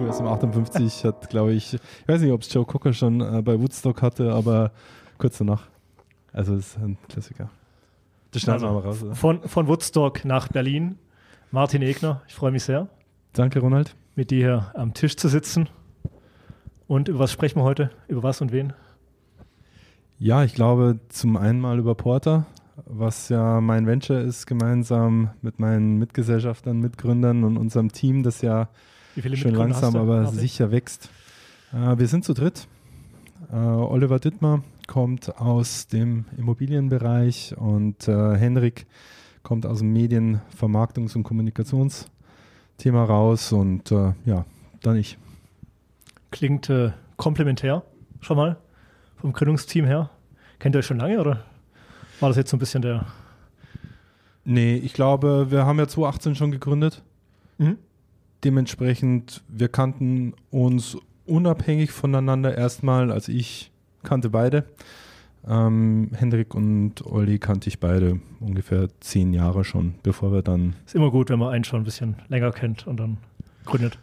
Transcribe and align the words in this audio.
QSM 0.00 0.26
58 0.26 1.04
hat, 1.04 1.28
glaube 1.28 1.52
ich, 1.52 1.74
ich 1.74 2.08
weiß 2.08 2.22
nicht, 2.22 2.32
ob 2.32 2.40
es 2.40 2.52
Joe 2.52 2.64
Cocker 2.64 2.94
schon 2.94 3.20
äh, 3.20 3.42
bei 3.42 3.60
Woodstock 3.60 4.00
hatte, 4.00 4.32
aber 4.32 4.72
kurz 5.18 5.36
danach. 5.38 5.64
Also 6.32 6.54
es 6.54 6.68
ist 6.68 6.78
ein 6.78 6.96
Klassiker. 7.08 7.50
Das 8.30 8.42
schneiden 8.42 8.64
also, 8.64 8.76
wir 8.76 8.80
mal 8.80 8.88
raus. 8.88 9.02
Oder? 9.02 9.14
Von, 9.14 9.42
von 9.42 9.66
Woodstock 9.66 10.24
nach 10.24 10.48
Berlin. 10.48 10.98
Martin 11.50 11.82
Egner, 11.82 12.22
ich 12.28 12.34
freue 12.34 12.50
mich 12.50 12.62
sehr. 12.62 12.88
Danke, 13.34 13.60
Ronald. 13.60 13.94
Mit 14.14 14.30
dir 14.30 14.38
hier 14.38 14.70
am 14.74 14.94
Tisch 14.94 15.16
zu 15.16 15.28
sitzen. 15.28 15.68
Und 16.86 17.08
über 17.08 17.18
was 17.18 17.32
sprechen 17.32 17.58
wir 17.58 17.64
heute? 17.64 17.90
Über 18.08 18.22
was 18.22 18.40
und 18.40 18.52
wen? 18.52 18.72
Ja, 20.18 20.44
ich 20.44 20.54
glaube 20.54 21.00
zum 21.10 21.36
einen 21.36 21.60
mal 21.60 21.78
über 21.78 21.94
Porter, 21.94 22.46
was 22.86 23.28
ja 23.28 23.60
mein 23.60 23.86
Venture 23.86 24.20
ist, 24.20 24.46
gemeinsam 24.46 25.30
mit 25.42 25.58
meinen 25.58 25.98
Mitgesellschaftern, 25.98 26.78
Mitgründern 26.78 27.44
und 27.44 27.58
unserem 27.58 27.92
Team, 27.92 28.22
das 28.22 28.40
ja 28.40 28.68
schön 29.34 29.54
langsam, 29.54 29.96
aber 29.96 30.26
sicher 30.26 30.70
wächst. 30.70 31.10
Äh, 31.72 31.98
wir 31.98 32.08
sind 32.08 32.24
zu 32.24 32.34
dritt. 32.34 32.66
Äh, 33.52 33.56
Oliver 33.56 34.18
Dittmer 34.18 34.62
kommt 34.86 35.36
aus 35.40 35.86
dem 35.86 36.24
Immobilienbereich 36.36 37.54
und 37.56 38.08
äh, 38.08 38.36
Henrik 38.36 38.86
kommt 39.42 39.66
aus 39.66 39.78
dem 39.78 39.92
Medien-, 39.92 40.40
Vermarktungs- 40.58 41.14
und 41.16 41.22
Kommunikationsthema 41.22 43.04
raus 43.04 43.52
und 43.52 43.90
äh, 43.92 44.12
ja, 44.24 44.44
dann 44.82 44.96
ich. 44.96 45.18
Klingt 46.30 46.68
äh, 46.70 46.92
komplementär 47.16 47.82
schon 48.20 48.36
mal 48.36 48.56
vom 49.16 49.32
Gründungsteam 49.32 49.84
her. 49.84 50.10
Kennt 50.58 50.74
ihr 50.74 50.80
euch 50.80 50.86
schon 50.86 50.98
lange 50.98 51.20
oder 51.20 51.44
war 52.20 52.28
das 52.28 52.36
jetzt 52.36 52.50
so 52.50 52.56
ein 52.56 52.60
bisschen 52.60 52.82
der. 52.82 53.06
Nee, 54.44 54.76
ich 54.76 54.92
glaube, 54.92 55.50
wir 55.50 55.66
haben 55.66 55.78
ja 55.78 55.86
2018 55.86 56.34
schon 56.34 56.50
gegründet. 56.50 57.02
Mhm. 57.58 57.78
Dementsprechend, 58.44 59.42
wir 59.48 59.68
kannten 59.68 60.34
uns 60.50 60.96
unabhängig 61.26 61.92
voneinander 61.92 62.56
erstmal. 62.56 63.12
Also 63.12 63.32
ich 63.32 63.70
kannte 64.02 64.30
beide. 64.30 64.64
Ähm, 65.46 66.10
Hendrik 66.14 66.54
und 66.54 67.04
Olli 67.06 67.38
kannte 67.38 67.68
ich 67.68 67.80
beide 67.80 68.20
ungefähr 68.40 68.88
zehn 69.00 69.32
Jahre 69.32 69.64
schon, 69.64 69.94
bevor 70.02 70.32
wir 70.32 70.42
dann. 70.42 70.76
Ist 70.84 70.94
immer 70.94 71.10
gut, 71.10 71.30
wenn 71.30 71.38
man 71.38 71.52
einen 71.52 71.64
schon 71.64 71.80
ein 71.80 71.84
bisschen 71.84 72.16
länger 72.28 72.50
kennt 72.50 72.86
und 72.86 72.98
dann 72.98 73.18
gründet. 73.64 73.98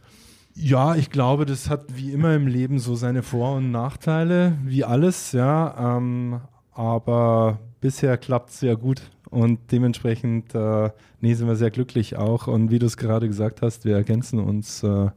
Ja, 0.55 0.95
ich 0.95 1.11
glaube, 1.11 1.45
das 1.45 1.69
hat 1.69 1.95
wie 1.95 2.11
immer 2.11 2.33
im 2.33 2.47
Leben 2.47 2.79
so 2.79 2.95
seine 2.95 3.21
Vor- 3.21 3.57
und 3.57 3.69
Nachteile, 3.69 4.57
wie 4.63 4.83
alles, 4.83 5.31
ja. 5.31 5.97
Ähm, 5.97 6.41
aber 6.71 7.59
bisher 7.79 8.17
klappt 8.17 8.49
es 8.49 8.59
sehr 8.59 8.75
gut 8.75 9.01
und 9.29 9.59
dementsprechend 9.71 10.55
äh, 10.55 10.89
nee, 11.21 11.33
sind 11.33 11.47
wir 11.47 11.55
sehr 11.55 11.71
glücklich 11.71 12.15
auch. 12.15 12.47
Und 12.47 12.71
wie 12.71 12.79
du 12.79 12.85
es 12.85 12.97
gerade 12.97 13.27
gesagt 13.27 13.61
hast, 13.61 13.85
wir 13.85 13.95
ergänzen 13.95 14.39
uns, 14.39 14.83
äh, 14.83 15.09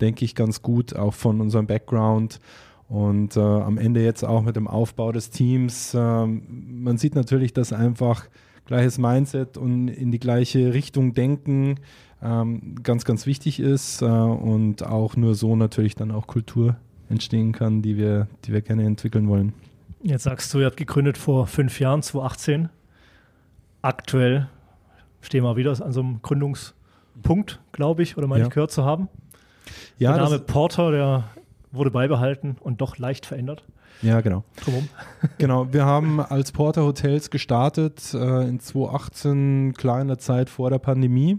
denke 0.00 0.24
ich, 0.24 0.34
ganz 0.34 0.62
gut, 0.62 0.96
auch 0.96 1.14
von 1.14 1.40
unserem 1.40 1.66
Background. 1.66 2.40
Und 2.88 3.36
äh, 3.36 3.40
am 3.40 3.78
Ende 3.78 4.02
jetzt 4.04 4.24
auch 4.24 4.42
mit 4.42 4.56
dem 4.56 4.68
Aufbau 4.68 5.12
des 5.12 5.30
Teams. 5.30 5.94
Ähm, 5.98 6.42
man 6.82 6.98
sieht 6.98 7.14
natürlich, 7.14 7.52
dass 7.52 7.72
einfach 7.72 8.26
gleiches 8.66 8.98
Mindset 8.98 9.56
und 9.56 9.88
in 9.88 10.10
die 10.10 10.20
gleiche 10.20 10.74
Richtung 10.74 11.14
denken 11.14 11.76
ähm, 12.22 12.76
ganz, 12.82 13.04
ganz 13.04 13.26
wichtig 13.26 13.60
ist 13.60 14.02
äh, 14.02 14.06
und 14.06 14.84
auch 14.86 15.16
nur 15.16 15.34
so 15.34 15.56
natürlich 15.56 15.94
dann 15.94 16.10
auch 16.10 16.26
Kultur 16.26 16.76
entstehen 17.08 17.52
kann, 17.52 17.82
die 17.82 17.96
wir, 17.96 18.28
die 18.44 18.52
wir 18.52 18.60
gerne 18.60 18.84
entwickeln 18.84 19.28
wollen. 19.28 19.52
Jetzt 20.02 20.24
sagst 20.24 20.52
du, 20.52 20.60
ihr 20.60 20.66
habt 20.66 20.76
gegründet 20.76 21.18
vor 21.18 21.46
fünf 21.46 21.80
Jahren, 21.80 22.02
2018. 22.02 22.68
Aktuell 23.82 24.48
stehen 25.20 25.42
wir 25.44 25.56
wieder 25.56 25.70
an 25.82 25.92
so 25.92 26.00
einem 26.00 26.22
Gründungspunkt, 26.22 27.60
glaube 27.72 28.02
ich, 28.02 28.16
oder 28.16 28.26
meine 28.26 28.42
ja. 28.42 28.46
ich 28.46 28.54
gehört 28.54 28.70
zu 28.70 28.84
haben. 28.84 29.08
Ja, 29.98 30.14
der 30.14 30.22
Name 30.22 30.38
Porter, 30.38 30.90
der 30.90 31.24
wurde 31.72 31.90
beibehalten 31.90 32.56
und 32.60 32.80
doch 32.80 32.98
leicht 32.98 33.26
verändert. 33.26 33.64
Ja, 34.02 34.20
genau. 34.20 34.44
Drumherum. 34.56 34.88
genau, 35.38 35.72
wir 35.72 35.84
haben 35.84 36.20
als 36.20 36.52
Porter 36.52 36.84
Hotels 36.84 37.30
gestartet 37.30 38.14
äh, 38.14 38.48
in 38.48 38.60
2018, 38.60 39.74
klar 39.74 40.00
in 40.00 40.08
der 40.08 40.18
Zeit 40.18 40.50
vor 40.50 40.70
der 40.70 40.78
Pandemie. 40.78 41.38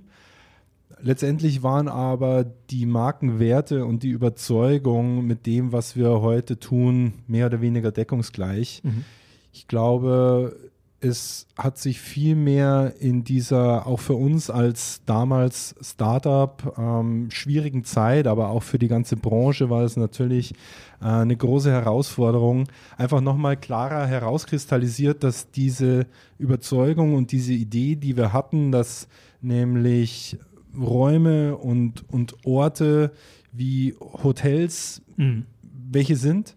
Letztendlich 1.01 1.63
waren 1.63 1.89
aber 1.89 2.45
die 2.69 2.85
Markenwerte 2.85 3.85
und 3.85 4.03
die 4.03 4.09
Überzeugung 4.09 5.25
mit 5.25 5.45
dem, 5.45 5.73
was 5.73 5.97
wir 5.97 6.21
heute 6.21 6.59
tun, 6.59 7.13
mehr 7.27 7.47
oder 7.47 7.59
weniger 7.59 7.91
deckungsgleich. 7.91 8.81
Mhm. 8.83 9.03
Ich 9.51 9.67
glaube, 9.67 10.55
es 11.03 11.47
hat 11.57 11.77
sich 11.77 11.99
viel 11.99 12.35
mehr 12.35 12.93
in 12.99 13.23
dieser, 13.23 13.85
auch 13.85 13.99
für 13.99 14.13
uns 14.13 14.49
als 14.49 15.01
damals 15.05 15.75
Startup, 15.81 16.73
ähm, 16.77 17.29
schwierigen 17.29 17.83
Zeit, 17.83 18.25
aber 18.25 18.49
auch 18.49 18.63
für 18.63 18.79
die 18.79 18.87
ganze 18.87 19.17
Branche 19.17 19.69
war 19.69 19.83
es 19.83 19.97
natürlich 19.97 20.53
äh, 21.01 21.05
eine 21.05 21.35
große 21.35 21.71
Herausforderung, 21.71 22.67
einfach 22.97 23.19
nochmal 23.19 23.57
klarer 23.57 24.07
herauskristallisiert, 24.07 25.23
dass 25.23 25.51
diese 25.51 26.07
Überzeugung 26.37 27.15
und 27.15 27.31
diese 27.31 27.53
Idee, 27.53 27.95
die 27.95 28.15
wir 28.15 28.31
hatten, 28.31 28.71
dass 28.71 29.09
nämlich 29.41 30.37
Räume 30.79 31.57
und, 31.57 32.09
und 32.09 32.45
Orte 32.45 33.11
wie 33.51 33.93
Hotels, 33.99 35.01
mhm. 35.17 35.45
welche 35.91 36.15
sind, 36.15 36.55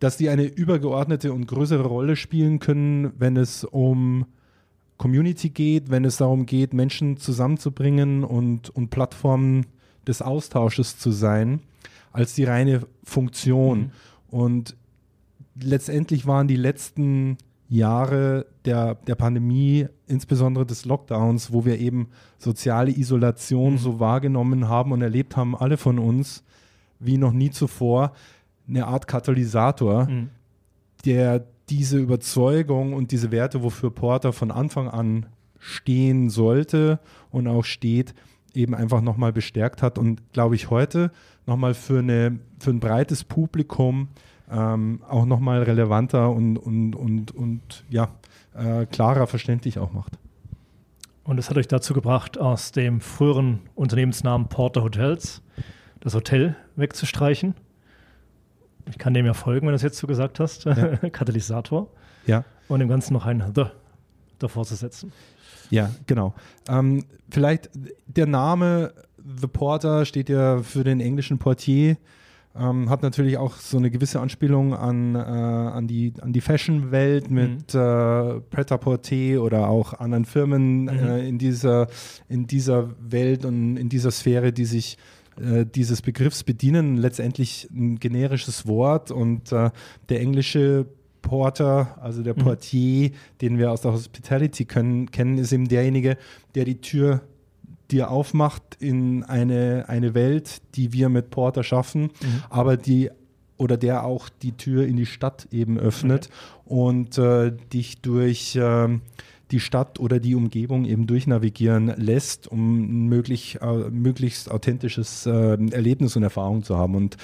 dass 0.00 0.16
die 0.16 0.30
eine 0.30 0.44
übergeordnete 0.44 1.32
und 1.32 1.46
größere 1.46 1.84
Rolle 1.84 2.16
spielen 2.16 2.58
können, 2.58 3.12
wenn 3.18 3.36
es 3.36 3.64
um 3.64 4.26
Community 4.96 5.50
geht, 5.50 5.90
wenn 5.90 6.04
es 6.04 6.16
darum 6.16 6.46
geht, 6.46 6.74
Menschen 6.74 7.16
zusammenzubringen 7.16 8.24
und, 8.24 8.70
und 8.70 8.90
Plattformen 8.90 9.66
des 10.06 10.22
Austausches 10.22 10.98
zu 10.98 11.10
sein, 11.10 11.60
als 12.12 12.34
die 12.34 12.44
reine 12.44 12.86
Funktion. 13.04 13.78
Mhm. 13.78 13.90
Und 14.28 14.76
letztendlich 15.60 16.26
waren 16.26 16.48
die 16.48 16.56
letzten 16.56 17.36
Jahre 17.68 18.46
der, 18.64 18.96
der 18.96 19.14
Pandemie, 19.14 19.86
insbesondere 20.06 20.66
des 20.66 20.86
Lockdowns, 20.86 21.52
wo 21.52 21.64
wir 21.64 21.78
eben 21.78 22.08
soziale 22.38 22.90
Isolation 22.90 23.74
mhm. 23.74 23.78
so 23.78 24.00
wahrgenommen 24.00 24.68
haben 24.68 24.92
und 24.92 25.02
erlebt 25.02 25.36
haben, 25.36 25.56
alle 25.56 25.76
von 25.76 25.98
uns, 25.98 26.42
wie 26.98 27.16
noch 27.16 27.32
nie 27.32 27.50
zuvor, 27.50 28.12
eine 28.70 28.86
Art 28.86 29.06
Katalysator, 29.06 30.06
mhm. 30.06 30.30
der 31.04 31.44
diese 31.68 31.98
Überzeugung 31.98 32.94
und 32.94 33.12
diese 33.12 33.30
Werte, 33.30 33.62
wofür 33.62 33.90
Porter 33.90 34.32
von 34.32 34.50
Anfang 34.50 34.88
an 34.88 35.26
stehen 35.58 36.30
sollte 36.30 36.98
und 37.30 37.46
auch 37.46 37.64
steht, 37.64 38.14
eben 38.54 38.74
einfach 38.74 39.00
nochmal 39.00 39.32
bestärkt 39.32 39.82
hat 39.82 39.98
und 39.98 40.32
glaube 40.32 40.54
ich 40.54 40.70
heute 40.70 41.12
nochmal 41.46 41.74
für, 41.74 42.00
eine, 42.00 42.40
für 42.58 42.70
ein 42.70 42.80
breites 42.80 43.24
Publikum 43.24 44.08
ähm, 44.50 45.00
auch 45.08 45.26
nochmal 45.26 45.62
relevanter 45.62 46.30
und, 46.30 46.56
und, 46.56 46.96
und, 46.96 47.30
und 47.32 47.84
ja, 47.88 48.08
äh, 48.54 48.86
klarer 48.86 49.26
verständlich 49.26 49.78
auch 49.78 49.92
macht. 49.92 50.18
Und 51.22 51.38
es 51.38 51.50
hat 51.50 51.56
euch 51.56 51.68
dazu 51.68 51.94
gebracht, 51.94 52.38
aus 52.38 52.72
dem 52.72 53.00
früheren 53.00 53.60
Unternehmensnamen 53.76 54.48
Porter 54.48 54.82
Hotels 54.82 55.42
das 56.00 56.14
Hotel 56.14 56.56
wegzustreichen. 56.76 57.54
Ich 58.88 58.98
kann 58.98 59.14
dem 59.14 59.26
ja 59.26 59.34
folgen, 59.34 59.66
wenn 59.66 59.72
du 59.72 59.76
es 59.76 59.82
jetzt 59.82 59.98
so 59.98 60.06
gesagt 60.06 60.40
hast. 60.40 60.64
Ja. 60.64 60.96
Katalysator. 61.12 61.88
Ja. 62.26 62.44
Und 62.68 62.80
dem 62.80 62.88
Ganzen 62.88 63.14
noch 63.14 63.26
ein 63.26 63.42
The 63.54 63.66
davor 64.38 64.64
zu 64.64 64.74
setzen. 64.74 65.12
Ja, 65.70 65.90
genau. 66.06 66.34
Ähm, 66.68 67.04
vielleicht 67.30 67.70
der 68.06 68.26
Name 68.26 68.92
The 69.16 69.46
Porter 69.46 70.04
steht 70.04 70.28
ja 70.28 70.62
für 70.62 70.82
den 70.82 71.00
englischen 71.00 71.38
Portier 71.38 71.96
ähm, 72.56 72.90
hat 72.90 73.02
natürlich 73.02 73.38
auch 73.38 73.54
so 73.54 73.78
eine 73.78 73.90
gewisse 73.90 74.20
Anspielung 74.20 74.74
an, 74.74 75.14
äh, 75.14 75.18
an 75.18 75.86
die, 75.86 76.12
an 76.20 76.32
die 76.32 76.40
Fashion-Welt 76.40 77.30
mit 77.30 77.74
mhm. 77.74 77.80
äh, 77.80 78.40
Pret-à-Porter 78.40 79.40
oder 79.40 79.68
auch 79.68 79.94
anderen 79.94 80.24
Firmen 80.24 80.82
mhm. 80.82 80.88
äh, 80.88 81.28
in, 81.28 81.38
dieser, 81.38 81.86
in 82.28 82.48
dieser 82.48 82.90
Welt 83.00 83.44
und 83.44 83.76
in 83.76 83.88
dieser 83.88 84.10
Sphäre, 84.10 84.52
die 84.52 84.64
sich 84.64 84.98
äh, 85.40 85.66
dieses 85.66 86.02
Begriffs 86.02 86.44
bedienen. 86.44 86.96
Letztendlich 86.96 87.68
ein 87.70 87.98
generisches 87.98 88.66
Wort 88.66 89.10
und 89.10 89.52
äh, 89.52 89.70
der 90.08 90.20
englische 90.20 90.86
Porter, 91.22 91.98
also 92.00 92.22
der 92.22 92.34
mhm. 92.34 92.42
Portier, 92.42 93.10
mhm. 93.10 93.14
den 93.40 93.58
wir 93.58 93.70
aus 93.70 93.82
der 93.82 93.92
Hospitality 93.92 94.64
können, 94.64 95.10
kennen, 95.10 95.38
ist 95.38 95.52
eben 95.52 95.68
derjenige, 95.68 96.16
der 96.54 96.64
die 96.64 96.80
Tür 96.80 97.22
dir 97.90 98.10
aufmacht 98.10 98.62
in 98.78 99.24
eine, 99.24 99.84
eine 99.88 100.14
Welt, 100.14 100.62
die 100.76 100.92
wir 100.92 101.08
mit 101.08 101.30
Porter 101.30 101.64
schaffen, 101.64 102.02
mhm. 102.02 102.42
aber 102.48 102.76
die 102.76 103.10
oder 103.56 103.76
der 103.76 104.04
auch 104.04 104.30
die 104.30 104.52
Tür 104.52 104.86
in 104.86 104.96
die 104.96 105.06
Stadt 105.06 105.46
eben 105.50 105.78
öffnet 105.78 106.30
okay. 106.64 106.74
und 106.74 107.18
äh, 107.18 107.52
dich 107.72 108.00
durch 108.00 108.56
äh, 108.56 108.88
die 109.50 109.60
Stadt 109.60 109.98
oder 109.98 110.20
die 110.20 110.34
Umgebung 110.34 110.84
eben 110.84 111.06
durchnavigieren 111.06 111.88
lässt, 111.96 112.48
um 112.48 113.08
möglich, 113.08 113.58
äh, 113.60 113.90
möglichst 113.90 114.50
authentisches 114.50 115.26
äh, 115.26 115.58
Erlebnis 115.70 116.16
und 116.16 116.22
Erfahrung 116.22 116.62
zu 116.62 116.76
haben. 116.76 116.94
Und 116.94 117.16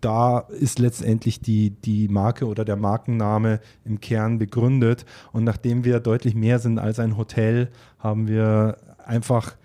da 0.00 0.38
ist 0.38 0.78
letztendlich 0.78 1.40
die, 1.40 1.70
die 1.70 2.08
Marke 2.08 2.46
oder 2.46 2.64
der 2.64 2.76
Markenname 2.76 3.60
im 3.84 4.00
Kern 4.00 4.38
begründet. 4.38 5.04
Und 5.32 5.44
nachdem 5.44 5.84
wir 5.84 6.00
deutlich 6.00 6.34
mehr 6.34 6.58
sind 6.58 6.78
als 6.78 6.98
ein 6.98 7.16
Hotel, 7.16 7.68
haben 7.98 8.28
wir 8.28 8.76
einfach 9.04 9.56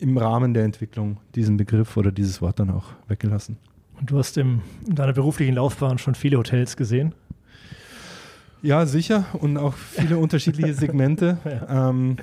im 0.00 0.16
Rahmen 0.18 0.54
der 0.54 0.64
Entwicklung 0.64 1.18
diesen 1.34 1.56
Begriff 1.56 1.96
oder 1.96 2.12
dieses 2.12 2.40
Wort 2.40 2.60
dann 2.60 2.70
auch 2.70 2.86
weggelassen. 3.08 3.56
Und 3.98 4.10
du 4.10 4.18
hast 4.18 4.36
im, 4.36 4.60
in 4.86 4.94
deiner 4.94 5.14
beruflichen 5.14 5.54
Laufbahn 5.54 5.98
schon 5.98 6.14
viele 6.14 6.36
Hotels 6.36 6.76
gesehen? 6.76 7.14
Ja, 8.66 8.84
sicher 8.84 9.26
und 9.34 9.56
auch 9.58 9.74
viele 9.74 10.18
unterschiedliche 10.18 10.74
Segmente. 10.74 11.38
Ja. 11.44 11.88
Ähm, 11.90 12.16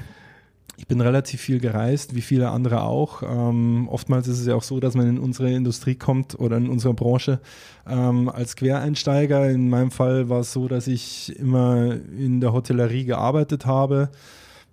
ich 0.76 0.88
bin 0.88 1.00
relativ 1.00 1.40
viel 1.40 1.60
gereist, 1.60 2.16
wie 2.16 2.22
viele 2.22 2.50
andere 2.50 2.82
auch. 2.82 3.24
Ähm, 3.24 3.88
oftmals 3.90 4.28
ist 4.28 4.40
es 4.40 4.48
ja 4.48 4.56
auch 4.56 4.64
so, 4.64 4.82
dass 4.82 4.96
man 4.96 5.08
in 5.08 5.20
unsere 5.20 5.52
Industrie 5.52 5.96
kommt 5.96 6.38
oder 6.38 6.58
in 6.58 6.68
unsere 6.68 6.94
Branche 6.94 7.40
ähm, 7.88 8.28
als 8.28 8.58
Quereinsteiger. 8.58 9.50
In 9.50 9.70
meinem 9.70 9.92
Fall 9.92 10.28
war 10.28 10.42
es 10.42 10.52
so, 10.52 10.68
dass 10.68 10.88
ich 10.88 11.34
immer 11.40 11.96
in 12.18 12.42
der 12.42 12.52
Hotellerie 12.52 13.06
gearbeitet 13.06 13.66
habe, 13.66 14.10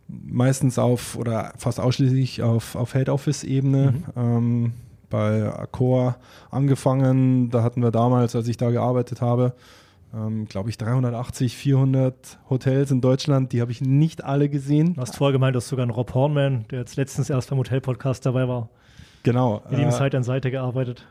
meistens 0.09 0.77
auf 0.79 1.17
oder 1.17 1.53
fast 1.57 1.79
ausschließlich 1.79 2.43
auf, 2.43 2.75
auf 2.75 2.95
Head-Office-Ebene. 2.95 3.93
Mhm. 3.93 4.05
Ähm, 4.17 4.73
bei 5.11 5.53
Accor 5.53 6.17
angefangen. 6.51 7.51
Da 7.51 7.63
hatten 7.63 7.83
wir 7.83 7.91
damals, 7.91 8.35
als 8.35 8.49
ich 8.49 8.57
da 8.57 8.71
gearbeitet 8.71 9.21
habe, 9.21 9.55
ähm, 10.15 10.47
glaube 10.47 10.71
ich, 10.71 10.79
380, 10.79 11.57
400 11.57 12.39
Hotels 12.49 12.91
in 12.91 13.01
Deutschland. 13.01 13.53
Die 13.53 13.61
habe 13.61 13.71
ich 13.71 13.81
nicht 13.81 14.25
alle 14.25 14.49
gesehen. 14.49 14.95
Du 14.95 15.01
hast 15.01 15.17
vorher 15.17 15.33
gemeint, 15.33 15.55
dass 15.55 15.69
sogar 15.69 15.87
ein 15.87 15.91
Rob 15.91 16.15
Hornman, 16.15 16.65
der 16.71 16.81
jetzt 16.81 16.97
letztens 16.97 17.31
erst 17.31 17.51
beim 17.51 17.59
Hotel-Podcast 17.59 18.27
dabei 18.27 18.49
war. 18.49 18.69
Genau. 19.23 19.63
Mit 19.71 19.79
ihm 19.79 19.89
äh, 19.89 19.93
Seite 19.93 20.17
an 20.17 20.25
Seite 20.25 20.51
gearbeitet. 20.51 21.07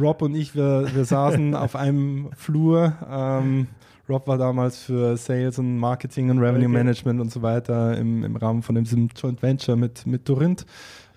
Rob 0.00 0.22
und 0.22 0.34
ich, 0.34 0.54
wir, 0.54 0.88
wir 0.94 1.04
saßen 1.04 1.54
auf 1.54 1.76
einem 1.76 2.30
Flur. 2.36 2.94
Ähm, 3.10 3.66
Rob 4.08 4.28
war 4.28 4.38
damals 4.38 4.78
für 4.78 5.16
Sales 5.16 5.58
und 5.58 5.78
Marketing 5.78 6.30
und 6.30 6.38
Revenue 6.38 6.68
okay. 6.68 6.78
Management 6.78 7.20
und 7.20 7.32
so 7.32 7.42
weiter 7.42 7.96
im, 7.98 8.22
im 8.22 8.36
Rahmen 8.36 8.62
von 8.62 8.76
diesem 8.76 9.08
Joint 9.16 9.42
Venture 9.42 9.76
mit, 9.76 10.06
mit 10.06 10.28
Dorint 10.28 10.64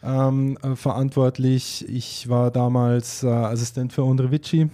ähm, 0.04 0.58
äh, 0.64 0.76
verantwortlich. 0.76 1.86
Ich 1.88 2.30
war 2.30 2.50
damals 2.52 3.24
äh, 3.24 3.28
Assistent 3.28 3.94
für 3.94 4.04
Andre 4.04 4.32
Vici 4.32 4.70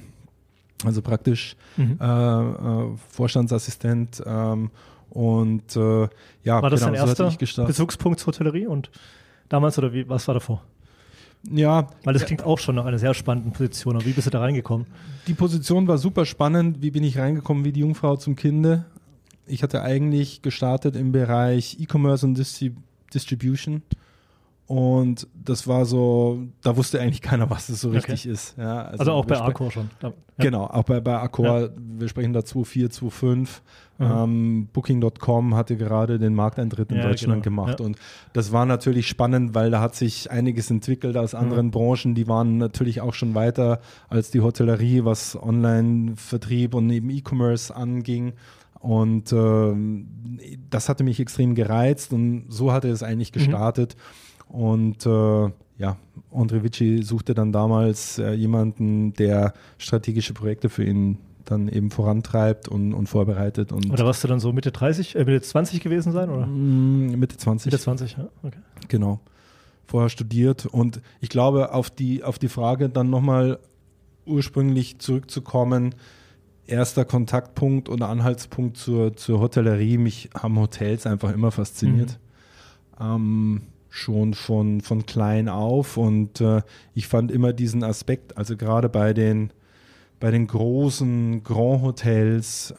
also 0.87 1.01
praktisch 1.01 1.55
mhm. 1.77 1.97
äh, 1.99 2.05
äh, 2.05 2.97
Vorstandsassistent. 3.09 4.21
Ähm, 4.25 4.71
und 5.09 5.75
äh, 5.75 6.07
ja, 6.43 6.61
war 6.61 6.69
das 6.69 6.81
genau, 6.81 6.93
dein 6.93 7.07
erster 7.07 7.31
so 7.31 7.65
Bezugspunkt 7.65 8.19
zur 8.19 8.27
Hotellerie 8.27 8.67
und 8.67 8.89
damals 9.49 9.77
oder 9.77 9.93
wie, 9.93 10.07
was 10.09 10.27
war 10.27 10.33
davor? 10.33 10.61
Ja. 11.49 11.87
Weil 12.03 12.13
das 12.13 12.25
klingt 12.25 12.43
auch 12.43 12.59
schon 12.59 12.75
nach 12.75 12.85
einer 12.85 12.99
sehr 12.99 13.13
spannenden 13.13 13.51
Position. 13.51 13.95
Aber 13.95 14.05
wie 14.05 14.11
bist 14.11 14.27
du 14.27 14.31
da 14.31 14.39
reingekommen? 14.39 14.87
Die 15.27 15.33
Position 15.33 15.87
war 15.87 15.97
super 15.97 16.25
spannend. 16.25 16.81
Wie 16.81 16.91
bin 16.91 17.03
ich 17.03 17.17
reingekommen 17.17 17.63
wie 17.65 17.71
die 17.71 17.81
Jungfrau 17.81 18.15
zum 18.15 18.35
Kinde? 18.35 18.85
Ich 19.45 19.61
hatte 19.61 19.83
eigentlich 19.83 20.41
gestartet 20.41 20.95
im 20.95 21.11
Bereich 21.11 21.77
E-Commerce 21.79 22.25
und 22.25 22.37
Distrib 22.37 22.77
Distribution. 23.13 23.83
Und 24.67 25.27
das 25.35 25.67
war 25.67 25.85
so, 25.85 26.39
da 26.63 26.75
wusste 26.75 26.99
eigentlich 26.99 27.21
keiner, 27.21 27.49
was 27.51 27.67
das 27.67 27.81
so 27.81 27.89
okay. 27.89 27.97
richtig 27.97 28.25
ist. 28.25 28.57
Ja, 28.57 28.81
also, 28.81 28.99
also 28.99 29.11
auch 29.11 29.25
bei 29.25 29.39
Accor 29.39 29.69
schon. 29.69 29.91
Ja. 30.01 30.11
Genau, 30.37 30.65
auch 30.65 30.83
bei, 30.83 30.99
bei 31.01 31.19
Accor, 31.19 31.61
ja. 31.61 31.69
wir 31.77 32.07
sprechen 32.07 32.33
da 32.33 32.39
2.4, 32.39 32.91
2.5. 32.91 33.37
Mhm. 33.97 34.05
Ähm, 34.05 34.67
Booking.com 34.73 35.55
hatte 35.55 35.77
gerade 35.77 36.17
den 36.17 36.33
Markteintritt 36.33 36.91
in 36.91 36.99
Deutschland 36.99 37.43
genau. 37.43 37.63
gemacht. 37.63 37.79
Und 37.79 37.97
das 38.33 38.51
war 38.51 38.65
natürlich 38.65 39.07
spannend, 39.07 39.53
weil 39.53 39.69
da 39.69 39.81
hat 39.81 39.95
sich 39.95 40.31
einiges 40.31 40.71
entwickelt 40.71 41.15
aus 41.15 41.35
anderen 41.35 41.67
mhm. 41.67 41.71
Branchen. 41.71 42.15
Die 42.15 42.27
waren 42.27 42.57
natürlich 42.57 43.01
auch 43.01 43.13
schon 43.13 43.35
weiter 43.35 43.79
als 44.09 44.31
die 44.31 44.41
Hotellerie, 44.41 45.05
was 45.05 45.41
Online-Vertrieb 45.41 46.73
und 46.73 46.89
eben 46.89 47.11
E-Commerce 47.11 47.73
anging. 47.73 48.33
Und 48.79 49.31
äh, 49.31 50.55
das 50.69 50.89
hatte 50.89 51.03
mich 51.03 51.19
extrem 51.19 51.55
gereizt 51.55 52.13
und 52.13 52.45
so 52.49 52.71
hatte 52.71 52.89
es 52.89 53.03
eigentlich 53.03 53.31
mhm. 53.31 53.39
gestartet. 53.39 53.95
Mhm. 53.95 54.24
Und 54.47 55.05
äh, 55.05 55.49
ja, 55.77 55.97
Andre 56.33 56.63
Vici 56.63 57.01
suchte 57.03 57.33
dann 57.33 57.51
damals 57.51 58.17
äh, 58.19 58.33
jemanden, 58.33 59.13
der 59.13 59.53
strategische 59.77 60.33
Projekte 60.33 60.69
für 60.69 60.83
ihn 60.83 61.17
dann 61.45 61.67
eben 61.67 61.91
vorantreibt 61.91 62.67
und, 62.67 62.93
und 62.93 63.07
vorbereitet. 63.07 63.71
Und 63.71 63.91
oder 63.91 64.05
warst 64.05 64.23
du 64.23 64.27
dann 64.27 64.39
so 64.39 64.51
Mitte 64.51 64.71
30, 64.71 65.15
äh, 65.15 65.25
Mitte 65.25 65.41
20 65.41 65.81
gewesen 65.81 66.11
sein? 66.11 66.29
Oder? 66.29 66.47
Mm, 66.47 67.19
Mitte 67.19 67.37
20. 67.37 67.71
Mitte 67.71 67.81
20, 67.81 68.17
ja, 68.17 68.29
okay. 68.43 68.59
Genau. 68.87 69.19
Vorher 69.85 70.09
studiert 70.09 70.65
und 70.65 71.01
ich 71.21 71.29
glaube, 71.29 71.71
auf 71.73 71.91
die, 71.91 72.23
auf 72.23 72.39
die 72.39 72.47
Frage 72.47 72.89
dann 72.89 73.11
nochmal 73.11 73.59
ursprünglich 74.25 74.97
zurückzukommen, 74.97 75.93
erster 76.65 77.05
Kontaktpunkt 77.05 77.89
oder 77.89 78.09
Anhaltspunkt 78.09 78.77
zur, 78.77 79.15
zur 79.15 79.39
Hotellerie, 79.39 79.99
mich 79.99 80.29
haben 80.33 80.57
Hotels 80.59 81.05
einfach 81.05 81.31
immer 81.31 81.51
fasziniert. 81.51 82.19
Mhm. 82.99 83.05
Ähm, 83.05 83.61
schon 83.95 84.33
von, 84.33 84.81
von 84.81 85.05
klein 85.05 85.47
auf 85.47 85.95
und 85.95 86.41
äh, 86.41 86.61
ich 86.93 87.07
fand 87.07 87.31
immer 87.31 87.53
diesen 87.53 87.81
Aspekt, 87.81 88.37
also 88.37 88.57
gerade 88.57 88.89
bei 88.89 89.13
den, 89.13 89.51
bei 90.19 90.31
den 90.31 90.47
großen 90.47 91.45
Grand 91.45 91.81
Hotels 91.81 92.73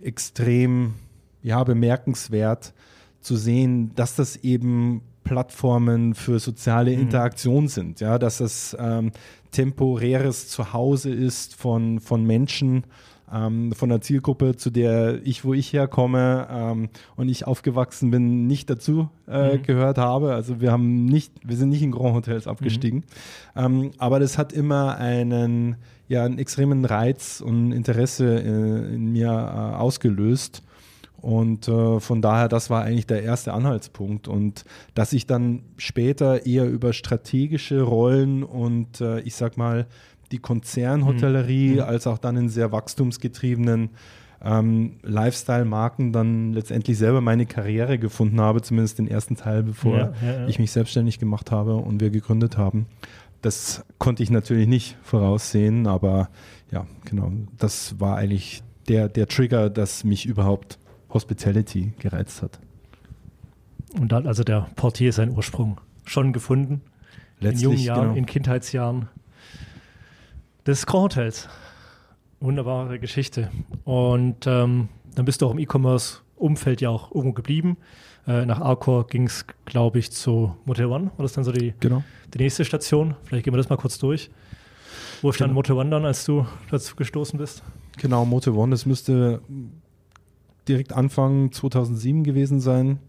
extrem 0.00 0.94
ja, 1.42 1.64
bemerkenswert 1.64 2.72
zu 3.20 3.34
sehen, 3.36 3.90
dass 3.96 4.14
das 4.14 4.36
eben 4.36 5.02
Plattformen 5.24 6.14
für 6.14 6.38
soziale 6.38 6.92
mhm. 6.94 7.02
Interaktion 7.02 7.64
mhm. 7.64 7.68
sind, 7.68 8.00
ja, 8.00 8.16
dass 8.20 8.38
das 8.38 8.76
ähm, 8.78 9.10
temporäres 9.50 10.48
Zuhause 10.48 11.10
ist 11.10 11.56
von, 11.56 11.98
von 11.98 12.24
Menschen, 12.24 12.84
ähm, 13.32 13.72
von 13.72 13.88
der 13.88 14.00
Zielgruppe, 14.00 14.56
zu 14.56 14.70
der 14.70 15.20
ich, 15.24 15.44
wo 15.44 15.54
ich 15.54 15.72
herkomme 15.72 16.46
ähm, 16.50 16.88
und 17.16 17.28
ich 17.28 17.46
aufgewachsen 17.46 18.10
bin, 18.10 18.46
nicht 18.46 18.70
dazu 18.70 19.08
äh, 19.26 19.56
mhm. 19.56 19.62
gehört 19.62 19.98
habe. 19.98 20.34
Also 20.34 20.60
wir 20.60 20.72
haben 20.72 21.04
nicht, 21.04 21.32
wir 21.44 21.56
sind 21.56 21.70
nicht 21.70 21.82
in 21.82 21.92
Grand 21.92 22.14
Hotels 22.14 22.46
abgestiegen. 22.46 23.04
Mhm. 23.54 23.64
Ähm, 23.64 23.90
aber 23.98 24.20
das 24.20 24.38
hat 24.38 24.52
immer 24.52 24.96
einen, 24.96 25.76
ja, 26.08 26.24
einen 26.24 26.38
extremen 26.38 26.84
Reiz 26.84 27.42
und 27.44 27.72
Interesse 27.72 28.40
äh, 28.40 28.94
in 28.94 29.12
mir 29.12 29.28
äh, 29.28 29.76
ausgelöst. 29.76 30.62
Und 31.20 31.66
äh, 31.66 31.98
von 31.98 32.22
daher, 32.22 32.48
das 32.48 32.70
war 32.70 32.84
eigentlich 32.84 33.06
der 33.06 33.24
erste 33.24 33.52
Anhaltspunkt. 33.52 34.28
Und 34.28 34.64
dass 34.94 35.12
ich 35.12 35.26
dann 35.26 35.62
später 35.76 36.46
eher 36.46 36.68
über 36.68 36.92
strategische 36.92 37.82
Rollen 37.82 38.44
und 38.44 39.00
äh, 39.00 39.20
ich 39.20 39.34
sag 39.34 39.56
mal 39.56 39.86
die 40.32 40.38
Konzernhotellerie 40.38 41.74
mhm. 41.74 41.80
als 41.80 42.06
auch 42.06 42.18
dann 42.18 42.36
in 42.36 42.48
sehr 42.48 42.72
wachstumsgetriebenen 42.72 43.90
ähm, 44.42 44.96
Lifestyle-Marken 45.02 46.12
dann 46.12 46.52
letztendlich 46.52 46.96
selber 46.98 47.20
meine 47.20 47.46
Karriere 47.46 47.98
gefunden 47.98 48.40
habe, 48.40 48.62
zumindest 48.62 48.98
den 48.98 49.08
ersten 49.08 49.36
Teil, 49.36 49.62
bevor 49.62 49.96
ja, 49.96 50.12
ja, 50.22 50.32
ja. 50.40 50.46
ich 50.46 50.58
mich 50.58 50.70
selbstständig 50.70 51.18
gemacht 51.18 51.50
habe 51.50 51.76
und 51.76 52.00
wir 52.00 52.10
gegründet 52.10 52.56
haben. 52.56 52.86
Das 53.42 53.84
konnte 53.98 54.22
ich 54.22 54.30
natürlich 54.30 54.68
nicht 54.68 54.96
voraussehen, 55.02 55.86
aber 55.86 56.28
ja, 56.70 56.86
genau, 57.04 57.32
das 57.56 57.98
war 58.00 58.16
eigentlich 58.16 58.62
der, 58.88 59.08
der 59.08 59.28
Trigger, 59.28 59.70
dass 59.70 60.04
mich 60.04 60.26
überhaupt 60.26 60.78
Hospitality 61.10 61.92
gereizt 61.98 62.42
hat. 62.42 62.58
Und 63.98 64.12
dann 64.12 64.26
also 64.26 64.44
der 64.44 64.68
Portier 64.76 65.12
seinen 65.12 65.34
Ursprung 65.36 65.80
schon 66.04 66.32
gefunden. 66.32 66.82
Letztlich, 67.40 67.62
in 67.62 67.70
jungen 67.70 67.78
Jahren, 67.84 68.02
genau. 68.02 68.14
in 68.16 68.26
Kindheitsjahren 68.26 69.08
des 70.66 70.86
Grand 70.86 71.16
Hotels. 71.16 71.48
Wunderbare 72.40 72.98
Geschichte. 72.98 73.50
Und 73.84 74.46
ähm, 74.46 74.88
dann 75.14 75.24
bist 75.24 75.42
du 75.42 75.46
auch 75.46 75.50
im 75.50 75.58
E-Commerce-Umfeld 75.58 76.80
ja 76.80 76.90
auch 76.90 77.12
irgendwo 77.12 77.32
geblieben. 77.32 77.76
Äh, 78.26 78.46
nach 78.46 78.60
Arcor 78.60 79.06
ging 79.06 79.26
es, 79.26 79.46
glaube 79.64 79.98
ich, 79.98 80.12
zu 80.12 80.54
Motel 80.64 80.86
One. 80.86 81.10
War 81.16 81.22
das 81.22 81.32
dann 81.32 81.44
so 81.44 81.52
die, 81.52 81.74
genau. 81.80 82.04
die 82.32 82.38
nächste 82.38 82.64
Station? 82.64 83.16
Vielleicht 83.24 83.44
gehen 83.44 83.54
wir 83.54 83.58
das 83.58 83.68
mal 83.68 83.76
kurz 83.76 83.98
durch. 83.98 84.30
Wo 85.22 85.32
stand 85.32 85.48
genau. 85.48 85.58
Motel 85.58 85.76
One 85.76 85.90
dann, 85.90 86.04
als 86.04 86.24
du 86.24 86.46
dazu 86.70 86.94
gestoßen 86.94 87.38
bist? 87.38 87.62
Genau, 87.96 88.24
Motel 88.24 88.52
One, 88.52 88.70
das 88.70 88.86
müsste 88.86 89.40
direkt 90.68 90.92
Anfang 90.92 91.50
2007 91.50 92.22
gewesen 92.22 92.60
sein. 92.60 93.00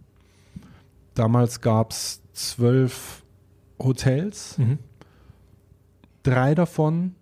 Damals 1.13 1.61
gab 1.61 1.91
es 1.91 2.21
zwölf 2.33 3.23
Hotels. 3.77 4.57
Mhm. 4.57 4.79
Drei 6.23 6.55
davon 6.55 7.15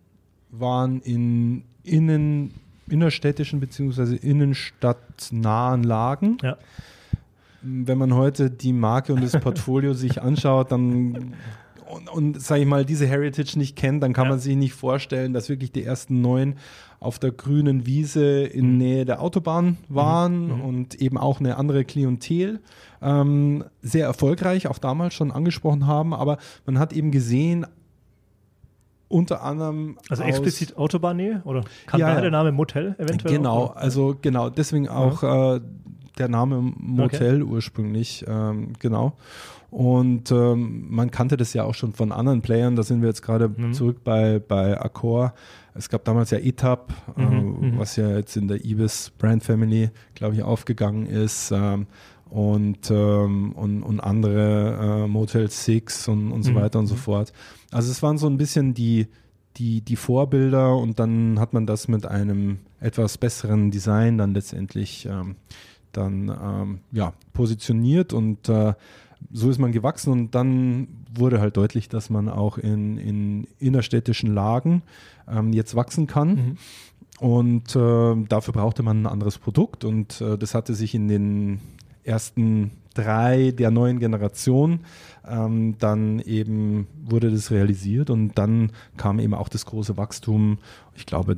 waren 0.51 1.01
in 1.01 1.63
innen, 1.83 2.53
innerstädtischen 2.89 3.59
bzw. 3.59 4.15
innenstadtnahen 4.15 5.83
Lagen. 5.83 6.37
Ja. 6.41 6.57
Wenn 7.61 7.97
man 7.97 8.13
heute 8.13 8.49
die 8.49 8.73
Marke 8.73 9.13
und 9.13 9.23
das 9.23 9.31
Portfolio 9.41 9.93
sich 9.93 10.21
anschaut, 10.21 10.71
dann 10.71 11.33
und, 11.89 12.09
und 12.09 12.41
sage 12.41 12.61
ich 12.61 12.67
mal, 12.67 12.85
diese 12.85 13.07
Heritage 13.07 13.57
nicht 13.57 13.75
kennt, 13.75 14.03
dann 14.03 14.13
kann 14.13 14.25
ja. 14.25 14.31
man 14.31 14.39
sich 14.39 14.55
nicht 14.55 14.73
vorstellen, 14.73 15.33
dass 15.33 15.49
wirklich 15.49 15.71
die 15.71 15.83
ersten 15.83 16.21
neun 16.21 16.55
auf 16.99 17.19
der 17.19 17.31
grünen 17.31 17.85
Wiese 17.85 18.43
in 18.43 18.73
mhm. 18.73 18.77
Nähe 18.77 19.05
der 19.05 19.21
Autobahn 19.21 19.77
waren 19.87 20.47
mhm. 20.47 20.55
mhm. 20.55 20.61
und 20.61 20.95
eben 20.95 21.17
auch 21.17 21.39
eine 21.39 21.57
andere 21.57 21.85
Klientel 21.85 22.59
ähm, 23.01 23.63
sehr 23.81 24.05
erfolgreich, 24.05 24.67
auch 24.67 24.79
damals 24.79 25.13
schon 25.13 25.31
angesprochen 25.31 25.87
haben. 25.87 26.13
Aber 26.13 26.37
man 26.65 26.79
hat 26.79 26.93
eben 26.93 27.11
gesehen, 27.11 27.65
unter 29.09 29.43
anderem. 29.43 29.97
Also 30.09 30.23
explizit 30.23 30.77
Autobahnnähe 30.77 31.41
oder 31.45 31.63
kann 31.85 31.99
ja, 31.99 32.15
da 32.15 32.21
der 32.21 32.31
Name 32.31 32.51
Motel 32.51 32.95
eventuell? 32.97 33.37
Genau, 33.37 33.65
auch, 33.65 33.75
also 33.75 34.15
genau, 34.21 34.49
deswegen 34.49 34.89
auch 34.89 35.23
ja. 35.23 35.55
äh, 35.55 35.61
der 36.17 36.27
Name 36.27 36.61
Motel 36.77 37.41
okay. 37.41 37.51
ursprünglich, 37.51 38.25
ähm, 38.27 38.73
genau. 38.79 39.13
Und 39.69 40.31
ähm, 40.31 40.85
man 40.89 41.11
kannte 41.11 41.35
das 41.35 41.53
ja 41.53 41.63
auch 41.63 41.73
schon 41.73 41.93
von 41.93 42.11
anderen 42.11 42.41
Playern. 42.41 42.75
Da 42.75 42.83
sind 42.83 43.01
wir 43.01 43.09
jetzt 43.09 43.21
gerade 43.21 43.49
mhm. 43.49 43.73
zurück 43.73 43.97
bei, 44.03 44.39
bei 44.39 44.79
Accor. 44.79 45.33
Es 45.75 45.89
gab 45.89 46.05
damals 46.05 46.31
ja 46.31 46.39
ETAP, 46.39 46.91
mhm, 47.15 47.75
äh, 47.75 47.77
was 47.77 47.97
ja 47.97 48.17
jetzt 48.17 48.37
in 48.37 48.47
der 48.47 48.63
Ibis 48.63 49.11
Brand 49.17 49.43
Family, 49.43 49.89
glaube 50.15 50.35
ich, 50.35 50.43
aufgegangen 50.43 51.05
ist. 51.05 51.51
Ähm, 51.51 51.87
und, 52.29 52.91
ähm, 52.91 53.53
und, 53.53 53.83
und 53.83 53.99
andere 53.99 55.03
äh, 55.03 55.07
Motel 55.07 55.49
6 55.49 56.07
und, 56.07 56.31
und 56.31 56.43
so 56.43 56.51
mhm. 56.51 56.55
weiter 56.55 56.79
und 56.79 56.87
so 56.87 56.95
fort. 56.95 57.33
Also 57.71 57.91
es 57.91 58.03
waren 58.03 58.17
so 58.17 58.27
ein 58.27 58.37
bisschen 58.37 58.73
die, 58.73 59.07
die, 59.57 59.81
die 59.81 59.95
Vorbilder 59.95 60.75
und 60.75 60.99
dann 60.99 61.39
hat 61.39 61.53
man 61.53 61.65
das 61.65 61.87
mit 61.87 62.05
einem 62.05 62.59
etwas 62.79 63.17
besseren 63.17 63.71
Design 63.71 64.17
dann 64.17 64.33
letztendlich 64.33 65.05
ähm, 65.05 65.35
dann 65.91 66.29
ähm, 66.29 66.79
ja, 66.91 67.13
positioniert 67.33 68.13
und 68.13 68.49
äh, 68.49 68.73
so 69.31 69.49
ist 69.49 69.57
man 69.57 69.71
gewachsen 69.71 70.11
und 70.11 70.35
dann 70.35 70.87
wurde 71.13 71.39
halt 71.39 71.57
deutlich, 71.57 71.89
dass 71.89 72.09
man 72.09 72.29
auch 72.29 72.57
in, 72.57 72.97
in 72.97 73.47
innerstädtischen 73.59 74.33
Lagen 74.33 74.83
ähm, 75.27 75.53
jetzt 75.53 75.75
wachsen 75.75 76.07
kann. 76.07 76.29
Mhm. 76.29 76.57
Und 77.19 77.75
äh, 77.75 78.15
dafür 78.29 78.53
brauchte 78.53 78.83
man 78.83 79.01
ein 79.01 79.07
anderes 79.07 79.39
Produkt 79.39 79.83
und 79.83 80.21
äh, 80.21 80.37
das 80.37 80.53
hatte 80.53 80.75
sich 80.75 80.93
in 80.93 81.07
den 81.07 81.59
ersten 82.07 82.71
drei 82.93 83.51
der 83.51 83.69
neuen 83.69 83.99
Generation 83.99 84.79
ähm, 85.27 85.75
dann 85.77 86.19
eben 86.19 86.87
wurde 87.05 87.29
das 87.29 87.51
realisiert 87.51 88.09
und 88.09 88.37
dann 88.37 88.71
kam 88.95 89.19
eben 89.19 89.33
auch 89.33 89.49
das 89.49 89.65
große 89.65 89.97
Wachstum. 89.97 90.57
Ich 90.95 91.05
glaube, 91.05 91.37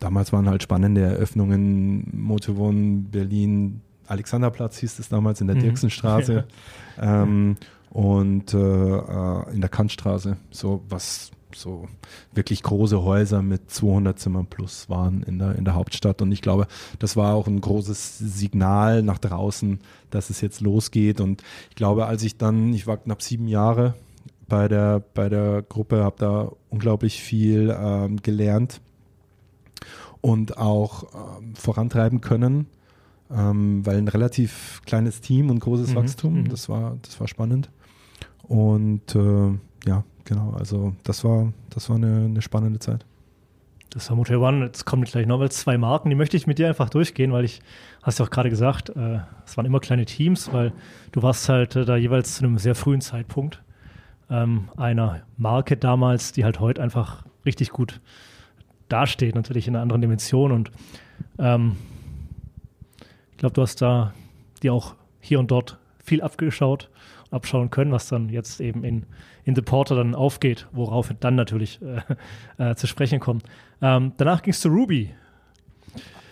damals 0.00 0.32
waren 0.32 0.48
halt 0.48 0.62
spannende 0.62 1.02
Eröffnungen, 1.02 2.10
Motivon, 2.12 3.04
Berlin, 3.04 3.82
Alexanderplatz 4.08 4.78
hieß 4.78 4.98
es 4.98 5.08
damals 5.08 5.40
in 5.40 5.48
der 5.48 5.56
mhm. 5.56 5.60
Dirksenstraße 5.60 6.44
ähm, 7.00 7.56
und 7.90 8.54
äh, 8.54 8.58
äh, 8.58 9.52
in 9.52 9.60
der 9.60 9.70
Kantstraße, 9.70 10.36
so 10.50 10.82
was 10.88 11.30
so 11.54 11.88
wirklich 12.32 12.62
große 12.62 13.02
Häuser 13.02 13.42
mit 13.42 13.70
200 13.70 14.18
Zimmern 14.18 14.46
plus 14.46 14.88
waren 14.88 15.22
in 15.22 15.38
der, 15.38 15.54
in 15.54 15.64
der 15.64 15.74
Hauptstadt. 15.74 16.22
Und 16.22 16.32
ich 16.32 16.42
glaube, 16.42 16.66
das 16.98 17.16
war 17.16 17.34
auch 17.34 17.46
ein 17.46 17.60
großes 17.60 18.18
Signal 18.18 19.02
nach 19.02 19.18
draußen, 19.18 19.80
dass 20.10 20.30
es 20.30 20.40
jetzt 20.40 20.60
losgeht. 20.60 21.20
Und 21.20 21.42
ich 21.70 21.76
glaube, 21.76 22.06
als 22.06 22.22
ich 22.22 22.36
dann, 22.36 22.72
ich 22.72 22.86
war 22.86 22.96
knapp 22.96 23.22
sieben 23.22 23.48
Jahre 23.48 23.94
bei 24.48 24.68
der, 24.68 25.02
bei 25.14 25.28
der 25.28 25.62
Gruppe, 25.62 26.04
habe 26.04 26.16
da 26.18 26.52
unglaublich 26.70 27.22
viel 27.22 27.74
ähm, 27.78 28.22
gelernt 28.22 28.80
und 30.20 30.58
auch 30.58 31.04
ähm, 31.14 31.54
vorantreiben 31.54 32.20
können, 32.20 32.66
ähm, 33.30 33.84
weil 33.84 33.98
ein 33.98 34.08
relativ 34.08 34.82
kleines 34.86 35.20
Team 35.20 35.50
und 35.50 35.60
großes 35.60 35.90
mhm. 35.90 35.94
Wachstum, 35.94 36.40
mhm. 36.40 36.48
das 36.48 36.68
war, 36.68 36.96
das 37.02 37.18
war 37.20 37.28
spannend. 37.28 37.70
Und 38.42 39.14
äh, 39.14 39.52
ja, 39.86 40.04
genau, 40.24 40.52
also 40.52 40.94
das 41.04 41.24
war, 41.24 41.52
das 41.70 41.88
war 41.88 41.96
eine, 41.96 42.26
eine 42.26 42.42
spannende 42.42 42.78
Zeit. 42.78 43.04
Das 43.90 44.10
war 44.10 44.16
Motel 44.16 44.36
One. 44.36 44.66
Jetzt 44.66 44.84
kommen 44.84 45.04
gleich 45.04 45.26
nochmal 45.26 45.50
zwei 45.50 45.78
Marken, 45.78 46.10
die 46.10 46.16
möchte 46.16 46.36
ich 46.36 46.46
mit 46.46 46.58
dir 46.58 46.68
einfach 46.68 46.90
durchgehen, 46.90 47.32
weil 47.32 47.44
ich, 47.44 47.60
hast 48.02 48.20
du 48.20 48.24
auch 48.24 48.30
gerade 48.30 48.50
gesagt, 48.50 48.90
äh, 48.90 49.20
es 49.46 49.56
waren 49.56 49.64
immer 49.64 49.80
kleine 49.80 50.04
Teams, 50.04 50.52
weil 50.52 50.72
du 51.12 51.22
warst 51.22 51.48
halt 51.48 51.76
äh, 51.76 51.84
da 51.84 51.96
jeweils 51.96 52.34
zu 52.34 52.44
einem 52.44 52.58
sehr 52.58 52.74
frühen 52.74 53.00
Zeitpunkt 53.00 53.62
ähm, 54.28 54.68
einer 54.76 55.22
Marke 55.36 55.76
damals, 55.76 56.32
die 56.32 56.44
halt 56.44 56.60
heute 56.60 56.82
einfach 56.82 57.24
richtig 57.44 57.70
gut 57.70 58.00
dasteht, 58.88 59.34
natürlich 59.34 59.68
in 59.68 59.74
einer 59.74 59.82
anderen 59.82 60.02
Dimension. 60.02 60.52
Und 60.52 60.70
ähm, 61.38 61.76
ich 63.32 63.38
glaube, 63.38 63.54
du 63.54 63.62
hast 63.62 63.80
da 63.82 64.14
dir 64.62 64.72
auch 64.72 64.94
hier 65.20 65.38
und 65.38 65.50
dort 65.50 65.78
viel 66.02 66.22
abgeschaut, 66.22 66.90
abschauen 67.30 67.70
können, 67.70 67.92
was 67.92 68.08
dann 68.08 68.28
jetzt 68.28 68.60
eben 68.60 68.84
in, 68.84 69.04
in 69.44 69.54
The 69.54 69.62
Porter 69.62 69.96
dann 69.96 70.14
aufgeht, 70.14 70.66
worauf 70.72 71.12
dann 71.20 71.34
natürlich 71.34 71.80
äh, 72.58 72.70
äh, 72.70 72.74
zu 72.76 72.86
sprechen 72.86 73.20
kommt. 73.20 73.44
Ähm, 73.82 74.12
danach 74.16 74.42
ging 74.42 74.52
es 74.52 74.60
zu 74.60 74.68
Ruby. 74.68 75.14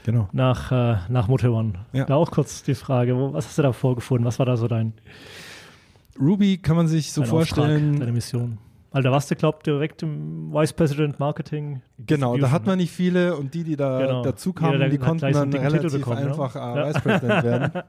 Genau. 0.04 0.28
Nach, 0.32 0.70
äh, 0.70 0.96
nach 1.08 1.28
Motel 1.28 1.50
One. 1.50 1.72
Ja. 1.92 2.04
Da 2.04 2.16
auch 2.16 2.30
kurz 2.30 2.62
die 2.62 2.74
Frage, 2.74 3.16
wo, 3.16 3.32
was 3.32 3.46
hast 3.46 3.58
du 3.58 3.62
da 3.62 3.72
vorgefunden? 3.72 4.26
Was 4.26 4.38
war 4.38 4.46
da 4.46 4.56
so 4.56 4.68
dein 4.68 4.92
Ruby 6.20 6.58
kann 6.58 6.76
man 6.76 6.88
sich 6.88 7.12
so 7.12 7.24
vorstellen. 7.24 7.86
Auftrag, 7.86 8.00
deine 8.00 8.12
Mission. 8.12 8.58
Also 8.94 9.08
da 9.08 9.12
warst 9.12 9.28
du, 9.28 9.34
glaube 9.34 9.58
ich, 9.58 9.64
direkt 9.64 10.04
im 10.04 10.52
Vice 10.52 10.72
President 10.72 11.18
Marketing. 11.18 11.82
Genau, 11.98 12.36
da 12.36 12.52
hat 12.52 12.64
man 12.64 12.78
nicht 12.78 12.92
viele 12.92 13.36
und 13.36 13.52
die, 13.52 13.64
die 13.64 13.74
da 13.74 13.98
genau. 13.98 14.22
dazu 14.22 14.52
kamen, 14.52 14.74
Jeder, 14.74 14.88
die 14.88 14.98
konnten 14.98 15.32
dann 15.32 15.52
relativ 15.52 15.94
bekommen, 15.94 16.18
einfach 16.18 16.54
ja? 16.54 16.76
äh, 16.76 16.94
Vice 16.94 17.02
President 17.02 17.42
werden. 17.44 17.72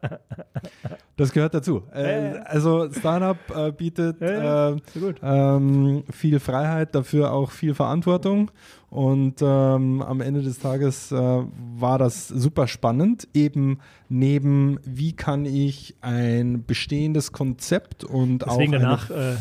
Das 1.17 1.31
gehört 1.31 1.53
dazu. 1.53 1.83
Äh, 1.93 2.39
also 2.43 2.91
Startup 2.91 3.37
äh, 3.55 3.71
bietet 3.71 4.21
äh, 4.21 4.75
ähm, 5.23 6.03
viel 6.11 6.41
Freiheit, 6.41 6.93
dafür 6.93 7.31
auch 7.31 7.51
viel 7.51 7.73
Verantwortung. 7.73 8.51
Und 8.89 9.41
ähm, 9.41 10.01
am 10.01 10.19
Ende 10.19 10.41
des 10.41 10.59
Tages 10.59 11.11
war 11.11 11.97
das 11.97 12.27
super 12.27 12.67
spannend, 12.67 13.29
eben 13.33 13.79
neben, 14.09 14.77
wie 14.83 15.13
kann 15.13 15.45
ich 15.45 15.95
ein 16.01 16.65
bestehendes 16.65 17.31
Konzept 17.31 18.03
und 18.03 18.39
Deswegen 18.39 18.75
auch 18.75 18.79
danach 18.79 19.09
äh, 19.09 19.35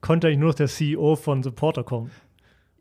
konnte 0.00 0.26
eigentlich 0.26 0.38
nur 0.38 0.48
noch 0.50 0.54
der 0.54 0.68
CEO 0.68 1.16
von 1.16 1.42
Supporter 1.42 1.84
kommen. 1.84 2.10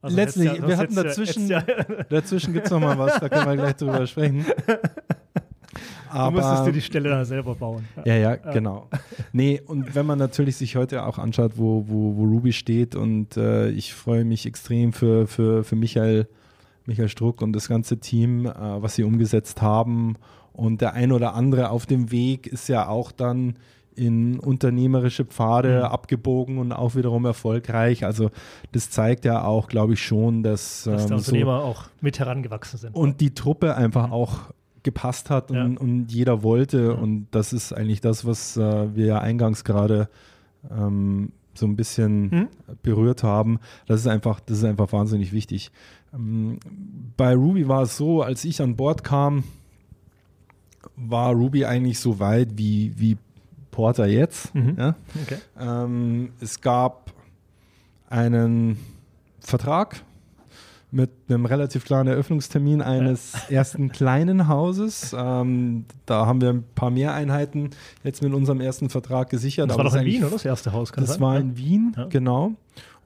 Also 0.01 0.15
Letztlich, 0.15 0.53
ja, 0.53 0.67
wir 0.67 0.77
hatten 0.77 0.95
dazwischen, 0.95 1.47
ja, 1.47 1.61
dazwischen 2.09 2.53
gibt 2.53 2.67
es 2.67 2.71
noch 2.71 2.79
mal 2.79 2.97
was, 2.97 3.19
da 3.19 3.29
können 3.29 3.47
wir 3.47 3.55
gleich 3.57 3.75
drüber 3.75 4.05
sprechen. 4.05 4.45
Aber, 6.09 6.41
du 6.41 6.47
musstest 6.47 6.67
dir 6.67 6.71
die 6.71 6.81
Stelle 6.81 7.09
dann 7.09 7.25
selber 7.25 7.55
bauen. 7.55 7.87
Ja, 8.05 8.15
ja, 8.15 8.15
ja, 8.15 8.35
genau. 8.35 8.89
Nee, 9.33 9.61
und 9.65 9.95
wenn 9.95 10.05
man 10.05 10.17
natürlich 10.17 10.55
sich 10.55 10.75
heute 10.75 11.05
auch 11.05 11.17
anschaut, 11.17 11.53
wo, 11.55 11.85
wo, 11.87 12.15
wo 12.15 12.23
Ruby 12.23 12.53
steht 12.53 12.95
und 12.95 13.37
äh, 13.37 13.69
ich 13.69 13.93
freue 13.93 14.23
mich 14.23 14.45
extrem 14.45 14.93
für, 14.93 15.27
für, 15.27 15.63
für 15.63 15.75
Michael, 15.75 16.27
Michael 16.85 17.09
Struck 17.09 17.41
und 17.41 17.53
das 17.53 17.67
ganze 17.67 17.99
Team, 17.99 18.45
äh, 18.45 18.51
was 18.55 18.95
sie 18.95 19.03
umgesetzt 19.03 19.61
haben. 19.61 20.15
Und 20.53 20.81
der 20.81 20.93
ein 20.93 21.11
oder 21.11 21.35
andere 21.35 21.69
auf 21.69 21.85
dem 21.85 22.11
Weg 22.11 22.47
ist 22.47 22.69
ja 22.69 22.87
auch 22.87 23.11
dann 23.11 23.55
in 23.97 24.39
unternehmerische 24.39 25.25
Pfade 25.25 25.79
mhm. 25.79 25.85
abgebogen 25.85 26.57
und 26.59 26.71
auch 26.71 26.95
wiederum 26.95 27.25
erfolgreich. 27.25 28.05
Also 28.05 28.29
das 28.71 28.89
zeigt 28.89 29.25
ja 29.25 29.43
auch, 29.43 29.67
glaube 29.67 29.93
ich, 29.93 30.03
schon, 30.03 30.43
dass, 30.43 30.83
dass 30.83 31.03
ähm, 31.03 31.07
der 31.09 31.17
Unternehmer 31.17 31.59
so 31.61 31.65
auch 31.65 31.83
mit 32.01 32.19
herangewachsen 32.19 32.77
sind. 32.77 32.95
Und 32.95 33.21
die 33.21 33.33
Truppe 33.33 33.75
einfach 33.75 34.07
mhm. 34.07 34.13
auch 34.13 34.39
gepasst 34.83 35.29
hat 35.29 35.51
und, 35.51 35.73
ja. 35.73 35.79
und 35.79 36.11
jeder 36.11 36.43
wollte. 36.43 36.83
Ja. 36.83 36.91
Und 36.91 37.27
das 37.31 37.53
ist 37.53 37.73
eigentlich 37.73 38.01
das, 38.01 38.25
was 38.25 38.55
äh, 38.55 38.95
wir 38.95 39.05
ja 39.05 39.19
eingangs 39.19 39.63
gerade 39.63 40.09
ähm, 40.71 41.31
so 41.55 41.65
ein 41.65 41.75
bisschen 41.75 42.29
mhm. 42.29 42.47
berührt 42.83 43.23
haben. 43.23 43.59
Das 43.87 43.99
ist 43.99 44.07
einfach, 44.07 44.39
das 44.39 44.59
ist 44.59 44.63
einfach 44.63 44.91
wahnsinnig 44.93 45.33
wichtig. 45.33 45.71
Ähm, 46.13 46.59
bei 47.17 47.33
Ruby 47.33 47.67
war 47.67 47.81
es 47.81 47.97
so, 47.97 48.21
als 48.21 48.45
ich 48.45 48.61
an 48.61 48.75
Bord 48.75 49.03
kam, 49.03 49.43
war 50.95 51.33
Ruby 51.33 51.65
eigentlich 51.65 51.99
so 51.99 52.19
weit 52.19 52.57
wie, 52.57 52.93
wie 52.97 53.17
Porter 53.77 54.07
jetzt. 54.07 54.55
Mhm. 54.55 54.75
Ja? 54.75 54.95
Okay. 55.23 55.37
Ähm, 55.59 56.29
es 56.41 56.61
gab 56.61 57.11
einen 58.09 58.79
Vertrag 59.39 60.01
mit 60.89 61.11
einem 61.29 61.45
relativ 61.45 61.85
klaren 61.85 62.07
Eröffnungstermin 62.07 62.81
eines 62.81 63.33
ersten 63.51 63.91
kleinen 63.91 64.47
Hauses. 64.47 65.15
Ähm, 65.15 65.85
da 66.07 66.25
haben 66.25 66.41
wir 66.41 66.49
ein 66.49 66.63
paar 66.73 66.89
mehr 66.89 67.13
Einheiten 67.13 67.69
jetzt 68.03 68.23
mit 68.23 68.33
unserem 68.33 68.61
ersten 68.61 68.89
Vertrag 68.89 69.29
gesichert. 69.29 69.69
Das 69.69 69.77
war 69.77 69.83
doch 69.83 69.93
in 69.95 70.05
Wien, 70.05 70.23
oder? 70.23 70.31
Das 70.31 70.45
erste 70.45 70.73
Haus, 70.73 70.91
kann 70.91 71.03
Das 71.03 71.13
sein? 71.13 71.21
war 71.21 71.37
in 71.37 71.55
Wien, 71.55 71.93
ja. 71.95 72.05
genau. 72.05 72.53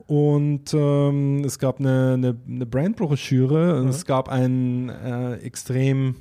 Und 0.07 0.73
ähm, 0.73 1.43
es 1.43 1.59
gab 1.59 1.81
eine, 1.81 2.13
eine, 2.13 2.37
eine 2.47 2.65
Brandbroschüre. 2.65 3.81
Mhm. 3.81 3.89
Es 3.89 4.05
gab 4.05 4.29
einen 4.29 4.87
äh, 4.87 5.33
extrem 5.39 6.15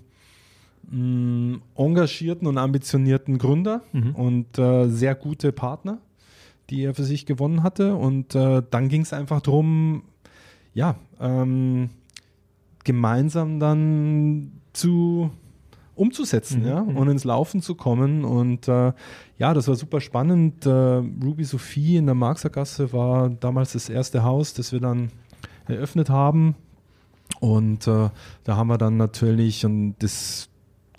mh, 0.91 1.61
engagierten 1.77 2.47
und 2.47 2.59
ambitionierten 2.59 3.39
Gründer 3.39 3.83
mhm. 3.93 4.15
und 4.15 4.59
äh, 4.59 4.89
sehr 4.89 5.15
gute 5.15 5.53
Partner, 5.53 5.99
die 6.69 6.83
er 6.85 6.95
für 6.95 7.05
sich 7.05 7.27
gewonnen 7.27 7.63
hatte. 7.63 7.95
Und 7.95 8.35
äh, 8.35 8.63
dann 8.71 8.89
ging 8.89 9.03
es 9.03 9.13
einfach 9.13 9.41
darum, 9.41 10.03
ja, 10.75 10.97
ähm, 11.21 11.91
gemeinsam 12.85 13.61
dann 13.61 14.53
zu 14.73 15.31
umzusetzen, 15.95 16.63
mhm. 16.63 16.69
ja, 16.69 16.83
mhm. 16.83 16.97
und 16.97 17.09
ins 17.09 17.25
Laufen 17.25 17.61
zu 17.61 17.75
kommen. 17.75 18.25
Und 18.25 18.69
äh, 18.69 18.93
ja, 19.39 19.55
das 19.55 19.69
war 19.69 19.77
super 19.77 20.01
spannend. 20.01 20.65
Äh, 20.65 20.71
Ruby 20.71 21.45
Sophie 21.45 21.97
in 21.97 22.07
der 22.07 22.15
Marxergasse 22.15 22.93
war 22.93 23.29
damals 23.29 23.75
das 23.75 23.89
erste 23.89 24.23
Haus, 24.23 24.55
das 24.55 24.73
wir 24.73 24.81
dann 24.81 25.11
eröffnet 25.67 26.09
haben. 26.09 26.55
Und 27.39 27.87
äh, 27.87 28.11
da 28.45 28.57
haben 28.57 28.69
wir 28.69 28.79
dann 28.79 28.97
natürlich, 28.97 29.65
und 29.65 29.95
das 30.01 30.49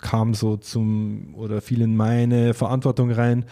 kam 0.02 0.34
so 0.34 0.58
zum 0.58 1.34
oder 1.34 1.62
fiel 1.62 1.80
in 1.80 1.96
meine 1.96 2.52
Verantwortung 2.52 3.10
rein. 3.10 3.46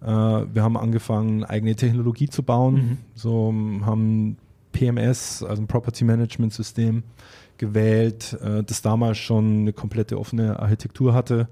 Äh, 0.00 0.06
wir 0.06 0.62
haben 0.62 0.78
angefangen, 0.78 1.44
eigene 1.44 1.76
Technologie 1.76 2.28
zu 2.28 2.42
bauen. 2.42 2.74
Mhm. 2.74 2.98
So 3.14 3.52
haben 3.84 4.38
PMS, 4.72 5.42
also 5.42 5.62
ein 5.62 5.66
Property 5.66 6.04
Management 6.04 6.54
System, 6.54 7.02
gewählt, 7.58 8.38
äh, 8.42 8.62
das 8.62 8.80
damals 8.80 9.18
schon 9.18 9.60
eine 9.60 9.72
komplette 9.74 10.18
offene 10.18 10.58
Architektur 10.58 11.12
hatte. 11.12 11.48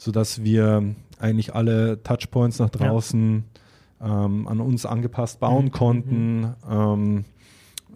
sodass 0.00 0.44
wir 0.44 0.94
eigentlich 1.18 1.54
alle 1.54 2.02
Touchpoints 2.04 2.60
nach 2.60 2.70
draußen 2.70 3.44
ja. 4.00 4.24
ähm, 4.24 4.46
an 4.46 4.60
uns 4.60 4.86
angepasst 4.86 5.40
bauen 5.40 5.66
mhm. 5.66 5.72
konnten 5.72 6.40
mhm. 6.40 6.54
ähm, 6.70 7.24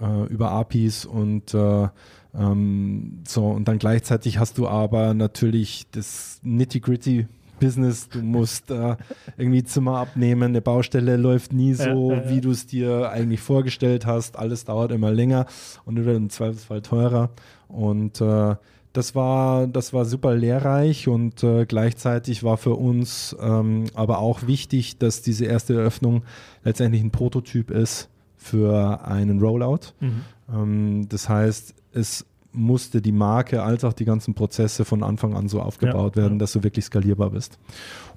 äh, 0.00 0.26
über 0.26 0.50
APIs 0.50 1.04
und 1.04 1.54
äh, 1.54 1.88
ähm, 2.34 3.22
so 3.26 3.46
und 3.46 3.68
dann 3.68 3.78
gleichzeitig 3.78 4.38
hast 4.38 4.58
du 4.58 4.68
aber 4.68 5.14
natürlich 5.14 5.86
das 5.90 6.40
Nitty-Gritty 6.42 7.26
Business, 7.62 8.08
du 8.08 8.22
musst 8.22 8.72
äh, 8.72 8.96
irgendwie 9.36 9.62
Zimmer 9.62 9.98
abnehmen, 9.98 10.42
eine 10.42 10.60
Baustelle 10.60 11.16
läuft 11.16 11.52
nie 11.52 11.74
so, 11.74 12.20
wie 12.26 12.40
du 12.40 12.50
es 12.50 12.66
dir 12.66 13.10
eigentlich 13.10 13.40
vorgestellt 13.40 14.04
hast, 14.04 14.36
alles 14.36 14.64
dauert 14.64 14.90
immer 14.90 15.12
länger 15.12 15.46
und 15.84 16.04
wird 16.04 16.16
im 16.16 16.28
Zweifelsfall 16.28 16.82
teurer. 16.82 17.30
Und 17.68 18.20
äh, 18.20 18.56
das 18.92 19.14
war, 19.14 19.68
das 19.68 19.92
war 19.92 20.04
super 20.04 20.34
lehrreich 20.34 21.06
und 21.06 21.44
äh, 21.44 21.64
gleichzeitig 21.64 22.42
war 22.42 22.56
für 22.56 22.74
uns 22.74 23.36
ähm, 23.40 23.84
aber 23.94 24.18
auch 24.18 24.46
wichtig, 24.46 24.98
dass 24.98 25.22
diese 25.22 25.44
erste 25.44 25.74
Eröffnung 25.74 26.24
letztendlich 26.64 27.02
ein 27.02 27.12
Prototyp 27.12 27.70
ist 27.70 28.08
für 28.36 29.06
einen 29.06 29.40
Rollout. 29.40 29.92
Mhm. 30.00 30.20
Ähm, 30.52 31.08
das 31.08 31.28
heißt, 31.28 31.74
es 31.94 32.26
musste 32.52 33.00
die 33.00 33.12
Marke 33.12 33.62
als 33.62 33.84
auch 33.84 33.92
die 33.92 34.04
ganzen 34.04 34.34
Prozesse 34.34 34.84
von 34.84 35.02
Anfang 35.02 35.34
an 35.34 35.48
so 35.48 35.60
aufgebaut 35.60 36.16
ja, 36.16 36.22
werden, 36.22 36.34
ja. 36.34 36.38
dass 36.40 36.52
du 36.52 36.62
wirklich 36.62 36.84
skalierbar 36.84 37.30
bist. 37.30 37.58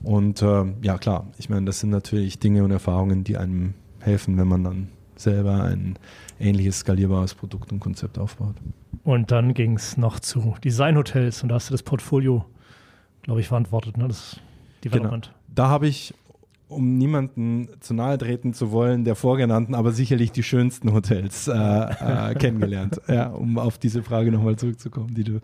Und 0.03 0.41
äh, 0.41 0.65
ja, 0.81 0.97
klar, 0.97 1.27
ich 1.37 1.49
meine, 1.49 1.65
das 1.65 1.79
sind 1.79 1.89
natürlich 1.89 2.39
Dinge 2.39 2.63
und 2.63 2.71
Erfahrungen, 2.71 3.23
die 3.23 3.37
einem 3.37 3.73
helfen, 3.99 4.37
wenn 4.37 4.47
man 4.47 4.63
dann 4.63 4.87
selber 5.15 5.63
ein 5.63 5.97
ähnliches 6.39 6.79
skalierbares 6.79 7.33
Produkt 7.33 7.71
und 7.71 7.79
Konzept 7.79 8.19
aufbaut. 8.19 8.55
Und 9.03 9.31
dann 9.31 9.53
ging 9.53 9.77
es 9.77 9.97
noch 9.97 10.19
zu 10.19 10.55
Designhotels 10.63 11.41
und 11.43 11.49
da 11.49 11.55
hast 11.55 11.69
du 11.69 11.73
das 11.73 11.83
Portfolio, 11.83 12.45
glaube 13.23 13.39
ich, 13.39 13.47
verantwortet, 13.47 13.97
ne? 13.97 14.07
das 14.07 14.39
Development. 14.83 15.25
Genau. 15.25 15.37
Da 15.55 15.69
habe 15.69 15.87
ich 15.87 16.13
um 16.67 16.97
niemanden 16.97 17.69
zu 17.79 17.93
nahe 17.93 18.17
treten 18.17 18.53
zu 18.53 18.71
wollen, 18.71 19.03
der 19.03 19.15
vorgenannten, 19.15 19.75
aber 19.75 19.91
sicherlich 19.91 20.31
die 20.31 20.43
schönsten 20.43 20.93
Hotels 20.93 21.47
äh, 21.47 21.53
äh, 21.53 22.35
kennengelernt, 22.39 22.99
ja, 23.07 23.27
um 23.29 23.57
auf 23.59 23.77
diese 23.77 24.03
Frage 24.03 24.31
nochmal 24.31 24.55
zurückzukommen, 24.55 25.13
die 25.13 25.23
du 25.23 25.39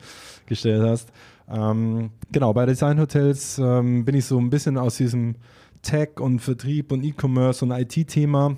gestellt 0.47 0.83
hast. 0.83 1.11
Ähm, 1.49 2.11
genau, 2.31 2.53
bei 2.53 2.65
Designhotels 2.65 3.59
ähm, 3.59 4.05
bin 4.05 4.15
ich 4.15 4.25
so 4.25 4.39
ein 4.39 4.49
bisschen 4.49 4.77
aus 4.77 4.97
diesem 4.97 5.35
Tech 5.81 6.19
und 6.19 6.39
Vertrieb 6.39 6.91
und 6.91 7.03
E-Commerce 7.03 7.63
und 7.65 7.71
IT-Thema 7.71 8.55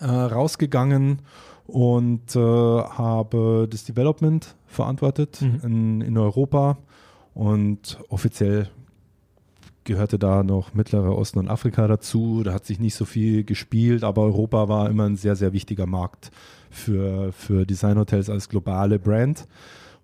äh, 0.00 0.06
rausgegangen 0.06 1.22
und 1.66 2.36
äh, 2.36 2.38
habe 2.38 3.66
das 3.70 3.84
Development 3.84 4.54
verantwortet 4.66 5.40
mhm. 5.42 5.60
in, 5.62 6.00
in 6.02 6.18
Europa 6.18 6.78
und 7.34 7.98
offiziell 8.08 8.68
gehörte 9.86 10.18
da 10.18 10.42
noch 10.42 10.74
Mittlerer 10.74 11.16
Osten 11.16 11.38
und 11.38 11.48
Afrika 11.48 11.88
dazu. 11.88 12.42
Da 12.42 12.52
hat 12.52 12.66
sich 12.66 12.78
nicht 12.78 12.94
so 12.94 13.06
viel 13.06 13.44
gespielt, 13.44 14.04
aber 14.04 14.22
Europa 14.22 14.68
war 14.68 14.90
immer 14.90 15.04
ein 15.04 15.16
sehr, 15.16 15.36
sehr 15.36 15.54
wichtiger 15.54 15.86
Markt 15.86 16.30
für, 16.70 17.32
für 17.32 17.64
Designhotels 17.64 18.28
als 18.28 18.50
globale 18.50 18.98
Brand. 18.98 19.46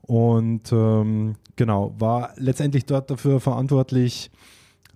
Und 0.01 0.73
ähm, 0.73 1.35
genau, 1.57 1.95
war 1.99 2.31
letztendlich 2.37 2.87
dort 2.87 3.11
dafür 3.11 3.41
verantwortlich, 3.41 4.31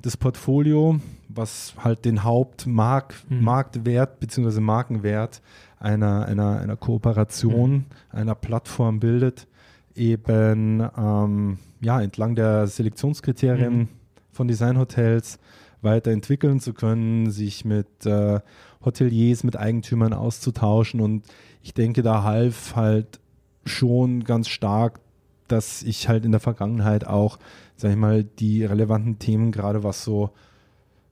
das 0.03 0.17
Portfolio, 0.17 1.01
was 1.29 1.75
halt 1.83 2.05
den 2.05 2.23
Hauptmarktwert 2.23 4.15
mhm. 4.15 4.21
bzw. 4.21 4.61
Markenwert 4.61 5.43
einer, 5.79 6.27
einer, 6.27 6.61
einer 6.61 6.77
Kooperation, 6.77 7.71
mhm. 7.73 7.85
einer 8.11 8.35
Plattform 8.35 9.01
bildet, 9.01 9.49
eben 9.95 10.87
ähm, 10.97 11.59
ja, 11.81 12.01
entlang 12.01 12.35
der 12.35 12.67
Selektionskriterien 12.67 13.79
mhm 13.79 13.89
von 14.37 14.49
Designhotels 14.49 15.39
weiterentwickeln 15.83 16.61
zu 16.61 16.73
können, 16.73 17.31
sich 17.31 17.65
mit 17.65 18.07
äh, 18.07 18.41
Hoteliers, 18.85 19.45
mit 19.45 19.57
Eigentümern 19.57 20.13
auszutauschen. 20.13 21.01
Und 21.01 21.25
ich 21.63 21.75
denke, 21.75 22.03
da 22.03 22.23
half 22.23 22.77
halt 22.77 23.21
schon 23.65 24.25
ganz 24.25 24.49
stark, 24.49 25.01
dass 25.49 25.83
ich 25.83 26.09
halt 26.09 26.25
in 26.25 26.33
der 26.33 26.41
Vergangenheit 26.41 27.07
auch, 27.07 27.39
sag 27.77 27.91
ich 27.91 27.97
mal, 27.97 28.25
die 28.25 28.65
relevanten 28.65 29.19
Themen, 29.19 29.53
gerade 29.53 29.83
was 29.83 30.05
so 30.05 30.31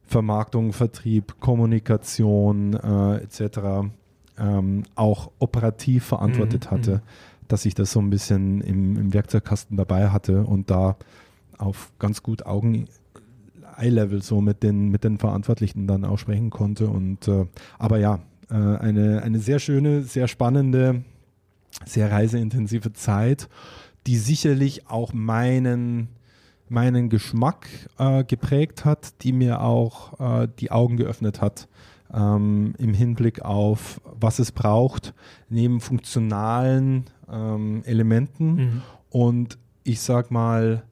Vermarktung, 0.07 0.73
Vertrieb, 0.73 1.41
Kommunikation 1.41 2.75
äh, 2.75 3.17
etc., 3.17 3.91
ähm, 4.37 4.83
auch 4.97 5.31
operativ 5.39 6.05
verantwortet 6.05 6.67
mhm, 6.67 6.71
hatte, 6.71 6.91
mhm. 6.97 7.01
dass 7.49 7.65
ich 7.65 7.75
das 7.75 7.93
so 7.93 8.01
ein 8.01 8.11
bisschen 8.11 8.61
im, 8.61 8.97
im 8.97 9.15
Werkzeugkasten 9.15 9.77
dabei 9.77 10.11
hatte 10.11 10.45
und 10.45 10.71
da 10.71 10.97
auf 11.57 11.93
ganz 11.99 12.23
gut 12.23 12.45
Augen 12.45 12.87
Eye-Level 13.79 14.23
so 14.23 14.41
mit 14.41 14.63
den, 14.63 14.89
mit 14.89 15.05
den 15.05 15.19
Verantwortlichen 15.19 15.87
dann 15.87 16.05
auch 16.05 16.19
sprechen 16.19 16.51
konnte. 16.51 16.89
Und 16.89 17.29
äh, 17.29 17.47
aber 17.79 17.99
ja, 17.99 18.21
äh, 18.51 18.55
eine, 18.55 19.23
eine 19.23 19.39
sehr 19.39 19.59
schöne, 19.59 20.03
sehr 20.03 20.29
spannende, 20.29 21.03
sehr 21.85 22.11
reiseintensive 22.11 22.93
Zeit, 22.93 23.49
die 24.07 24.17
sicherlich 24.17 24.89
auch 24.89 25.13
meinen 25.13 26.09
meinen 26.69 27.11
Geschmack 27.11 27.69
äh, 27.99 28.25
geprägt 28.25 28.85
hat, 28.85 29.23
die 29.23 29.33
mir 29.33 29.61
auch 29.61 30.19
äh, 30.43 30.49
die 30.59 30.71
Augen 30.71 30.97
geöffnet 30.97 31.43
hat 31.43 31.69
ähm, 32.13 32.75
im 32.79 32.95
Hinblick 32.95 33.43
auf, 33.43 34.01
was 34.05 34.39
es 34.39 34.53
braucht, 34.53 35.15
neben 35.49 35.81
funktionalen 35.81 37.05
ähm, 37.31 37.83
Elementen 37.85 38.55
mhm. 38.55 38.83
und 39.11 39.59
ich 39.83 40.01
sag 40.01 40.31
mal 40.31 40.85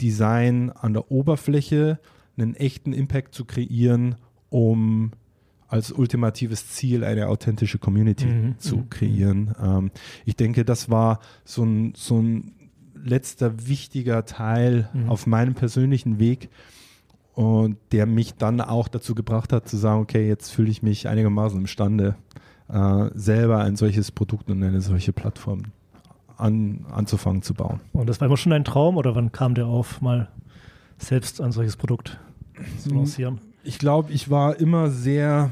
Design 0.00 0.70
an 0.70 0.92
der 0.92 1.10
Oberfläche 1.10 1.98
einen 2.36 2.54
echten 2.54 2.92
Impact 2.92 3.34
zu 3.34 3.44
kreieren, 3.44 4.16
um 4.50 5.12
als 5.68 5.92
ultimatives 5.92 6.68
Ziel 6.70 7.04
eine 7.04 7.28
authentische 7.28 7.78
Community 7.78 8.26
mhm, 8.26 8.58
zu 8.58 8.78
mhm. 8.78 8.90
kreieren. 8.90 9.54
Ähm, 9.60 9.90
ich 10.24 10.36
denke, 10.36 10.64
das 10.64 10.90
war 10.90 11.20
so 11.44 11.64
ein, 11.64 11.92
so 11.96 12.20
ein 12.20 12.52
letzter 12.94 13.66
wichtiger 13.66 14.24
Teil 14.24 14.88
mhm. 14.92 15.08
auf 15.08 15.26
meinem 15.26 15.54
persönlichen 15.54 16.18
Weg 16.18 16.50
und 17.34 17.78
der 17.92 18.06
mich 18.06 18.34
dann 18.34 18.60
auch 18.60 18.88
dazu 18.88 19.14
gebracht 19.14 19.52
hat 19.52 19.68
zu 19.68 19.76
sagen, 19.76 20.00
okay, 20.00 20.26
jetzt 20.26 20.50
fühle 20.50 20.70
ich 20.70 20.82
mich 20.82 21.08
einigermaßen 21.08 21.58
imstande, 21.58 22.16
äh, 22.68 23.10
selber 23.14 23.58
ein 23.58 23.76
solches 23.76 24.10
Produkt 24.10 24.50
und 24.50 24.62
eine 24.62 24.80
solche 24.80 25.12
Plattform 25.12 25.64
an, 26.36 26.84
anzufangen 26.90 27.42
zu 27.42 27.54
bauen. 27.54 27.80
Und 27.92 28.08
das 28.08 28.20
war 28.20 28.26
immer 28.26 28.36
schon 28.36 28.52
ein 28.52 28.64
Traum 28.64 28.96
oder 28.96 29.14
wann 29.14 29.32
kam 29.32 29.54
der 29.54 29.66
auf, 29.66 30.00
mal 30.00 30.28
selbst 30.98 31.40
ein 31.40 31.52
solches 31.52 31.76
Produkt 31.76 32.18
zu 32.78 32.90
lancieren? 32.90 33.40
Ich 33.64 33.78
glaube, 33.78 34.12
ich 34.12 34.30
war 34.30 34.58
immer 34.58 34.90
sehr 34.90 35.50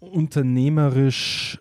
unternehmerisch 0.00 1.60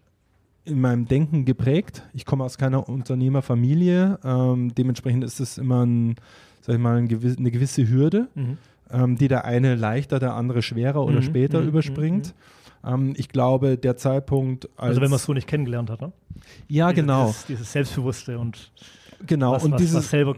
in 0.64 0.80
meinem 0.80 1.08
Denken 1.08 1.46
geprägt. 1.46 2.04
Ich 2.14 2.26
komme 2.26 2.44
aus 2.44 2.58
keiner 2.58 2.88
Unternehmerfamilie. 2.88 4.20
Ähm, 4.24 4.74
dementsprechend 4.76 5.24
ist 5.24 5.40
es 5.40 5.58
immer 5.58 5.86
ein, 5.86 6.16
sag 6.62 6.76
ich 6.76 6.82
mal, 6.82 6.98
ein 6.98 7.08
gewiss, 7.08 7.38
eine 7.38 7.52
gewisse 7.52 7.90
Hürde, 7.90 8.28
mhm. 8.36 8.58
ähm, 8.92 9.18
die 9.18 9.28
der 9.28 9.46
eine 9.46 9.76
leichter, 9.76 10.20
der 10.20 10.36
andere 10.36 10.62
schwerer 10.62 11.04
oder 11.04 11.18
mhm. 11.18 11.24
später 11.24 11.62
mhm. 11.62 11.70
überspringt. 11.70 12.34
Ähm, 12.86 13.14
ich 13.18 13.30
glaube, 13.30 13.78
der 13.78 13.98
Zeitpunkt. 13.98 14.70
also, 14.78 15.02
wenn 15.02 15.10
man 15.10 15.18
es 15.18 15.24
so 15.24 15.34
nicht 15.34 15.48
kennengelernt 15.48 15.90
hat, 15.90 16.02
ne? 16.02 16.12
Ja, 16.68 16.90
Diese, 16.90 17.02
genau. 17.02 17.28
Dieses, 17.28 17.46
dieses, 17.46 17.72
Selbstbewusste 17.72 18.40
und. 18.40 18.72
Genau, 19.26 19.54
was, 19.54 19.64
und 19.64 19.74
was, 19.74 19.82
dieses. 19.82 19.96
Was 19.98 20.10
selber 20.10 20.36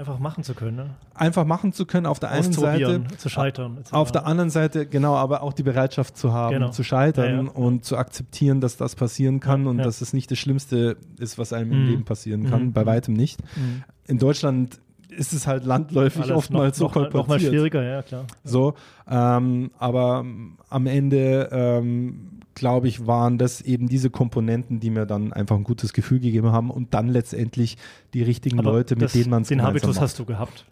einfach 0.00 0.18
machen 0.18 0.42
zu 0.42 0.54
können. 0.54 0.76
Ne? 0.76 0.90
Einfach 1.14 1.44
machen 1.44 1.72
zu 1.72 1.86
können, 1.86 2.06
auf 2.06 2.18
der 2.18 2.30
einen 2.30 2.52
Seite. 2.52 3.04
zu 3.18 3.28
scheitern. 3.28 3.76
Etc. 3.78 3.92
Auf 3.92 4.10
der 4.10 4.26
anderen 4.26 4.50
Seite, 4.50 4.86
genau, 4.86 5.14
aber 5.14 5.42
auch 5.42 5.52
die 5.52 5.62
Bereitschaft 5.62 6.16
zu 6.16 6.32
haben, 6.32 6.54
genau. 6.54 6.70
zu 6.70 6.82
scheitern 6.82 7.36
ja, 7.36 7.42
ja. 7.42 7.50
und 7.50 7.84
zu 7.84 7.96
akzeptieren, 7.96 8.60
dass 8.60 8.76
das 8.76 8.96
passieren 8.96 9.40
kann 9.40 9.64
ja, 9.64 9.70
und 9.70 9.78
dass 9.78 10.00
es 10.00 10.12
nicht 10.12 10.30
das 10.30 10.38
Schlimmste 10.38 10.96
ist, 11.18 11.38
was 11.38 11.52
einem 11.52 11.68
mhm. 11.68 11.74
im 11.74 11.86
Leben 11.86 12.04
passieren 12.04 12.48
kann. 12.48 12.66
Mhm. 12.66 12.72
Bei 12.72 12.86
weitem 12.86 13.14
nicht. 13.14 13.40
Mhm. 13.56 13.84
In 14.06 14.18
Deutschland 14.18 14.80
ist 15.10 15.32
es 15.32 15.46
halt 15.46 15.64
landläufig 15.64 16.22
Alles 16.22 16.36
oftmals 16.36 16.80
noch, 16.80 16.94
so 16.94 17.00
noch, 17.00 17.12
noch 17.12 17.26
mal 17.28 17.40
schwieriger, 17.40 17.82
ja 17.82 18.02
klar. 18.02 18.26
So, 18.44 18.74
ähm, 19.08 19.70
aber 19.78 20.24
am 20.68 20.86
Ende 20.86 21.48
ähm, 21.52 22.40
glaube 22.54 22.88
ich, 22.88 23.06
waren 23.06 23.38
das 23.38 23.60
eben 23.62 23.88
diese 23.88 24.10
Komponenten, 24.10 24.80
die 24.80 24.90
mir 24.90 25.06
dann 25.06 25.32
einfach 25.32 25.56
ein 25.56 25.64
gutes 25.64 25.92
Gefühl 25.92 26.20
gegeben 26.20 26.52
haben 26.52 26.70
und 26.70 26.94
dann 26.94 27.08
letztendlich 27.08 27.76
die 28.12 28.22
richtigen 28.22 28.58
aber 28.58 28.72
Leute, 28.72 28.96
mit 28.96 29.04
das, 29.04 29.12
denen 29.12 29.30
man 29.30 29.42
es 29.42 29.48
Den 29.48 29.62
Habitus 29.62 29.96
macht. 29.96 30.00
hast 30.02 30.18
du 30.18 30.24
gehabt. 30.24 30.66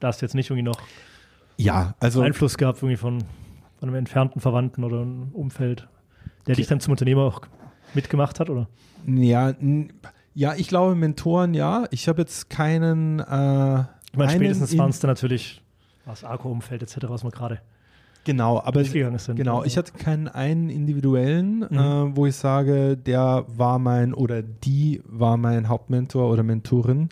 Da 0.00 0.08
hast 0.08 0.20
du 0.20 0.26
jetzt 0.26 0.34
nicht 0.34 0.50
irgendwie 0.50 0.64
noch 0.64 0.80
ja, 1.56 1.94
also, 2.00 2.22
Einfluss 2.22 2.56
gehabt 2.56 2.78
irgendwie 2.78 2.96
von, 2.96 3.20
von 3.78 3.88
einem 3.88 3.96
entfernten 3.96 4.40
Verwandten 4.40 4.84
oder 4.84 5.02
einem 5.02 5.30
Umfeld, 5.32 5.88
der 6.46 6.52
okay. 6.52 6.54
dich 6.54 6.66
dann 6.68 6.80
zum 6.80 6.92
Unternehmer 6.92 7.22
auch 7.22 7.42
mitgemacht 7.94 8.38
hat, 8.40 8.48
oder? 8.48 8.68
Ja, 9.06 9.54
ja, 10.38 10.54
ich 10.54 10.68
glaube 10.68 10.94
Mentoren, 10.94 11.52
ja. 11.52 11.86
Ich 11.90 12.06
habe 12.06 12.20
jetzt 12.20 12.48
keinen. 12.48 13.18
Äh, 13.18 13.80
ich 14.12 14.16
meine, 14.16 14.30
spätestens 14.30 14.78
waren 14.78 14.90
es 14.90 15.00
dann 15.00 15.10
natürlich 15.10 15.60
das 16.06 16.22
Arco-Umfeld 16.22 16.80
etc., 16.80 16.98
was 17.08 17.24
wir 17.24 17.32
gerade 17.32 17.60
Genau, 18.22 18.60
aber 18.60 18.84
sind. 18.84 19.36
genau, 19.36 19.64
ich 19.64 19.76
hatte 19.76 19.92
keinen 19.92 20.28
einen 20.28 20.70
individuellen, 20.70 21.66
mhm. 21.68 21.78
äh, 21.78 22.16
wo 22.16 22.26
ich 22.26 22.36
sage, 22.36 22.96
der 22.96 23.46
war 23.48 23.80
mein 23.80 24.14
oder 24.14 24.42
die 24.42 25.02
war 25.06 25.36
mein 25.36 25.68
Hauptmentor 25.68 26.30
oder 26.30 26.44
Mentorin. 26.44 27.08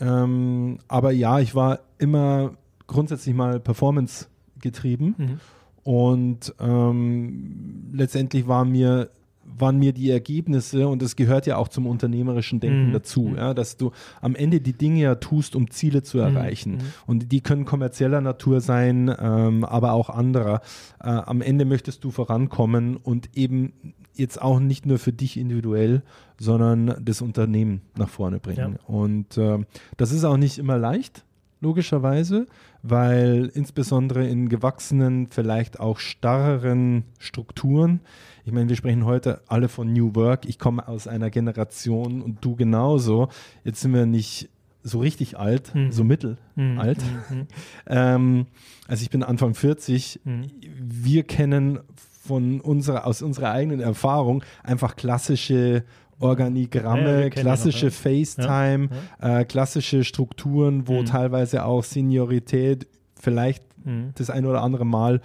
Ähm, 0.00 0.78
aber 0.86 1.10
ja, 1.10 1.40
ich 1.40 1.56
war 1.56 1.80
immer 1.98 2.52
grundsätzlich 2.86 3.34
mal 3.34 3.58
Performance 3.58 4.26
getrieben. 4.60 5.14
Mhm. 5.18 5.40
Und 5.82 6.54
ähm, 6.60 7.90
letztendlich 7.92 8.46
war 8.46 8.64
mir 8.64 9.10
waren 9.56 9.78
mir 9.78 9.92
die 9.92 10.10
Ergebnisse, 10.10 10.88
und 10.88 11.02
das 11.02 11.16
gehört 11.16 11.46
ja 11.46 11.56
auch 11.56 11.68
zum 11.68 11.86
unternehmerischen 11.86 12.60
Denken 12.60 12.88
mhm. 12.88 12.92
dazu, 12.92 13.22
mhm. 13.22 13.36
ja, 13.36 13.54
dass 13.54 13.76
du 13.76 13.92
am 14.20 14.34
Ende 14.34 14.60
die 14.60 14.72
Dinge 14.72 15.00
ja 15.00 15.14
tust, 15.14 15.56
um 15.56 15.70
Ziele 15.70 16.02
zu 16.02 16.18
mhm. 16.18 16.24
erreichen. 16.24 16.72
Mhm. 16.72 16.80
Und 17.06 17.32
die 17.32 17.40
können 17.40 17.64
kommerzieller 17.64 18.20
Natur 18.20 18.60
sein, 18.60 19.14
ähm, 19.18 19.64
aber 19.64 19.92
auch 19.92 20.10
anderer. 20.10 20.60
Äh, 21.00 21.08
am 21.08 21.40
Ende 21.40 21.64
möchtest 21.64 22.04
du 22.04 22.10
vorankommen 22.10 22.96
und 22.96 23.36
eben 23.36 23.72
jetzt 24.14 24.40
auch 24.42 24.58
nicht 24.58 24.84
nur 24.84 24.98
für 24.98 25.12
dich 25.12 25.36
individuell, 25.36 26.02
sondern 26.38 26.94
das 27.00 27.22
Unternehmen 27.22 27.82
nach 27.96 28.08
vorne 28.08 28.40
bringen. 28.40 28.78
Ja. 28.80 28.94
Und 28.94 29.38
äh, 29.38 29.58
das 29.96 30.12
ist 30.12 30.24
auch 30.24 30.36
nicht 30.36 30.58
immer 30.58 30.76
leicht, 30.76 31.24
logischerweise, 31.60 32.46
weil 32.82 33.50
insbesondere 33.54 34.26
in 34.26 34.48
gewachsenen, 34.48 35.28
vielleicht 35.30 35.80
auch 35.80 35.98
starreren 35.98 37.04
Strukturen 37.18 38.00
ich 38.48 38.54
meine, 38.54 38.70
wir 38.70 38.76
sprechen 38.76 39.04
heute 39.04 39.42
alle 39.46 39.68
von 39.68 39.92
New 39.92 40.14
Work. 40.14 40.46
Ich 40.48 40.58
komme 40.58 40.88
aus 40.88 41.06
einer 41.06 41.28
Generation 41.28 42.22
und 42.22 42.42
du 42.42 42.56
genauso. 42.56 43.28
Jetzt 43.62 43.82
sind 43.82 43.92
wir 43.92 44.06
nicht 44.06 44.48
so 44.82 45.00
richtig 45.00 45.38
alt, 45.38 45.74
mhm. 45.74 45.92
so 45.92 46.02
mittelalt. 46.02 46.38
Mhm. 46.56 47.36
mhm. 47.36 47.46
ähm, 47.88 48.46
also 48.86 49.02
ich 49.02 49.10
bin 49.10 49.22
Anfang 49.22 49.52
40. 49.52 50.20
Mhm. 50.24 50.46
Wir 50.80 51.24
kennen 51.24 51.80
von 52.26 52.62
unserer, 52.62 53.06
aus 53.06 53.20
unserer 53.20 53.50
eigenen 53.50 53.80
Erfahrung 53.80 54.42
einfach 54.62 54.96
klassische 54.96 55.84
Organigramme, 56.18 57.24
ja, 57.24 57.28
klassische 57.28 57.86
noch, 57.86 57.92
ja. 57.92 58.24
FaceTime, 58.24 58.88
ja, 59.20 59.40
äh, 59.40 59.44
klassische 59.44 60.04
Strukturen, 60.04 60.88
wo 60.88 61.02
mhm. 61.02 61.04
teilweise 61.04 61.66
auch 61.66 61.84
Seniorität 61.84 62.86
vielleicht 63.20 63.62
mhm. 63.84 64.12
das 64.14 64.30
ein 64.30 64.46
oder 64.46 64.62
andere 64.62 64.86
Mal 64.86 65.20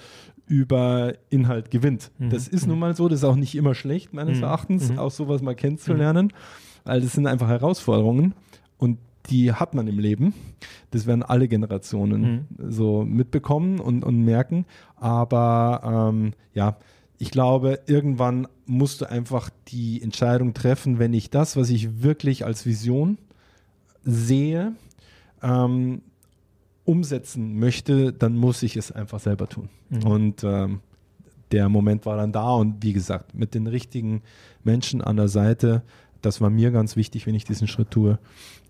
über 0.47 1.13
Inhalt 1.29 1.71
gewinnt. 1.71 2.11
Mhm. 2.17 2.29
Das 2.29 2.47
ist 2.47 2.67
nun 2.67 2.79
mal 2.79 2.95
so, 2.95 3.07
das 3.07 3.19
ist 3.19 3.25
auch 3.25 3.35
nicht 3.35 3.55
immer 3.55 3.75
schlecht, 3.75 4.13
meines 4.13 4.37
mhm. 4.37 4.43
Erachtens, 4.43 4.91
mhm. 4.91 4.99
auch 4.99 5.11
sowas 5.11 5.41
mal 5.41 5.55
kennenzulernen, 5.55 6.33
weil 6.83 7.01
das 7.01 7.13
sind 7.13 7.27
einfach 7.27 7.47
Herausforderungen 7.47 8.33
und 8.77 8.99
die 9.27 9.53
hat 9.53 9.73
man 9.73 9.87
im 9.87 9.99
Leben. 9.99 10.33
Das 10.91 11.07
werden 11.07 11.23
alle 11.23 11.47
Generationen 11.47 12.47
mhm. 12.57 12.71
so 12.71 13.03
mitbekommen 13.03 13.79
und, 13.79 14.03
und 14.03 14.23
merken. 14.23 14.65
Aber 14.97 16.11
ähm, 16.11 16.33
ja, 16.53 16.77
ich 17.17 17.31
glaube, 17.31 17.79
irgendwann 17.87 18.47
musst 18.65 19.01
du 19.01 19.09
einfach 19.09 19.49
die 19.69 20.01
Entscheidung 20.01 20.53
treffen, 20.53 20.99
wenn 20.99 21.13
ich 21.13 21.29
das, 21.29 21.55
was 21.55 21.69
ich 21.69 22.03
wirklich 22.03 22.45
als 22.45 22.65
Vision 22.65 23.17
sehe, 24.03 24.73
ähm, 25.41 26.01
umsetzen 26.85 27.59
möchte, 27.59 28.11
dann 28.13 28.35
muss 28.35 28.63
ich 28.63 28.75
es 28.75 28.91
einfach 28.91 29.19
selber 29.19 29.47
tun. 29.47 29.69
Mhm. 29.89 30.03
Und 30.03 30.43
ähm, 30.43 30.81
der 31.51 31.69
Moment 31.69 32.05
war 32.05 32.17
dann 32.17 32.31
da 32.31 32.51
und 32.51 32.83
wie 32.83 32.93
gesagt, 32.93 33.35
mit 33.35 33.53
den 33.53 33.67
richtigen 33.67 34.21
Menschen 34.63 35.01
an 35.01 35.17
der 35.17 35.27
Seite, 35.27 35.83
das 36.21 36.41
war 36.41 36.49
mir 36.49 36.71
ganz 36.71 36.95
wichtig, 36.95 37.27
wenn 37.27 37.35
ich 37.35 37.45
diesen 37.45 37.67
Schritt 37.67 37.91
tue. 37.91 38.17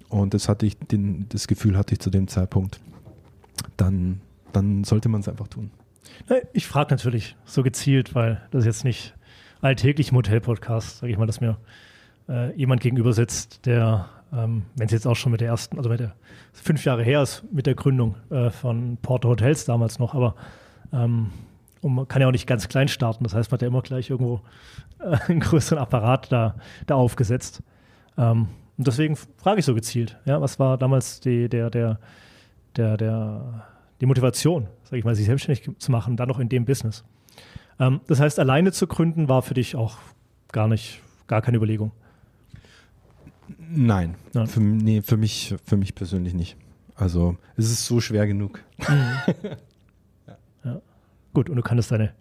Und 0.10 0.34
das 0.34 0.49
hatte 0.49 0.65
ich, 0.65 0.78
den, 0.78 1.28
das 1.30 1.47
Gefühl 1.47 1.78
hatte 1.78 1.93
ich 1.93 1.99
zu 1.99 2.10
dem 2.10 2.28
Zeitpunkt. 2.28 2.80
Dann, 3.78 4.21
dann 4.52 4.84
sollte 4.84 5.10
man 5.10 5.21
es 5.21 5.30
einfach 5.30 5.47
tun. 5.47 5.71
Ich 6.52 6.67
frage 6.67 6.93
natürlich 6.93 7.36
so 7.45 7.63
gezielt, 7.63 8.13
weil 8.13 8.41
das 8.52 8.65
jetzt 8.65 8.84
nicht 8.84 9.15
alltäglich 9.62 10.10
im 10.10 10.17
Hotel-Podcast, 10.17 10.99
sage 10.99 11.12
ich 11.12 11.17
mal, 11.17 11.26
dass 11.26 11.41
mir 11.41 11.58
äh, 12.28 12.56
jemand 12.56 12.82
gegenüber 12.82 13.13
sitzt, 13.13 13.65
der 13.65 14.10
ähm, 14.36 14.63
wenn 14.76 14.86
es 14.86 14.91
jetzt 14.91 15.08
auch 15.08 15.15
schon 15.15 15.32
mit 15.32 15.41
der 15.41 15.50
ersten, 15.50 15.78
also 15.78 15.89
mit 15.89 16.00
der 16.00 16.13
fünf 16.54 16.84
Jahre 16.86 17.04
her 17.04 17.22
ist 17.22 17.43
mit 17.52 17.65
der 17.65 17.76
Gründung 17.76 18.15
äh, 18.30 18.50
von 18.50 18.98
Porto 19.02 19.30
Hotels 19.30 19.65
damals 19.65 20.00
noch, 20.00 20.13
aber 20.13 20.36
ähm, 20.91 21.32
und 21.84 21.96
man 21.96 22.08
kann 22.08 22.22
ja 22.22 22.28
auch 22.28 22.32
nicht 22.32 22.48
ganz 22.48 22.69
klein 22.69 22.88
starten. 22.88 23.24
Das 23.26 23.36
heißt, 23.36 23.52
man 23.52 23.58
hat 23.58 23.62
ja 23.62 23.67
immer 23.67 23.82
gleich 23.82 24.10
irgendwo 24.10 24.41
äh, 25.00 25.17
einen 25.28 25.41
größeren 25.41 25.78
Apparat 25.78 26.32
da, 26.32 26.56
da 26.88 26.96
aufgesetzt. 26.96 27.62
Ähm, 28.17 28.48
und 28.78 28.88
deswegen 28.88 29.15
frage 29.15 29.60
ich 29.60 29.65
so 29.65 29.76
gezielt, 29.76 30.17
ja, 30.26 30.41
was 30.41 30.60
war 30.60 30.78
damals 30.78 31.19
die, 31.19 31.50
der, 31.50 31.69
der, 31.69 32.00
der, 32.78 32.98
der, 32.98 33.67
die 34.00 34.06
Motivation, 34.06 34.67
sage 34.84 34.98
ich 34.98 35.04
mal, 35.04 35.13
sich 35.13 35.26
selbstständig 35.26 35.69
zu 35.78 35.91
machen, 35.91 36.15
dann 36.15 36.30
noch 36.30 36.39
in 36.39 36.50
dem 36.50 36.65
Business. 36.65 37.04
Ähm, 37.80 38.00
das 38.08 38.19
heißt, 38.19 38.39
alleine 38.39 38.72
zu 38.72 38.88
gründen 38.88 39.28
war 39.28 39.41
für 39.41 39.54
dich 39.54 39.76
auch 39.76 39.98
gar 40.52 40.67
nicht, 40.67 41.02
gar 41.28 41.41
keine 41.41 41.58
Überlegung. 41.58 41.91
Nein, 43.69 44.15
Nein. 44.34 44.47
Für, 44.47 44.60
nee, 44.60 45.02
für, 45.02 45.17
mich, 45.17 45.56
für 45.65 45.78
mich 45.78 45.95
persönlich 45.95 46.34
nicht. 46.34 46.58
Also 46.95 47.38
es 47.56 47.71
ist 47.71 47.86
so 47.86 47.99
schwer 47.99 48.28
genug. 48.28 48.63
Mhm. 48.78 48.88
ja. 50.28 50.38
ja. 50.65 50.82
Gut, 51.34 51.49
und 51.49 51.56
du 51.56 51.62
kannst 51.62 51.91
deine, 51.91 52.13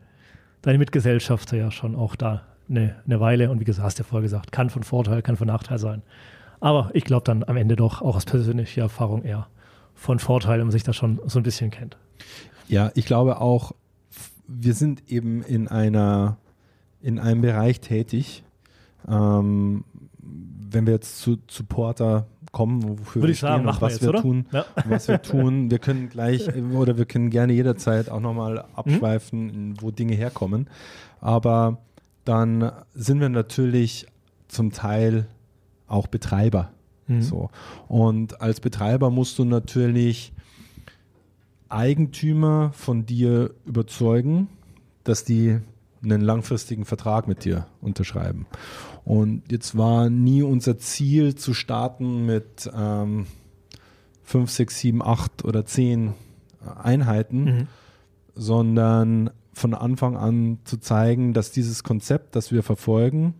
deine 0.62 0.78
Mitgesellschafter 0.78 1.56
ja 1.56 1.70
schon 1.70 1.94
auch 1.94 2.16
da 2.16 2.42
eine, 2.68 2.96
eine 3.04 3.20
Weile, 3.20 3.50
und 3.50 3.60
wie 3.60 3.64
gesagt, 3.64 3.84
hast 3.84 3.98
du 3.98 4.02
ja 4.02 4.08
vorher 4.08 4.22
gesagt, 4.22 4.52
kann 4.52 4.70
von 4.70 4.82
Vorteil, 4.82 5.22
kann 5.22 5.36
von 5.36 5.46
Nachteil 5.46 5.78
sein. 5.78 6.02
Aber 6.60 6.90
ich 6.94 7.04
glaube 7.04 7.24
dann 7.24 7.44
am 7.44 7.56
Ende 7.56 7.76
doch 7.76 8.02
auch 8.02 8.16
aus 8.16 8.24
persönlicher 8.24 8.82
Erfahrung 8.82 9.24
eher 9.24 9.48
von 9.94 10.18
Vorteil, 10.18 10.58
wenn 10.58 10.66
man 10.66 10.72
sich 10.72 10.84
da 10.84 10.92
schon 10.92 11.20
so 11.26 11.38
ein 11.38 11.42
bisschen 11.42 11.70
kennt. 11.70 11.96
Ja, 12.68 12.90
ich 12.94 13.04
glaube 13.04 13.40
auch, 13.40 13.72
wir 14.46 14.74
sind 14.74 15.10
eben 15.10 15.42
in 15.42 15.68
einer, 15.68 16.38
in 17.00 17.18
einem 17.18 17.42
Bereich 17.42 17.80
tätig, 17.80 18.44
ähm, 19.08 19.84
wenn 20.72 20.86
wir 20.86 20.94
jetzt 20.94 21.20
zu, 21.20 21.36
zu 21.46 21.64
Porter 21.64 22.26
kommen, 22.50 22.82
wofür 22.82 23.22
Würde 23.22 23.28
wir 23.28 23.32
ich 23.32 23.40
sagen, 23.40 23.66
und 23.66 23.80
was 23.80 24.00
wir, 24.00 24.08
jetzt, 24.08 24.14
wir 24.14 24.22
tun, 24.22 24.46
ja. 24.52 24.64
was 24.84 25.08
wir 25.08 25.22
tun, 25.22 25.70
wir 25.70 25.78
können 25.78 26.08
gleich 26.08 26.48
oder 26.74 26.98
wir 26.98 27.06
können 27.06 27.30
gerne 27.30 27.52
jederzeit 27.52 28.10
auch 28.10 28.20
nochmal 28.20 28.64
abschweifen, 28.74 29.70
mhm. 29.70 29.74
wo 29.80 29.90
Dinge 29.90 30.14
herkommen. 30.14 30.68
Aber 31.20 31.78
dann 32.24 32.72
sind 32.94 33.20
wir 33.20 33.28
natürlich 33.28 34.06
zum 34.48 34.72
Teil 34.72 35.26
auch 35.86 36.06
Betreiber. 36.06 36.70
Mhm. 37.06 37.22
So. 37.22 37.50
Und 37.88 38.40
als 38.40 38.60
Betreiber 38.60 39.10
musst 39.10 39.38
du 39.38 39.44
natürlich 39.44 40.32
Eigentümer 41.68 42.70
von 42.74 43.06
dir 43.06 43.54
überzeugen, 43.64 44.48
dass 45.04 45.24
die 45.24 45.58
einen 46.02 46.20
langfristigen 46.20 46.84
Vertrag 46.84 47.28
mit 47.28 47.44
dir 47.44 47.66
unterschreiben. 47.80 48.46
Und 49.04 49.50
jetzt 49.50 49.76
war 49.76 50.10
nie 50.10 50.42
unser 50.42 50.78
Ziel 50.78 51.34
zu 51.34 51.54
starten 51.54 52.24
mit 52.24 52.70
ähm, 52.74 53.26
5, 54.22 54.50
6, 54.50 54.78
7, 54.78 55.02
8 55.02 55.44
oder 55.44 55.66
10 55.66 56.14
Einheiten, 56.82 57.44
mhm. 57.44 57.66
sondern 58.34 59.30
von 59.52 59.74
Anfang 59.74 60.16
an 60.16 60.58
zu 60.64 60.78
zeigen, 60.78 61.34
dass 61.34 61.50
dieses 61.50 61.82
Konzept, 61.82 62.36
das 62.36 62.52
wir 62.52 62.62
verfolgen, 62.62 63.34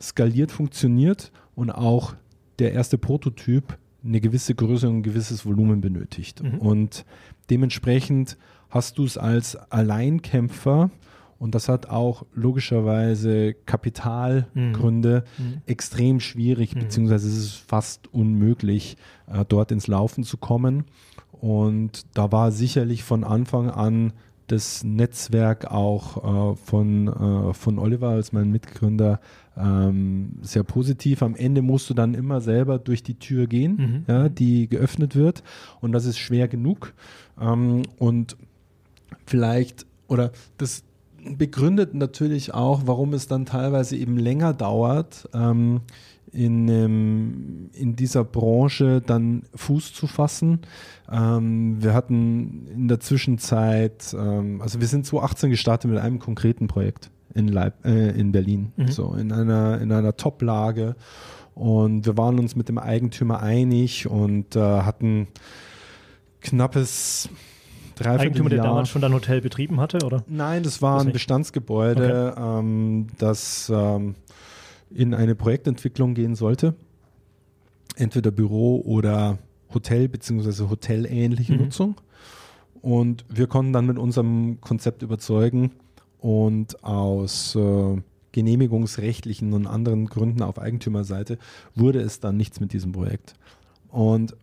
skaliert 0.00 0.52
funktioniert 0.52 1.32
und 1.54 1.70
auch 1.70 2.14
der 2.58 2.72
erste 2.72 2.98
Prototyp 2.98 3.78
eine 4.04 4.20
gewisse 4.20 4.54
Größe 4.54 4.88
und 4.88 4.98
ein 4.98 5.02
gewisses 5.02 5.44
Volumen 5.44 5.80
benötigt. 5.80 6.42
Mhm. 6.42 6.58
Und 6.58 7.04
dementsprechend 7.50 8.36
hast 8.70 8.98
du 8.98 9.04
es 9.04 9.18
als 9.18 9.56
Alleinkämpfer 9.56 10.90
und 11.38 11.54
das 11.54 11.68
hat 11.68 11.88
auch 11.88 12.24
logischerweise 12.34 13.54
Kapitalgründe 13.54 15.24
mhm. 15.38 15.44
mhm. 15.44 15.62
extrem 15.66 16.20
schwierig, 16.20 16.74
mhm. 16.74 16.80
beziehungsweise 16.80 17.28
es 17.28 17.36
ist 17.36 17.54
fast 17.54 18.12
unmöglich, 18.12 18.96
äh, 19.26 19.44
dort 19.46 19.72
ins 19.72 19.86
Laufen 19.86 20.24
zu 20.24 20.36
kommen. 20.36 20.84
Und 21.32 22.06
da 22.14 22.32
war 22.32 22.50
sicherlich 22.50 23.04
von 23.04 23.22
Anfang 23.22 23.70
an 23.70 24.12
das 24.46 24.84
Netzwerk 24.84 25.70
auch 25.70 26.52
äh, 26.52 26.56
von, 26.56 27.08
äh, 27.08 27.52
von 27.52 27.78
Oliver 27.78 28.10
als 28.10 28.32
mein 28.32 28.50
Mitgründer 28.50 29.20
ähm, 29.56 30.38
sehr 30.42 30.62
positiv. 30.62 31.22
Am 31.22 31.34
Ende 31.34 31.62
musst 31.62 31.90
du 31.90 31.94
dann 31.94 32.14
immer 32.14 32.40
selber 32.40 32.78
durch 32.78 33.02
die 33.02 33.18
Tür 33.18 33.46
gehen, 33.46 33.76
mhm. 33.76 34.04
ja, 34.06 34.28
die 34.28 34.68
geöffnet 34.68 35.16
wird. 35.16 35.42
Und 35.80 35.92
das 35.92 36.04
ist 36.04 36.18
schwer 36.18 36.48
genug. 36.48 36.94
Ähm, 37.40 37.82
und 37.98 38.36
vielleicht, 39.26 39.86
oder 40.06 40.30
das, 40.58 40.84
begründet 41.36 41.94
natürlich 41.94 42.54
auch, 42.54 42.82
warum 42.86 43.12
es 43.12 43.26
dann 43.28 43.46
teilweise 43.46 43.96
eben 43.96 44.16
länger 44.16 44.54
dauert, 44.54 45.28
ähm, 45.34 45.80
in, 46.32 46.68
ähm, 46.68 47.70
in 47.72 47.96
dieser 47.96 48.24
Branche 48.24 49.00
dann 49.00 49.44
Fuß 49.54 49.92
zu 49.92 50.06
fassen. 50.06 50.60
Ähm, 51.10 51.82
wir 51.82 51.94
hatten 51.94 52.66
in 52.66 52.88
der 52.88 53.00
Zwischenzeit, 53.00 54.14
ähm, 54.18 54.60
also 54.60 54.80
wir 54.80 54.86
sind 54.86 55.06
2018 55.06 55.50
gestartet 55.50 55.90
mit 55.90 56.00
einem 56.00 56.18
konkreten 56.18 56.66
Projekt 56.66 57.10
in, 57.34 57.48
Leip 57.48 57.84
äh, 57.84 58.10
in 58.10 58.32
Berlin, 58.32 58.72
mhm. 58.76 58.88
so 58.88 59.14
in 59.14 59.32
einer, 59.32 59.80
in 59.80 59.92
einer 59.92 60.16
Top-Lage. 60.16 60.96
Und 61.54 62.04
wir 62.04 62.18
waren 62.18 62.38
uns 62.38 62.54
mit 62.54 62.68
dem 62.68 62.78
Eigentümer 62.78 63.42
einig 63.42 64.06
und 64.06 64.56
äh, 64.56 64.60
hatten 64.60 65.28
knappes 66.42 67.30
Eigentümer, 68.04 68.50
der 68.50 68.62
damals 68.62 68.88
schon 68.88 69.02
ein 69.04 69.12
Hotel 69.12 69.40
betrieben 69.40 69.80
hatte, 69.80 70.04
oder? 70.04 70.24
Nein, 70.26 70.62
das 70.62 70.82
war 70.82 70.98
das 70.98 71.06
ein 71.06 71.12
Bestandsgebäude, 71.12 72.34
okay. 72.36 72.58
ähm, 72.58 73.06
das 73.18 73.72
ähm, 73.74 74.14
in 74.90 75.14
eine 75.14 75.34
Projektentwicklung 75.34 76.14
gehen 76.14 76.34
sollte. 76.34 76.74
Entweder 77.96 78.30
Büro 78.30 78.82
oder 78.84 79.38
Hotel 79.72 80.08
bzw. 80.08 80.68
hotelähnliche 80.68 81.54
mhm. 81.54 81.60
Nutzung. 81.60 81.96
Und 82.82 83.24
wir 83.28 83.46
konnten 83.46 83.72
dann 83.72 83.86
mit 83.86 83.98
unserem 83.98 84.60
Konzept 84.60 85.02
überzeugen 85.02 85.72
und 86.20 86.84
aus 86.84 87.56
äh, 87.56 87.96
genehmigungsrechtlichen 88.32 89.54
und 89.54 89.66
anderen 89.66 90.06
Gründen 90.06 90.42
auf 90.42 90.58
Eigentümerseite 90.58 91.38
wurde 91.74 92.00
es 92.00 92.20
dann 92.20 92.36
nichts 92.36 92.60
mit 92.60 92.72
diesem 92.72 92.92
Projekt. 92.92 93.34
Und 93.88 94.36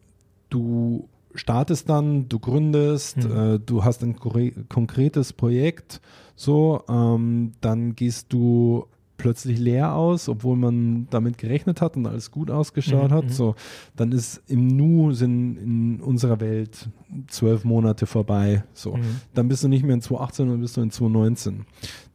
du 0.49 1.07
startest 1.35 1.89
dann, 1.89 2.29
du 2.29 2.39
gründest, 2.39 3.17
mhm. 3.17 3.55
äh, 3.55 3.59
du 3.59 3.83
hast 3.83 4.03
ein 4.03 4.15
konkretes 4.17 5.33
Projekt, 5.33 6.01
so, 6.35 6.83
ähm, 6.89 7.53
dann 7.61 7.95
gehst 7.95 8.33
du 8.33 8.87
plötzlich 9.17 9.57
leer 9.57 9.93
aus, 9.93 10.27
obwohl 10.27 10.57
man 10.57 11.07
damit 11.09 11.37
gerechnet 11.37 11.81
hat 11.81 11.95
und 11.95 12.05
alles 12.07 12.31
gut 12.31 12.51
ausgeschaut 12.51 13.11
mhm. 13.11 13.15
hat. 13.15 13.23
Mhm. 13.25 13.29
So, 13.29 13.55
dann 13.95 14.11
ist 14.11 14.41
im 14.47 14.67
Nu 14.67 15.13
sind 15.13 15.57
in 15.57 16.01
unserer 16.01 16.41
Welt 16.41 16.89
zwölf 17.27 17.63
Monate 17.63 18.05
vorbei. 18.05 18.63
So, 18.73 18.97
mhm. 18.97 19.21
dann 19.33 19.47
bist 19.47 19.63
du 19.63 19.67
nicht 19.67 19.83
mehr 19.85 19.93
in 19.93 20.01
2018, 20.01 20.45
sondern 20.45 20.61
bist 20.61 20.75
du 20.75 20.81
in 20.81 20.91
2019. 20.91 21.65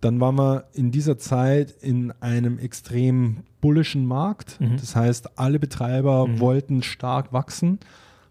Dann 0.01 0.21
waren 0.21 0.37
wir 0.37 0.65
in 0.75 0.91
dieser 0.91 1.19
Zeit 1.19 1.71
in 1.81 2.13
einem 2.21 2.59
extrem 2.59 3.39
bullischen 3.61 4.05
Markt. 4.05 4.61
Mhm. 4.61 4.77
Das 4.77 4.95
heißt, 4.95 5.39
alle 5.39 5.59
Betreiber 5.59 6.27
mhm. 6.27 6.41
wollten 6.41 6.83
stark 6.83 7.33
wachsen. 7.33 7.79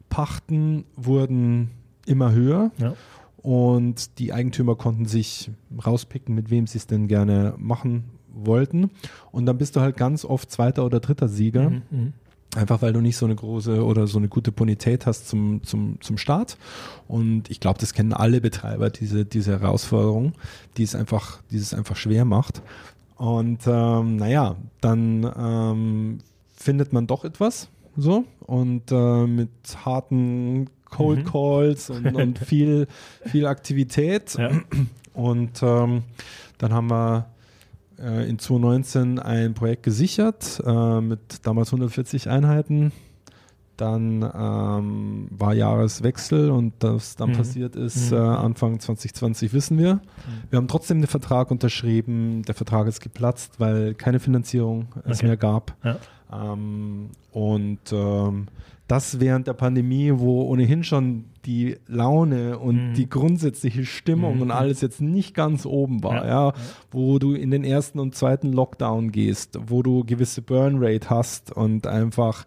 Pachten 0.10 0.86
wurden 0.96 1.72
immer 2.06 2.32
höher. 2.32 2.72
Ja. 2.78 2.96
Und 3.38 4.20
die 4.20 4.34
Eigentümer 4.34 4.76
konnten 4.76 5.06
sich 5.06 5.52
rauspicken, 5.86 6.36
mit 6.36 6.50
wem 6.50 6.68
sie 6.68 6.80
es 6.80 6.88
denn 6.88 7.08
gerne 7.08 7.54
machen 7.58 8.06
wollten. 8.30 8.90
Und 9.32 9.46
dann 9.46 9.58
bist 9.58 9.76
du 9.76 9.82
halt 9.82 9.98
ganz 9.98 10.26
oft 10.26 10.52
zweiter 10.52 10.86
oder 10.86 11.00
dritter 11.00 11.28
Sieger. 11.28 11.70
Mhm, 11.70 11.82
mhm, 11.90 12.14
Einfach 12.56 12.82
weil 12.82 12.94
du 12.94 13.02
nicht 13.02 13.18
so 13.18 13.26
eine 13.26 13.36
große 13.36 13.84
oder 13.84 14.08
so 14.08 14.18
eine 14.18 14.30
gute 14.30 14.52
Bonität 14.52 15.06
hast 15.06 15.28
zum, 15.28 15.62
zum, 15.64 16.00
zum 16.02 16.18
Start. 16.18 16.58
Und 17.08 17.50
ich 17.50 17.60
glaube, 17.60 17.80
das 17.80 17.94
kennen 17.94 18.14
alle 18.14 18.42
Betreiber, 18.42 18.90
diese, 18.90 19.26
diese 19.26 19.60
Herausforderung, 19.60 20.34
die 20.78 20.84
es 20.84 20.96
einfach, 20.96 21.42
die 21.52 21.58
es 21.58 21.74
einfach 21.74 21.96
schwer 21.96 22.26
macht. 22.26 22.62
Und 23.16 23.60
ähm, 23.68 24.16
naja, 24.16 24.56
dann 24.82 25.32
ähm, 25.38 26.18
findet 26.56 26.94
man 26.94 27.06
doch 27.06 27.26
etwas 27.26 27.70
so 27.98 28.26
und 28.40 28.92
äh, 28.92 29.28
mit 29.28 29.50
harten 29.86 30.70
Cold 30.86 31.20
mhm. 31.20 31.26
Calls 31.26 31.90
und, 31.90 32.16
und 32.16 32.40
viel, 32.46 32.88
viel 33.26 33.46
Aktivität. 33.46 34.36
Ja. 34.36 34.52
Und 35.14 35.62
ähm, 35.64 36.04
dann 36.58 36.74
haben 36.74 36.90
wir 36.90 37.28
äh, 38.00 38.30
in 38.30 38.40
2019 38.40 39.20
ein 39.20 39.54
Projekt 39.54 39.84
gesichert 39.84 40.62
äh, 40.66 41.02
mit 41.02 41.46
damals 41.46 41.70
140 41.70 42.30
Einheiten. 42.30 42.92
Dann 43.76 44.24
ähm, 44.24 45.28
war 45.30 45.54
Jahreswechsel 45.54 46.50
und 46.50 46.74
was 46.80 47.16
dann 47.16 47.30
mhm. 47.30 47.38
passiert 47.38 47.76
ist, 47.76 48.12
mhm. 48.12 48.18
äh, 48.18 48.22
Anfang 48.22 48.80
2020 48.80 49.54
wissen 49.54 49.78
wir. 49.78 49.96
Mhm. 49.96 50.00
Wir 50.50 50.58
haben 50.58 50.68
trotzdem 50.68 51.00
den 51.00 51.08
Vertrag 51.08 51.52
unterschrieben. 51.52 52.42
Der 52.44 52.56
Vertrag 52.56 52.88
ist 52.88 53.02
geplatzt, 53.02 53.60
weil 53.60 53.94
keine 53.94 54.20
Finanzierung 54.20 54.88
okay. 54.96 55.12
es 55.12 55.22
mehr 55.22 55.38
gab. 55.38 55.76
Ja. 55.84 55.98
Ähm, 56.32 57.10
und 57.32 57.80
ähm, 57.92 58.48
das 58.88 59.20
während 59.20 59.48
der 59.48 59.54
Pandemie, 59.54 60.14
wo 60.16 60.44
ohnehin 60.44 60.84
schon 60.84 61.26
die 61.46 61.78
Laune 61.88 62.58
und 62.58 62.90
mhm. 62.90 62.94
die 62.94 63.10
grundsätzliche 63.10 63.86
Stimmung 63.86 64.38
mhm. 64.38 64.42
und 64.44 64.52
alles 64.52 64.82
jetzt 64.82 65.02
nicht 65.02 65.34
ganz 65.34 65.66
oben 65.66 66.04
war, 66.04 66.26
ja. 66.26 66.48
ja. 66.48 66.54
wo 66.92 67.20
du 67.20 67.34
in 67.34 67.52
den 67.52 67.64
ersten 67.64 68.00
und 68.00 68.16
zweiten 68.16 68.54
Lockdown 68.54 69.12
gehst, 69.12 69.60
wo 69.68 69.84
du 69.84 70.04
gewisse 70.06 70.42
Burnrate 70.42 71.10
hast 71.10 71.52
und 71.52 71.86
einfach, 71.86 72.46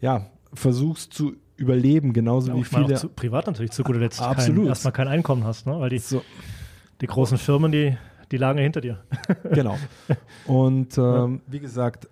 ja, 0.00 0.26
versuchst 0.52 1.12
zu 1.12 1.34
überleben, 1.56 2.12
genauso 2.12 2.52
ja, 2.52 2.56
wie 2.56 2.64
viele. 2.64 2.94
Zu, 2.94 3.08
privat 3.08 3.46
natürlich 3.46 3.72
zu 3.72 3.82
guter 3.82 3.98
Letzt 3.98 4.22
Absolut. 4.22 4.62
Kein, 4.62 4.68
erstmal 4.68 4.92
kein 4.92 5.08
Einkommen 5.08 5.44
hast, 5.44 5.66
ne? 5.66 5.78
weil 5.78 5.90
die, 5.90 5.98
so. 5.98 6.22
die 7.00 7.06
großen 7.06 7.36
Firmen, 7.36 7.70
die, 7.70 7.96
die 8.30 8.36
lagen 8.36 8.58
ja 8.58 8.62
hinter 8.62 8.80
dir. 8.80 9.00
genau. 9.52 9.76
Und 10.46 10.96
ähm, 10.98 11.42
wie 11.46 11.60
gesagt, 11.60 12.08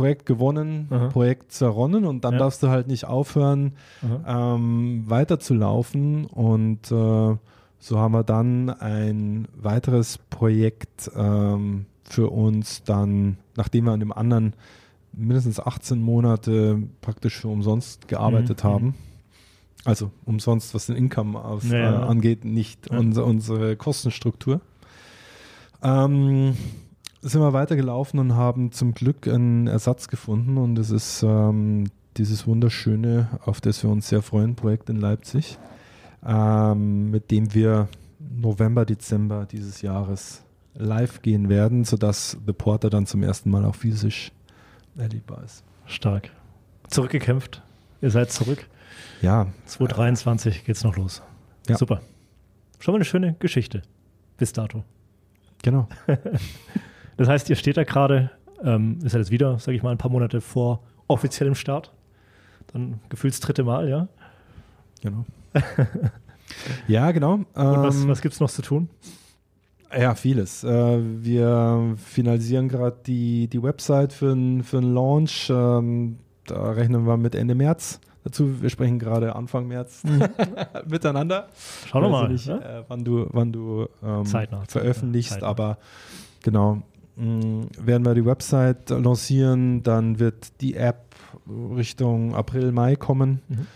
Projekt 0.00 0.26
gewonnen, 0.26 0.88
Aha. 0.90 1.08
Projekt 1.08 1.52
zerronnen 1.52 2.04
und 2.04 2.24
dann 2.24 2.34
ja. 2.34 2.38
darfst 2.40 2.62
du 2.62 2.68
halt 2.68 2.88
nicht 2.88 3.04
aufhören, 3.04 3.72
ähm, 4.26 5.04
weiterzulaufen. 5.06 6.26
Und 6.26 6.90
äh, 6.90 7.36
so 7.78 7.98
haben 7.98 8.12
wir 8.12 8.24
dann 8.24 8.70
ein 8.70 9.48
weiteres 9.56 10.18
Projekt 10.18 11.10
ähm, 11.16 11.86
für 12.04 12.30
uns 12.30 12.82
dann, 12.82 13.38
nachdem 13.56 13.84
wir 13.84 13.92
an 13.92 14.00
dem 14.00 14.12
anderen 14.12 14.54
mindestens 15.12 15.60
18 15.60 16.00
Monate 16.00 16.82
praktisch 17.00 17.36
für 17.36 17.48
umsonst 17.48 18.08
gearbeitet 18.08 18.64
mhm. 18.64 18.68
haben. 18.68 18.94
Also 19.84 20.10
umsonst, 20.26 20.74
was 20.74 20.86
den 20.86 20.96
Income 20.96 21.42
aus, 21.42 21.64
ja, 21.68 21.78
ja. 21.78 22.02
Äh, 22.02 22.04
angeht, 22.04 22.44
nicht 22.44 22.90
unser, 22.90 23.24
unsere 23.24 23.76
Kostenstruktur. 23.76 24.60
Ähm, 25.82 26.54
sind 27.22 27.40
wir 27.40 27.52
weitergelaufen 27.52 28.18
und 28.18 28.34
haben 28.34 28.72
zum 28.72 28.92
Glück 28.92 29.28
einen 29.28 29.66
Ersatz 29.66 30.08
gefunden 30.08 30.56
und 30.56 30.78
es 30.78 30.90
ist 30.90 31.22
ähm, 31.22 31.90
dieses 32.16 32.46
wunderschöne, 32.46 33.40
auf 33.44 33.60
das 33.60 33.82
wir 33.82 33.90
uns 33.90 34.08
sehr 34.08 34.22
freuen, 34.22 34.56
Projekt 34.56 34.88
in 34.88 34.96
Leipzig, 34.96 35.58
ähm, 36.26 37.10
mit 37.10 37.30
dem 37.30 37.54
wir 37.54 37.88
November, 38.18 38.84
Dezember 38.84 39.46
dieses 39.46 39.82
Jahres 39.82 40.42
live 40.74 41.22
gehen 41.22 41.48
werden, 41.48 41.84
sodass 41.84 42.38
The 42.46 42.52
Porter 42.52 42.90
dann 42.90 43.06
zum 43.06 43.22
ersten 43.22 43.50
Mal 43.50 43.64
auch 43.64 43.74
physisch 43.74 44.32
erlebbar 44.96 45.42
ist. 45.44 45.64
Stark. 45.86 46.30
Zurückgekämpft. 46.88 47.62
Ihr 48.00 48.10
seid 48.10 48.32
zurück. 48.32 48.66
Ja. 49.20 49.48
2023 49.66 50.64
geht's 50.64 50.84
noch 50.84 50.96
los. 50.96 51.22
Ja. 51.68 51.76
Super. 51.76 52.00
Schon 52.78 52.92
mal 52.92 52.96
eine 52.96 53.04
schöne 53.04 53.36
Geschichte. 53.38 53.82
Bis 54.38 54.52
dato. 54.52 54.84
Genau. 55.62 55.88
Das 57.20 57.28
heißt, 57.28 57.50
ihr 57.50 57.56
steht 57.56 57.76
da 57.76 57.84
gerade, 57.84 58.30
ähm, 58.64 58.98
ist 59.04 59.12
ja 59.12 59.18
jetzt 59.18 59.30
wieder, 59.30 59.58
sage 59.58 59.76
ich 59.76 59.82
mal, 59.82 59.90
ein 59.90 59.98
paar 59.98 60.10
Monate 60.10 60.40
vor 60.40 60.80
offiziellem 61.06 61.54
Start. 61.54 61.92
Dann 62.72 62.98
gefühlt 63.10 63.34
das 63.34 63.40
dritte 63.40 63.62
Mal, 63.62 63.90
ja? 63.90 64.08
Genau. 65.02 65.26
ja, 66.88 67.10
genau. 67.10 67.34
Und 67.34 67.46
was, 67.54 67.96
ähm, 67.96 68.08
was 68.08 68.22
gibt 68.22 68.32
es 68.32 68.40
noch 68.40 68.48
zu 68.48 68.62
tun? 68.62 68.88
Ja, 69.94 70.14
vieles. 70.14 70.64
Äh, 70.64 70.98
wir 71.22 71.94
finalisieren 71.98 72.68
gerade 72.68 72.96
die, 73.04 73.48
die 73.48 73.62
Website 73.62 74.14
für 74.14 74.32
einen 74.32 74.62
für 74.62 74.80
Launch. 74.80 75.50
Ähm, 75.50 76.20
da 76.46 76.70
rechnen 76.70 77.06
wir 77.06 77.18
mit 77.18 77.34
Ende 77.34 77.54
März 77.54 78.00
dazu. 78.24 78.62
Wir 78.62 78.70
sprechen 78.70 78.98
gerade 78.98 79.36
Anfang 79.36 79.68
März 79.68 80.04
mhm. 80.04 80.24
miteinander. 80.88 81.50
Schau 81.86 82.00
doch 82.00 82.10
mal, 82.10 82.30
nicht, 82.30 82.46
ne? 82.46 82.64
äh, 82.64 82.84
wann 82.88 83.04
du, 83.04 83.26
wann 83.28 83.52
du 83.52 83.88
ähm, 84.02 84.24
Zeitnah, 84.24 84.62
veröffentlichst, 84.66 85.32
Zeitnah. 85.32 85.48
aber 85.48 85.78
genau, 86.42 86.82
werden 87.20 88.04
wir 88.04 88.14
die 88.14 88.24
Website 88.24 88.90
lancieren, 88.90 89.82
dann 89.82 90.18
wird 90.18 90.60
die 90.60 90.74
App 90.74 91.14
Richtung 91.76 92.34
April, 92.34 92.72
Mai 92.72 92.96
kommen. 92.96 93.42
Mhm. 93.48 93.66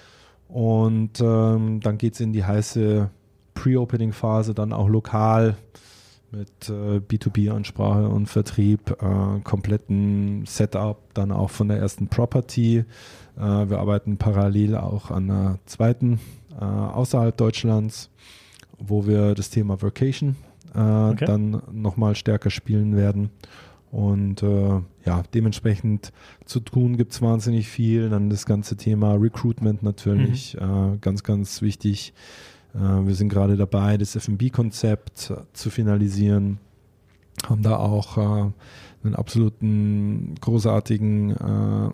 Und 0.48 1.20
ähm, 1.20 1.80
dann 1.80 1.98
geht 1.98 2.14
es 2.14 2.20
in 2.20 2.32
die 2.32 2.44
heiße 2.44 3.10
Pre-Opening-Phase, 3.54 4.54
dann 4.54 4.72
auch 4.72 4.88
lokal 4.88 5.56
mit 6.30 6.68
äh, 6.68 6.98
B2B-Ansprache 6.98 8.08
und 8.08 8.26
Vertrieb, 8.26 8.90
äh, 9.00 9.40
kompletten 9.40 10.44
Setup, 10.46 10.98
dann 11.14 11.32
auch 11.32 11.50
von 11.50 11.68
der 11.68 11.78
ersten 11.78 12.08
Property. 12.08 12.78
Äh, 12.78 13.40
wir 13.40 13.78
arbeiten 13.78 14.16
parallel 14.16 14.76
auch 14.76 15.10
an 15.10 15.30
einer 15.30 15.58
zweiten 15.66 16.18
äh, 16.60 16.64
außerhalb 16.64 17.36
Deutschlands, 17.36 18.10
wo 18.78 19.06
wir 19.06 19.34
das 19.34 19.50
Thema 19.50 19.80
Vacation 19.80 20.36
äh, 20.74 20.78
okay. 20.78 21.24
dann 21.24 21.62
nochmal 21.72 22.14
stärker 22.14 22.50
spielen 22.50 22.96
werden. 22.96 23.30
Und 23.90 24.42
äh, 24.42 24.80
ja, 25.06 25.22
dementsprechend 25.34 26.12
zu 26.46 26.58
tun 26.58 26.96
gibt 26.96 27.12
es 27.12 27.22
wahnsinnig 27.22 27.68
viel. 27.68 28.10
Dann 28.10 28.28
das 28.28 28.44
ganze 28.44 28.76
Thema 28.76 29.14
Recruitment 29.14 29.84
natürlich, 29.84 30.56
mhm. 30.60 30.94
äh, 30.94 30.98
ganz, 30.98 31.22
ganz 31.22 31.62
wichtig. 31.62 32.12
Äh, 32.74 33.06
wir 33.06 33.14
sind 33.14 33.28
gerade 33.28 33.56
dabei, 33.56 33.96
das 33.96 34.16
FB-Konzept 34.16 35.32
zu 35.52 35.70
finalisieren. 35.70 36.58
Haben 37.46 37.62
da 37.62 37.76
auch 37.76 38.18
äh, 38.18 38.50
einen 39.04 39.14
absoluten 39.14 40.34
großartigen 40.40 41.30
äh, 41.30 41.90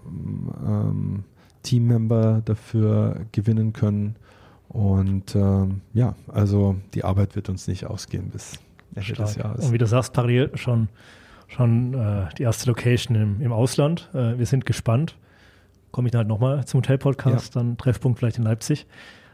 ähm, 0.66 1.24
Teammember 1.62 2.40
dafür 2.44 3.26
gewinnen 3.33 3.72
können. 3.72 4.16
Und 4.70 5.35
ähm, 5.35 5.80
ja, 5.94 6.14
also 6.28 6.76
die 6.94 7.02
Arbeit 7.02 7.35
wird 7.35 7.48
uns 7.48 7.66
nicht 7.66 7.87
ausgehen 7.87 8.30
bis 8.30 8.61
Ende 8.94 9.14
des 9.14 9.35
Jahres. 9.35 9.66
Und 9.66 9.72
wie 9.72 9.78
du 9.78 9.87
sagst, 9.87 10.12
parallel 10.12 10.56
schon, 10.56 10.88
schon 11.48 11.94
äh, 11.94 12.28
die 12.38 12.44
erste 12.44 12.68
Location 12.68 13.16
im, 13.16 13.40
im 13.40 13.52
Ausland. 13.52 14.09
Äh, 14.14 14.38
wir 14.38 14.46
sind 14.46 14.66
gespannt. 14.66 15.16
Komme 15.90 16.06
ich 16.06 16.12
dann 16.12 16.20
halt 16.20 16.28
nochmal 16.28 16.64
zum 16.66 16.78
Hotel-Podcast, 16.78 17.56
ja. 17.56 17.61
dann 17.61 17.78
Treffpunkt 17.78 18.20
vielleicht 18.20 18.38
in 18.38 18.44
Leipzig. 18.44 18.87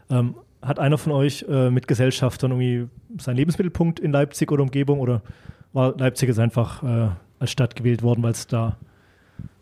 Ähm, 0.09 0.35
hat 0.63 0.79
einer 0.79 0.97
von 0.97 1.11
euch 1.11 1.45
äh, 1.47 1.69
mit 1.69 1.87
Gesellschaftern 1.87 2.49
irgendwie 2.49 2.89
seinen 3.21 3.37
Lebensmittelpunkt 3.37 3.99
in 3.99 4.11
Leipzig 4.11 4.51
oder 4.51 4.63
Umgebung 4.63 4.99
oder 4.99 5.21
war 5.71 5.95
Leipzig 5.97 6.29
jetzt 6.29 6.39
einfach 6.39 6.81
äh, 6.81 7.09
als 7.37 7.51
Stadt 7.51 7.75
gewählt 7.75 8.01
worden, 8.01 8.23
weil 8.23 8.31
es 8.31 8.47
da 8.47 8.75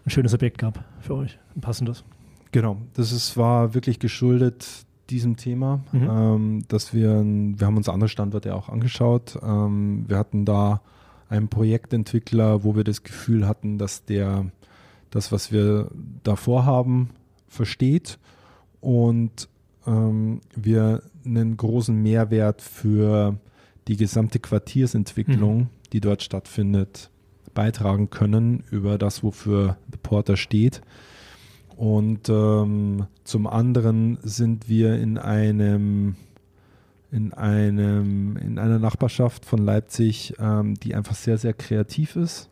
ein 0.05 0.09
schönes 0.09 0.33
Objekt 0.33 0.59
gab 0.59 0.85
für 1.01 1.15
euch, 1.15 1.37
ein 1.53 1.59
passendes? 1.59 2.05
Genau, 2.53 2.77
das 2.93 3.11
ist, 3.11 3.35
war 3.35 3.73
wirklich 3.73 3.99
geschuldet 3.99 4.85
diesem 5.09 5.37
Thema, 5.37 5.83
mhm. 5.91 6.09
ähm, 6.09 6.65
dass 6.67 6.93
wir, 6.93 7.23
wir 7.23 7.67
haben 7.67 7.77
uns 7.77 7.89
andere 7.89 8.09
Standorte 8.09 8.55
auch 8.55 8.69
angeschaut. 8.69 9.37
Ähm, 9.43 10.05
wir 10.07 10.17
hatten 10.17 10.45
da 10.45 10.81
einen 11.29 11.47
Projektentwickler, 11.47 12.63
wo 12.63 12.75
wir 12.75 12.83
das 12.83 13.03
Gefühl 13.03 13.47
hatten, 13.47 13.77
dass 13.77 14.05
der 14.05 14.45
das, 15.09 15.31
was 15.31 15.51
wir 15.51 15.89
da 16.23 16.35
vorhaben, 16.35 17.11
versteht 17.47 18.19
und 18.81 19.47
ähm, 19.87 20.41
wir 20.55 21.03
einen 21.25 21.57
großen 21.57 21.95
Mehrwert 21.95 22.61
für 22.61 23.37
die 23.87 23.97
gesamte 23.97 24.39
Quartiersentwicklung, 24.39 25.57
mhm. 25.57 25.67
die 25.93 26.01
dort 26.01 26.21
stattfindet, 26.21 27.09
beitragen 27.53 28.09
können 28.09 28.63
über 28.71 28.97
das, 28.97 29.23
wofür 29.23 29.77
The 29.91 29.97
Porter 30.01 30.37
steht. 30.37 30.81
Und 31.75 32.29
ähm, 32.29 33.07
zum 33.23 33.47
anderen 33.47 34.17
sind 34.23 34.69
wir 34.69 34.95
in 34.95 35.17
einem 35.17 36.15
in 37.11 37.33
einem 37.33 38.37
in 38.37 38.57
einer 38.59 38.79
Nachbarschaft 38.79 39.45
von 39.45 39.59
Leipzig, 39.59 40.33
ähm, 40.39 40.75
die 40.75 40.95
einfach 40.95 41.15
sehr 41.15 41.37
sehr 41.37 41.53
kreativ 41.53 42.15
ist 42.15 42.49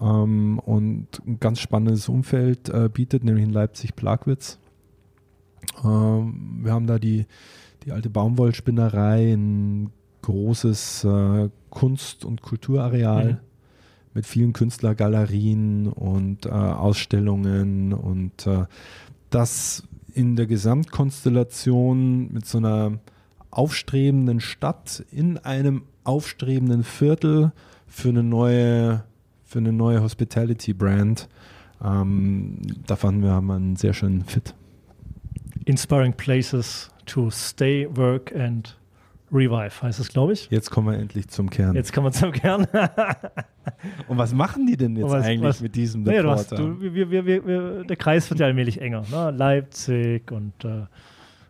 ähm, 0.00 0.58
und 0.60 1.06
ein 1.26 1.40
ganz 1.40 1.60
spannendes 1.60 2.08
Umfeld 2.08 2.68
äh, 2.70 2.88
bietet, 2.92 3.24
nämlich 3.24 3.44
in 3.44 3.52
Leipzig 3.52 3.96
Plagwitz. 3.96 4.58
Ähm, 5.84 6.60
wir 6.62 6.72
haben 6.72 6.86
da 6.86 6.98
die 6.98 7.26
die 7.84 7.92
alte 7.92 8.08
Baumwollspinnerei, 8.08 9.34
ein 9.34 9.90
großes 10.22 11.04
äh, 11.04 11.50
Kunst- 11.68 12.24
und 12.24 12.40
Kulturareal. 12.40 13.34
Mhm 13.34 13.53
mit 14.14 14.26
vielen 14.26 14.52
Künstlergalerien 14.52 15.88
und 15.88 16.46
äh, 16.46 16.50
Ausstellungen 16.50 17.92
und 17.92 18.46
äh, 18.46 18.64
das 19.30 19.82
in 20.14 20.36
der 20.36 20.46
Gesamtkonstellation 20.46 22.32
mit 22.32 22.46
so 22.46 22.58
einer 22.58 22.98
aufstrebenden 23.50 24.40
Stadt 24.40 25.04
in 25.10 25.38
einem 25.38 25.82
aufstrebenden 26.04 26.84
Viertel 26.84 27.52
für 27.86 28.10
eine 28.10 28.22
neue, 28.22 29.04
für 29.44 29.58
eine 29.58 29.72
neue 29.72 30.02
Hospitality-Brand. 30.02 31.28
Ähm, 31.82 32.58
da 32.86 32.96
fanden 32.96 33.22
wir 33.22 33.32
haben 33.32 33.50
einen 33.50 33.76
sehr 33.76 33.92
schönen 33.92 34.24
Fit. 34.24 34.54
Inspiring 35.64 36.12
places 36.12 36.90
to 37.06 37.30
stay, 37.30 37.88
work 37.96 38.34
and 38.34 38.76
Revive 39.32 39.82
heißt 39.82 40.00
es, 40.00 40.08
glaube 40.08 40.32
ich. 40.34 40.48
Jetzt 40.50 40.70
kommen 40.70 40.92
wir 40.92 40.98
endlich 40.98 41.28
zum 41.28 41.50
Kern. 41.50 41.74
Jetzt 41.74 41.92
kommen 41.92 42.06
wir 42.06 42.12
zum 42.12 42.32
Kern. 42.32 42.66
Und 44.08 44.18
was 44.18 44.34
machen 44.34 44.66
die 44.66 44.76
denn 44.76 44.96
jetzt 44.96 45.10
was, 45.10 45.24
eigentlich 45.24 45.42
was, 45.42 45.60
mit 45.60 45.74
diesem 45.74 46.02
naja, 46.02 46.20
Reporter? 46.20 46.56
Du, 46.56 46.80
wir, 46.80 47.10
wir, 47.10 47.26
wir, 47.26 47.84
der 47.84 47.96
Kreis 47.96 48.28
wird 48.30 48.40
ja 48.40 48.46
allmählich 48.46 48.80
enger. 48.80 49.04
Ne? 49.10 49.30
Leipzig 49.30 50.30
und 50.30 50.64
äh, 50.64 50.84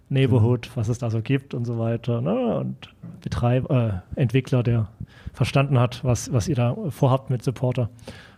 Neighborhood, 0.08 0.68
mhm. 0.68 0.80
was 0.80 0.88
es 0.88 0.98
da 0.98 1.10
so 1.10 1.20
gibt 1.20 1.54
und 1.54 1.64
so 1.64 1.78
weiter. 1.78 2.20
Ne? 2.20 2.56
Und 2.56 2.94
Betreiber, 3.22 4.02
äh, 4.16 4.20
Entwickler, 4.20 4.62
der 4.62 4.88
verstanden 5.32 5.78
hat, 5.78 6.04
was, 6.04 6.32
was 6.32 6.48
ihr 6.48 6.54
da 6.54 6.76
vorhabt 6.90 7.30
mit 7.30 7.42
Supporter. 7.42 7.90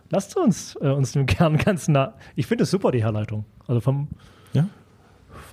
Lasst 0.09 0.35
uns 0.37 0.77
äh, 0.81 0.89
uns 0.89 1.11
dem 1.11 1.25
Kern 1.25 1.57
ganz 1.57 1.87
nah. 1.87 2.15
Ich 2.35 2.47
finde 2.47 2.63
es 2.63 2.71
super, 2.71 2.91
die 2.91 3.03
Herleitung. 3.03 3.45
Also 3.67 3.81
vom. 3.81 4.07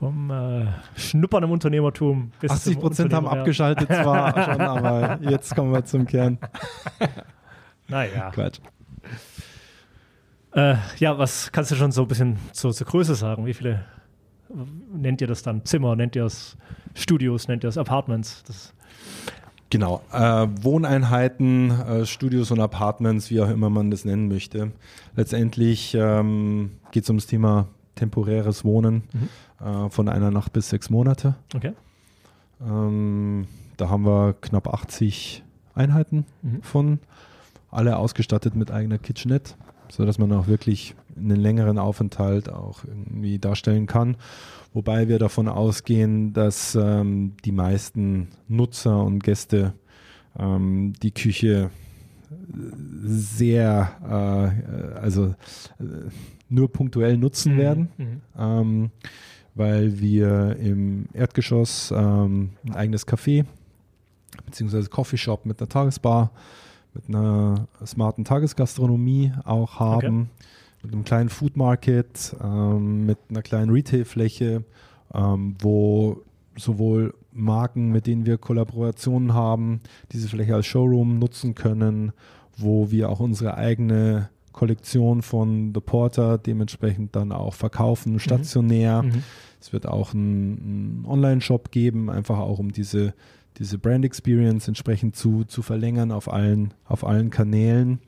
Vom 0.05 0.31
äh, 0.31 0.67
Schnuppern 0.97 1.45
im 1.45 1.51
Unternehmertum 1.51 2.31
bis 2.39 2.51
80 2.51 2.79
Prozent 2.79 3.15
haben 3.15 3.27
abgeschaltet 3.27 3.89
zwar 3.89 4.33
schon, 4.45 4.61
aber 4.61 5.19
jetzt 5.23 5.57
kommen 5.57 5.73
wir 5.73 5.83
zum 5.87 6.05
Kern. 6.05 6.37
naja. 7.89 8.31
Quatsch. 8.31 8.59
Äh, 10.53 10.75
ja, 10.99 11.17
was 11.17 11.51
kannst 11.53 11.71
du 11.71 11.75
schon 11.75 11.91
so 11.91 12.03
ein 12.03 12.09
bisschen 12.09 12.37
zur, 12.53 12.75
zur 12.75 12.87
Größe 12.87 13.15
sagen? 13.15 13.47
Wie 13.47 13.55
viele 13.55 13.87
nennt 14.93 15.23
ihr 15.23 15.27
das 15.27 15.43
dann? 15.43 15.65
Zimmer, 15.65 15.97
nennt 15.97 16.17
ihr 16.17 16.27
es 16.27 16.59
Studios, 16.93 17.49
nennt 17.49 17.65
ihr 17.65 17.69
es 17.69 17.79
Apartments? 17.79 18.43
Das 18.47 18.75
Genau, 19.71 20.03
äh, 20.13 20.47
Wohneinheiten, 20.61 21.71
äh, 21.71 22.05
Studios 22.05 22.51
und 22.51 22.61
Apartments, 22.61 23.31
wie 23.31 23.41
auch 23.41 23.49
immer 23.49 23.71
man 23.71 23.91
das 23.91 24.05
nennen 24.05 24.29
möchte. 24.29 24.73
Letztendlich 25.17 25.97
ähm, 25.99 26.73
geht 26.91 27.05
es 27.05 27.09
ums 27.09 27.27
Thema 27.27 27.69
temporäres 27.95 28.65
Wohnen. 28.65 29.05
Mhm 29.13 29.29
äh, 29.65 29.89
von 29.91 30.09
einer 30.09 30.31
Nacht 30.31 30.53
bis 30.53 30.69
sechs 30.69 30.91
Monate. 30.91 31.35
Okay. 31.55 31.73
Ähm, 32.61 33.47
da 33.77 33.89
haben 33.89 34.05
wir 34.05 34.35
knapp 34.41 34.69
80 34.69 35.43
Einheiten 35.75 36.27
mhm. 36.43 36.63
von, 36.63 36.99
alle 37.71 37.97
ausgestattet 37.97 38.55
mit 38.55 38.71
eigener 38.71 38.99
Kitchenette, 38.99 39.55
sodass 39.91 40.19
man 40.19 40.33
auch 40.33 40.47
wirklich 40.47 40.95
einen 41.17 41.41
längeren 41.41 41.79
Aufenthalt 41.79 42.49
auch 42.49 42.85
irgendwie 42.85 43.39
darstellen 43.39 43.87
kann. 43.87 44.17
Wobei 44.73 45.09
wir 45.09 45.19
davon 45.19 45.49
ausgehen, 45.49 46.33
dass 46.33 46.75
ähm, 46.75 47.35
die 47.45 47.53
meisten 47.53 48.29
Nutzer 48.49 49.03
und 49.03 49.23
Gäste 49.23 49.73
ähm, 50.39 50.93
die 51.03 51.13
Küche 51.13 51.71
sehr, 53.05 53.93
äh, 54.03 54.99
also 54.99 55.35
äh, 55.79 56.11
nur 56.49 56.71
punktuell 56.71 57.17
nutzen 57.17 57.55
mhm. 57.55 57.59
werden. 57.59 57.89
Mhm. 57.97 58.21
Ähm, 58.39 58.91
weil 59.57 60.01
wir 60.01 60.57
im 60.57 61.07
Erdgeschoss 61.13 61.93
ähm, 61.97 62.51
ein 62.65 62.75
eigenes 62.75 63.07
Café 63.07 63.45
beziehungsweise 64.45 64.89
Coffeeshop 64.89 65.47
mit 65.47 65.61
einer 65.61 65.69
Tagesbar, 65.69 66.31
mit 66.95 67.09
einer 67.09 67.67
smarten 67.85 68.25
Tagesgastronomie 68.25 69.33
auch 69.45 69.79
haben, 69.79 70.23
okay. 70.23 70.47
mit 70.83 70.93
einem 70.93 71.05
kleinen 71.05 71.29
Food 71.29 71.57
Market, 71.57 72.37
ähm, 72.43 73.07
mit 73.07 73.19
einer 73.31 73.43
kleinen 73.43 73.71
Retailfläche, 73.71 74.65
ähm, 75.13 75.57
wo 75.61 76.23
sowohl 76.57 77.15
Marken, 77.33 77.91
mit 77.91 78.07
denen 78.07 78.27
wir 78.27 78.39
Kollaborationen 78.39 79.35
haben, 79.35 79.81
diese 80.13 80.29
Fläche 80.29 80.55
als 80.55 80.67
Showroom 80.67 81.19
nutzen 81.19 81.55
können, 81.55 82.13
wo 82.57 82.93
wir 82.93 83.09
auch 83.09 83.19
unsere 83.19 83.57
eigene 83.57 84.31
Kollektion 84.55 85.21
von 85.21 85.73
The 85.75 85.81
Porter 85.81 86.39
dementsprechend 86.39 87.15
dann 87.15 87.33
auch 87.33 87.53
verkaufen, 87.53 88.15
mhm. 88.15 88.19
stationär. 88.21 89.03
Mhm. 89.03 89.23
Es 89.61 89.73
wird 89.73 89.87
auch 89.87 90.15
einen 90.15 91.05
Online-Shop 91.07 91.71
geben, 91.71 92.09
einfach 92.09 92.39
auch 92.39 92.59
um 92.59 92.73
diese, 92.73 93.15
diese 93.59 93.79
Brand 93.79 94.05
Experience 94.05 94.69
entsprechend 94.69 95.17
zu, 95.17 95.45
zu 95.45 95.61
verlängern 95.61 96.13
auf 96.13 96.33
allen, 96.33 96.73
auf 96.87 97.05
allen 97.05 97.31
Kanälen. 97.31 97.99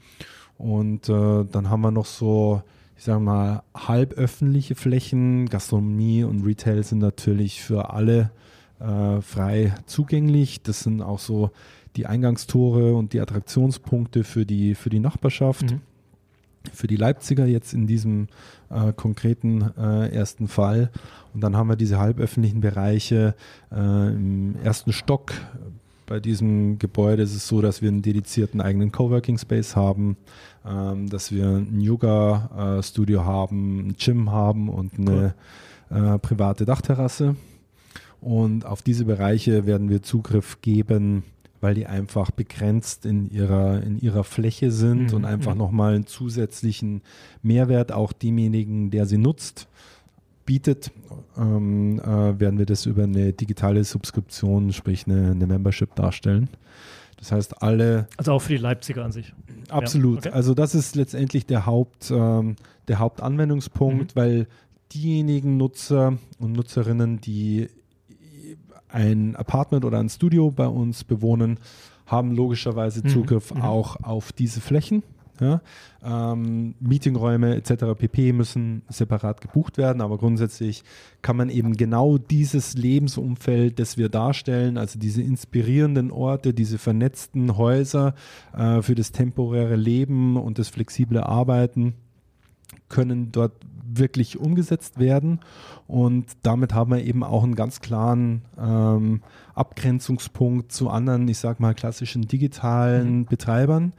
Und 0.57 1.09
äh, 1.09 1.45
dann 1.45 1.69
haben 1.69 1.83
wir 1.83 1.91
noch 1.91 2.07
so, 2.07 2.63
ich 2.97 3.05
sage 3.05 3.21
mal, 3.21 3.63
halböffentliche 3.75 4.77
Flächen. 4.77 5.47
Gastronomie 5.49 6.25
und 6.25 6.45
Retail 6.45 6.83
sind 6.83 7.01
natürlich 7.01 7.61
für 7.61 7.91
alle 7.91 8.31
äh, 8.79 9.21
frei 9.21 9.75
zugänglich. 9.87 10.63
Das 10.63 10.81
sind 10.81 11.03
auch 11.03 11.19
so 11.19 11.51
die 11.97 12.07
Eingangstore 12.07 12.95
und 12.95 13.15
die 13.15 13.21
Attraktionspunkte 13.21 14.23
für 14.23 14.47
die, 14.47 14.75
für 14.75 14.91
die 14.91 15.01
Nachbarschaft. 15.01 15.73
Mhm 15.73 15.81
für 16.73 16.87
die 16.87 16.97
Leipziger 16.97 17.47
jetzt 17.47 17.73
in 17.75 17.87
diesem 17.87 18.29
äh, 18.71 18.93
konkreten 18.93 19.71
äh, 19.79 20.09
ersten 20.09 20.49
Fall. 20.49 20.91
Und 21.35 21.41
dann 21.43 21.57
haben 21.57 21.69
wir 21.69 21.77
diese 21.77 21.99
halböffentlichen 21.99 22.61
Bereiche 22.61 23.35
äh, 23.71 24.09
im 24.09 24.57
ersten 24.63 24.93
Stock. 24.93 25.33
Bei 26.07 26.21
diesem 26.21 26.79
Gebäude 26.79 27.23
ist 27.23 27.35
es 27.35 27.49
so, 27.49 27.61
dass 27.61 27.83
wir 27.83 27.89
einen 27.89 28.03
dedizierten 28.03 28.61
eigenen 28.61 28.93
Coworking 28.93 29.39
Space 29.39 29.75
haben, 29.75 30.17
ähm, 30.65 31.09
dass 31.09 31.33
wir 31.33 31.49
ein 31.49 31.81
Yoga-Studio 31.81 33.25
haben, 33.25 33.89
ein 33.89 33.97
Gym 33.99 34.31
haben 34.31 34.69
und 34.69 34.99
eine 34.99 35.11
cool. 35.11 35.35
Äh, 36.15 36.19
private 36.19 36.65
Dachterrasse. 36.65 37.37
Und 38.21 38.67
auf 38.67 38.83
diese 38.83 39.05
Bereiche 39.05 39.67
werden 39.67 39.89
wir 39.89 40.03
Zugriff 40.03 40.61
geben 40.61 41.23
weil 41.67 41.75
die 41.75 41.87
einfach 41.87 42.31
begrenzt 42.31 43.05
in 43.07 43.29
ihrer, 43.29 43.83
in 43.83 43.99
ihrer 43.99 44.23
Fläche 44.23 44.71
sind 44.71 45.11
mhm. 45.11 45.17
und 45.17 45.25
einfach 45.25 45.55
mhm. 45.55 45.59
nochmal 45.59 45.97
einen 45.97 46.07
zusätzlichen 46.07 47.03
Mehrwert 47.43 47.91
auch 47.91 48.13
demjenigen, 48.13 48.93
der 48.93 49.05
sie 49.07 49.19
nutzt, 49.19 49.67
bietet, 50.45 50.93
ähm, 51.37 51.99
äh, 51.99 52.39
werden 52.39 52.61
wir 52.61 52.67
das 52.67 52.87
über 52.87 53.03
eine 53.03 53.33
digitale 53.33 53.83
Subskription, 53.83 54.73
sprich 54.73 55.09
eine, 55.09 55.33
eine 55.33 55.49
Membership 55.49 55.93
darstellen. 55.97 56.51
Das 57.17 57.33
heißt, 57.33 57.61
alle. 57.65 58.07
Also 58.17 58.31
auch 58.31 58.43
für 58.43 58.53
die 58.53 58.59
Leipziger 58.59 59.05
an 59.05 59.11
sich. 59.11 59.35
Absolut. 59.69 60.27
Ja, 60.27 60.31
okay. 60.31 60.37
Also 60.37 60.55
das 60.55 60.77
ist 60.77 60.95
letztendlich 60.95 61.47
der 61.47 61.67
Haupt, 61.67 62.13
ähm, 62.13 62.55
der 62.87 63.01
Hauptanwendungspunkt, 63.01 64.15
mhm. 64.15 64.21
weil 64.21 64.47
diejenigen 64.95 65.57
Nutzer 65.57 66.17
und 66.39 66.53
Nutzerinnen, 66.53 67.21
die 67.21 67.67
ein 68.97 69.37
Apartment 69.37 69.85
oder 69.85 69.99
ein 69.99 70.09
Studio 70.09 70.51
bei 70.51 70.67
uns 70.67 71.05
bewohnen, 71.05 71.59
haben 72.07 72.35
logischerweise 72.35 73.03
mhm. 73.05 73.09
Zugriff 73.09 73.55
mhm. 73.55 73.63
auch 73.63 73.97
auf 74.03 74.33
diese 74.33 74.61
Flächen. 74.61 75.03
Ja, 75.39 75.61
ähm, 76.03 76.77
Meetingräume 76.81 77.57
etc. 77.57 77.85
pp. 77.99 78.33
müssen 78.33 78.81
separat 78.89 79.43
gebucht 79.43 79.77
werden, 79.77 80.01
aber 80.01 80.17
grundsätzlich 80.17 80.83
kann 81.21 81.37
man 81.37 81.51
eben 81.51 81.77
genau 81.77 82.17
dieses 82.17 82.73
Lebensumfeld, 82.73 83.79
das 83.79 83.99
wir 83.99 84.09
darstellen, 84.09 84.79
also 84.79 84.99
diese 84.99 85.21
inspirierenden 85.21 86.11
Orte, 86.11 86.55
diese 86.55 86.79
vernetzten 86.79 87.59
Häuser 87.59 88.15
äh, 88.57 88.81
für 88.81 88.95
das 88.95 89.13
temporäre 89.13 89.77
Leben 89.77 90.39
und 90.39 90.59
das 90.59 90.71
flexible 90.71 91.23
Arbeiten, 91.23 91.93
können 92.89 93.33
dort 93.33 93.53
wirklich 93.89 94.39
umgesetzt 94.39 94.99
werden. 94.99 95.41
Und 95.87 96.27
damit 96.43 96.75
haben 96.75 96.91
wir 96.91 97.05
eben 97.05 97.23
auch 97.23 97.45
einen 97.45 97.55
ganz 97.55 97.81
klaren 97.81 98.43
ähm, 98.59 99.23
Abgrenzungspunkt 99.55 100.73
zu 100.73 100.91
anderen, 100.91 101.27
ich 101.29 101.39
sag 101.39 101.61
mal, 101.61 101.75
klassischen 101.75 102.23
digitalen 102.23 103.19
mhm. 103.19 103.27
Betreibern 103.27 103.93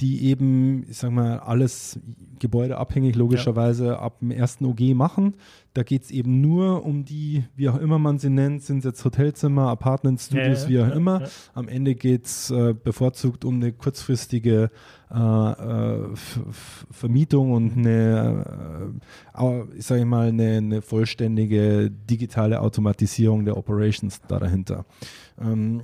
die 0.00 0.24
eben, 0.24 0.84
ich 0.88 0.98
sag 0.98 1.10
mal, 1.10 1.40
alles 1.40 2.00
gebäudeabhängig 2.38 3.16
logischerweise 3.16 3.86
ja. 3.86 3.98
ab 3.98 4.20
dem 4.20 4.30
ersten 4.30 4.64
OG 4.64 4.94
machen. 4.94 5.34
Da 5.74 5.82
geht 5.82 6.04
es 6.04 6.10
eben 6.10 6.40
nur 6.40 6.84
um 6.84 7.04
die, 7.04 7.44
wie 7.54 7.68
auch 7.68 7.78
immer 7.78 7.98
man 7.98 8.18
sie 8.18 8.30
nennt, 8.30 8.62
sind 8.62 8.78
es 8.78 8.84
jetzt 8.84 9.04
Hotelzimmer, 9.04 9.68
Apartment, 9.68 10.20
Studios, 10.20 10.64
ja, 10.64 10.68
wie 10.68 10.80
auch 10.80 10.88
ja, 10.88 10.94
immer. 10.94 11.22
Am 11.54 11.68
Ende 11.68 11.94
geht 11.94 12.26
es 12.26 12.50
äh, 12.50 12.74
bevorzugt 12.74 13.44
um 13.44 13.56
eine 13.56 13.72
kurzfristige 13.72 14.70
äh, 15.12 15.16
äh, 15.18 16.08
Vermietung 16.90 17.52
und 17.52 17.76
eine, 17.76 18.92
äh, 19.34 19.76
ich 19.76 19.86
sage 19.86 20.04
mal, 20.06 20.28
eine, 20.28 20.56
eine, 20.56 20.82
vollständige 20.82 21.90
digitale 21.90 22.60
Automatisierung 22.60 23.44
der 23.44 23.56
Operations 23.56 24.20
da 24.28 24.38
dahinter. 24.38 24.86
Ähm, 25.40 25.82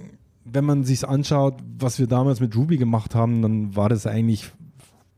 wenn 0.51 0.65
man 0.65 0.85
sich 0.85 1.07
anschaut, 1.07 1.57
was 1.79 1.99
wir 1.99 2.07
damals 2.07 2.41
mit 2.41 2.57
Ruby 2.57 2.77
gemacht 2.77 3.15
haben, 3.15 3.43
dann 3.43 3.75
war 3.77 3.89
das 3.89 4.07
eigentlich 4.07 4.53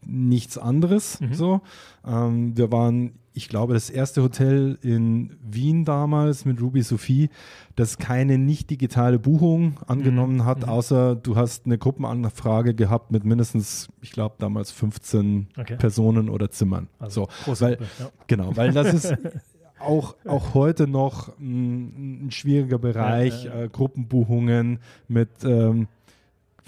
nichts 0.05 0.57
anderes. 0.57 1.21
Mhm. 1.21 1.35
So, 1.35 1.61
ähm, 2.07 2.57
wir 2.57 2.73
waren, 2.73 3.13
ich 3.35 3.49
glaube, 3.49 3.75
das 3.75 3.91
erste 3.91 4.23
Hotel 4.23 4.79
in 4.81 5.37
Wien 5.43 5.85
damals 5.85 6.45
mit 6.45 6.61
Ruby 6.63 6.83
Sophie, 6.83 7.29
das 7.77 7.99
keine 7.99 8.39
nicht 8.39 8.71
digitale 8.71 9.19
Buchung 9.19 9.79
angenommen 9.87 10.37
mhm. 10.37 10.45
hat, 10.47 10.63
mhm. 10.63 10.71
außer 10.71 11.15
du 11.15 11.37
hast 11.37 11.67
eine 11.67 11.77
Gruppenanfrage 11.77 12.75
gehabt 12.75 13.13
mit 13.13 13.25
mindestens, 13.25 13.89
ich 14.01 14.13
glaube, 14.13 14.37
damals 14.39 14.71
15 14.73 15.49
okay. 15.59 15.77
Personen 15.77 16.31
oder 16.31 16.51
Zimmern. 16.51 16.89
Also, 16.99 17.29
so, 17.45 17.61
weil, 17.61 17.79
ja. 17.99 18.11
genau, 18.27 18.57
weil 18.57 18.73
das 18.73 18.95
ist 18.95 19.15
auch, 19.81 20.17
auch 20.27 20.55
heute 20.55 20.87
noch 20.87 21.37
ein, 21.39 22.27
ein 22.27 22.31
schwieriger 22.31 22.79
Bereich, 22.79 23.45
ja, 23.45 23.51
ja, 23.51 23.59
ja. 23.59 23.65
Äh, 23.65 23.69
Gruppenbuchungen 23.69 24.81
mit 25.09 25.29
ähm, 25.45 25.89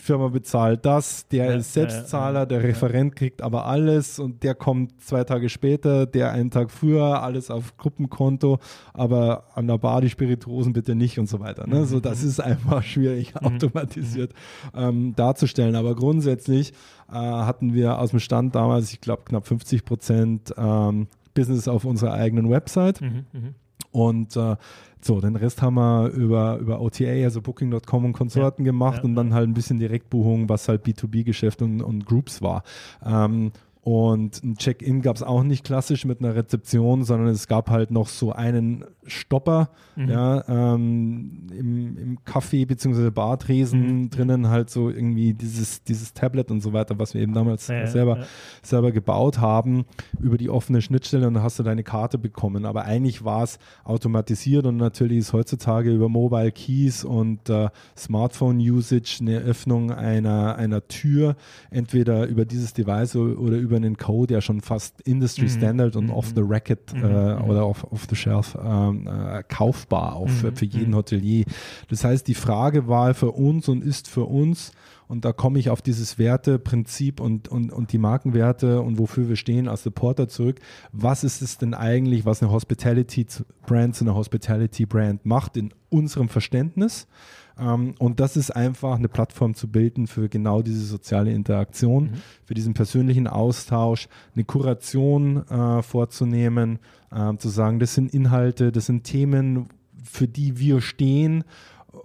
Firma 0.00 0.28
bezahlt 0.28 0.84
das, 0.84 1.28
der 1.28 1.56
ist 1.56 1.72
Selbstzahler, 1.74 2.46
der 2.46 2.62
Referent 2.62 3.14
kriegt 3.14 3.42
aber 3.42 3.66
alles 3.66 4.18
und 4.18 4.42
der 4.42 4.54
kommt 4.54 5.00
zwei 5.02 5.24
Tage 5.24 5.48
später, 5.48 6.06
der 6.06 6.32
einen 6.32 6.50
Tag 6.50 6.70
früher, 6.70 7.22
alles 7.22 7.50
auf 7.50 7.76
Gruppenkonto, 7.76 8.58
aber 8.92 9.44
an 9.54 9.66
der 9.66 9.78
Bar 9.78 10.00
die 10.00 10.10
Spirituosen 10.10 10.72
bitte 10.72 10.94
nicht 10.94 11.18
und 11.18 11.28
so 11.28 11.40
weiter. 11.40 11.66
Ne? 11.66 11.80
Mhm. 11.80 11.84
So, 11.84 12.00
das 12.00 12.22
mhm. 12.22 12.28
ist 12.28 12.40
einfach 12.40 12.82
schwierig 12.82 13.34
mhm. 13.34 13.46
automatisiert 13.46 14.32
ähm, 14.74 15.14
darzustellen. 15.14 15.76
Aber 15.76 15.94
grundsätzlich 15.94 16.72
äh, 17.10 17.14
hatten 17.14 17.74
wir 17.74 17.98
aus 17.98 18.10
dem 18.10 18.20
Stand 18.20 18.54
damals, 18.54 18.92
ich 18.92 19.00
glaube, 19.00 19.22
knapp 19.26 19.46
50 19.46 19.84
Prozent 19.84 20.54
ähm, 20.56 21.06
Business 21.40 21.68
auf 21.68 21.84
unserer 21.84 22.12
eigenen 22.12 22.50
Website. 22.50 23.00
Mhm, 23.00 23.24
mh. 23.32 23.54
Und 23.92 24.36
äh, 24.36 24.56
so, 25.00 25.20
den 25.20 25.36
Rest 25.36 25.62
haben 25.62 25.74
wir 25.74 26.08
über, 26.10 26.58
über 26.58 26.80
OTA, 26.80 27.24
also 27.24 27.40
Booking.com 27.40 28.04
und 28.04 28.12
Konsorten 28.12 28.64
ja, 28.64 28.70
gemacht 28.70 28.98
ja, 28.98 29.04
und 29.04 29.14
dann 29.14 29.32
halt 29.32 29.48
ein 29.48 29.54
bisschen 29.54 29.78
Direktbuchung, 29.78 30.48
was 30.48 30.68
halt 30.68 30.84
B2B-Geschäft 30.86 31.62
und, 31.62 31.80
und 31.80 32.04
Groups 32.04 32.42
war. 32.42 32.62
Ähm, 33.04 33.52
und 33.82 34.44
ein 34.44 34.56
Check-in 34.56 35.00
gab 35.00 35.16
es 35.16 35.22
auch 35.22 35.42
nicht 35.42 35.64
klassisch 35.64 36.04
mit 36.04 36.20
einer 36.20 36.34
Rezeption, 36.34 37.02
sondern 37.04 37.28
es 37.28 37.48
gab 37.48 37.70
halt 37.70 37.90
noch 37.90 38.08
so 38.08 38.30
einen 38.32 38.84
Stopper 39.06 39.70
mhm. 39.96 40.08
ja, 40.10 40.74
ähm, 40.74 41.46
im, 41.50 41.96
im 41.96 42.18
Café 42.18 42.66
bzw. 42.66 43.10
Bartresen 43.10 44.02
mhm. 44.02 44.10
drinnen 44.10 44.48
halt 44.48 44.68
so 44.68 44.90
irgendwie 44.90 45.32
dieses, 45.32 45.82
dieses 45.82 46.12
Tablet 46.12 46.50
und 46.50 46.60
so 46.60 46.74
weiter, 46.74 46.98
was 46.98 47.14
wir 47.14 47.22
eben 47.22 47.32
damals 47.32 47.68
ja, 47.68 47.86
selber, 47.86 48.18
ja. 48.18 48.24
selber 48.62 48.92
gebaut 48.92 49.38
haben, 49.38 49.86
über 50.20 50.36
die 50.36 50.50
offene 50.50 50.82
Schnittstelle 50.82 51.26
und 51.26 51.34
dann 51.34 51.42
hast 51.42 51.58
du 51.58 51.62
deine 51.62 51.82
Karte 51.82 52.18
bekommen. 52.18 52.66
Aber 52.66 52.84
eigentlich 52.84 53.24
war 53.24 53.44
es 53.44 53.58
automatisiert 53.84 54.66
und 54.66 54.76
natürlich 54.76 55.18
ist 55.18 55.32
heutzutage 55.32 55.90
über 55.90 56.10
Mobile 56.10 56.52
Keys 56.52 57.02
und 57.02 57.48
äh, 57.48 57.70
Smartphone-Usage 57.96 59.18
eine 59.22 59.38
Öffnung 59.38 59.90
einer, 59.90 60.56
einer 60.56 60.86
Tür, 60.86 61.36
entweder 61.70 62.26
über 62.26 62.44
dieses 62.44 62.74
Device 62.74 63.16
oder 63.16 63.56
über 63.56 63.69
einen 63.76 63.96
Code 63.96 64.34
ja 64.34 64.40
schon 64.40 64.60
fast 64.60 65.00
Industry 65.02 65.44
mhm. 65.44 65.50
Standard 65.50 65.96
und 65.96 66.06
mhm. 66.06 66.12
off 66.12 66.32
the 66.34 66.42
racket 66.44 66.94
mhm. 66.94 67.04
äh, 67.04 67.34
mhm. 67.34 67.44
oder 67.50 67.66
off, 67.66 67.84
off 67.90 68.06
the 68.08 68.16
shelf 68.16 68.56
ähm, 68.62 69.06
äh, 69.06 69.42
kaufbar 69.48 70.16
auch 70.16 70.28
für, 70.28 70.50
mhm. 70.50 70.56
für 70.56 70.64
jeden 70.64 70.94
Hotelier. 70.94 71.44
Das 71.88 72.04
heißt, 72.04 72.26
die 72.26 72.34
Frage 72.34 72.88
war 72.88 73.14
für 73.14 73.32
uns 73.32 73.68
und 73.68 73.84
ist 73.84 74.08
für 74.08 74.24
uns, 74.24 74.72
und 75.10 75.24
da 75.24 75.32
komme 75.32 75.58
ich 75.58 75.70
auf 75.70 75.82
dieses 75.82 76.20
Werteprinzip 76.20 77.20
und, 77.20 77.48
und, 77.48 77.72
und 77.72 77.92
die 77.92 77.98
Markenwerte 77.98 78.80
und 78.80 78.96
wofür 78.96 79.28
wir 79.28 79.34
stehen 79.34 79.66
als 79.66 79.82
Supporter 79.82 80.28
zurück. 80.28 80.60
Was 80.92 81.24
ist 81.24 81.42
es 81.42 81.58
denn 81.58 81.74
eigentlich, 81.74 82.24
was 82.24 82.40
eine 82.40 82.52
Hospitality-Brand 82.52 83.96
zu 83.96 84.04
einer 84.04 84.14
Hospitality-Brand 84.14 85.26
macht 85.26 85.56
in 85.56 85.74
unserem 85.88 86.28
Verständnis? 86.28 87.08
Ähm, 87.60 87.94
und 87.98 88.20
das 88.20 88.36
ist 88.36 88.50
einfach 88.50 88.96
eine 88.96 89.08
Plattform 89.08 89.54
zu 89.54 89.68
bilden 89.68 90.06
für 90.06 90.28
genau 90.28 90.62
diese 90.62 90.84
soziale 90.84 91.32
Interaktion, 91.32 92.04
mhm. 92.04 92.22
für 92.44 92.54
diesen 92.54 92.74
persönlichen 92.74 93.26
Austausch, 93.26 94.08
eine 94.34 94.44
Kuration 94.44 95.46
äh, 95.48 95.82
vorzunehmen, 95.82 96.78
äh, 97.12 97.36
zu 97.36 97.48
sagen, 97.48 97.78
das 97.78 97.94
sind 97.94 98.12
Inhalte, 98.14 98.72
das 98.72 98.86
sind 98.86 99.04
Themen, 99.04 99.68
für 100.02 100.26
die 100.26 100.58
wir 100.58 100.80
stehen 100.80 101.44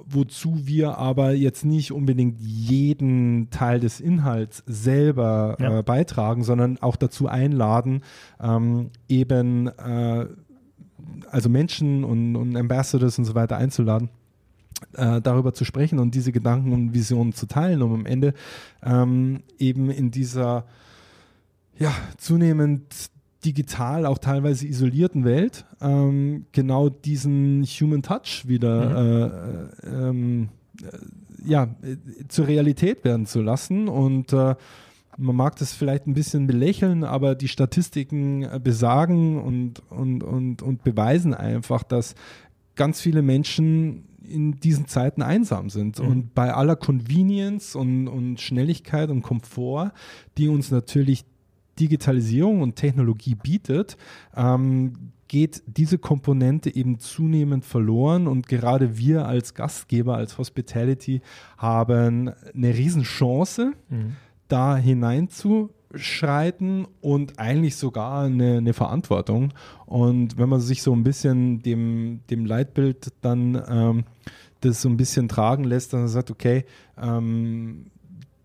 wozu 0.08 0.66
wir 0.66 0.98
aber 0.98 1.34
jetzt 1.34 1.66
nicht 1.66 1.92
unbedingt 1.92 2.40
jeden 2.40 3.50
Teil 3.50 3.80
des 3.80 4.00
Inhalts 4.00 4.64
selber 4.66 5.58
ja. 5.60 5.80
äh, 5.80 5.84
beitragen, 5.84 6.44
sondern 6.44 6.78
auch 6.80 6.96
dazu 6.96 7.28
einladen, 7.28 8.02
ähm, 8.42 8.90
eben 9.08 9.68
äh, 9.68 10.28
also 11.30 11.50
Menschen 11.50 12.04
und, 12.04 12.36
und 12.36 12.58
Ambassadors 12.58 13.20
und 13.20 13.26
so 13.26 13.36
weiter 13.36 13.58
einzuladen, 13.58 14.10
äh, 14.94 15.22
darüber 15.22 15.54
zu 15.54 15.66
sprechen 15.66 16.00
und 16.00 16.16
diese 16.16 16.32
Gedanken 16.32 16.74
und 16.74 16.94
Visionen 16.94 17.34
zu 17.34 17.48
teilen, 17.48 17.82
um 17.82 17.94
am 17.94 18.06
Ende 18.06 18.34
ähm, 18.84 19.44
eben 19.58 19.90
in 19.90 20.12
dieser 20.12 20.66
ja, 21.78 21.92
zunehmend 22.18 23.10
digital, 23.44 24.06
auch 24.06 24.18
teilweise 24.18 24.68
isolierten 24.68 25.24
Welt, 25.24 25.66
ähm, 25.82 26.46
genau 26.52 26.90
diesen 26.90 27.64
Human 27.64 28.02
Touch 28.02 28.48
wieder 28.48 28.90
mhm. 28.90 29.72
äh, 29.84 30.08
ähm, 30.08 30.50
äh, 30.82 30.98
ja, 31.48 31.76
zur 32.28 32.48
Realität 32.48 33.04
werden 33.04 33.26
zu 33.28 33.42
lassen. 33.42 33.88
Und 33.88 34.34
äh, 34.34 34.56
man 35.18 35.36
mag 35.36 35.56
das 35.58 35.74
vielleicht 35.74 36.08
ein 36.08 36.16
bisschen 36.16 36.48
belächeln, 36.48 37.04
aber 37.04 37.36
die 37.36 37.48
Statistiken 37.48 38.44
äh, 38.44 38.60
besagen 38.62 39.42
und, 39.42 39.82
und, 39.92 40.24
und, 40.24 40.62
und 40.62 40.84
beweisen 40.84 41.34
einfach, 41.34 41.84
dass 41.84 42.16
ganz 42.76 43.00
viele 43.00 43.22
Menschen 43.22 44.06
in 44.30 44.60
diesen 44.60 44.88
Zeiten 44.88 45.22
einsam 45.22 45.70
sind. 45.70 46.00
Mhm. 46.00 46.08
Und 46.08 46.34
bei 46.34 46.54
aller 46.54 46.76
Convenience 46.76 47.76
und, 47.76 48.08
und 48.08 48.40
Schnelligkeit 48.40 49.10
und 49.10 49.22
Komfort, 49.22 49.92
die 50.38 50.48
uns 50.48 50.72
natürlich 50.72 51.26
Digitalisierung 51.80 52.62
und 52.62 52.76
Technologie 52.76 53.36
bietet, 53.36 53.98
ähm, 54.36 55.12
geht 55.28 55.64
diese 55.66 55.98
Komponente 55.98 56.74
eben 56.74 57.00
zunehmend 57.00 57.66
verloren 57.66 58.28
und 58.28 58.48
gerade 58.48 58.98
wir 58.98 59.26
als 59.26 59.54
Gastgeber, 59.54 60.16
als 60.16 60.38
Hospitality 60.38 61.22
haben 61.58 62.32
eine 62.54 62.76
Riesenchance, 62.76 63.74
mhm. 63.90 64.16
da 64.48 64.76
hineinzuschreiten 65.92 66.88
und 67.02 67.40
eigentlich 67.40 67.76
sogar 67.76 68.24
eine, 68.24 68.58
eine, 68.58 68.74
Verantwortung. 68.74 69.54
Und 69.86 70.38
wenn 70.38 70.50
man 70.50 70.62
sich 70.62 70.82
so 70.82 70.94
ein 70.94 71.04
bisschen 71.04 71.62
dem, 71.62 72.22
dem 72.30 72.46
Leitbild 72.46 73.12
dann 73.22 73.62
ähm, 73.68 74.04
das 74.62 74.82
so 74.82 74.90
ein 74.90 74.98
bisschen 74.98 75.28
tragen 75.28 75.64
lässt, 75.64 75.94
dann 75.94 76.08
sagt, 76.08 76.32
okay, 76.32 76.66
ähm, 77.02 77.88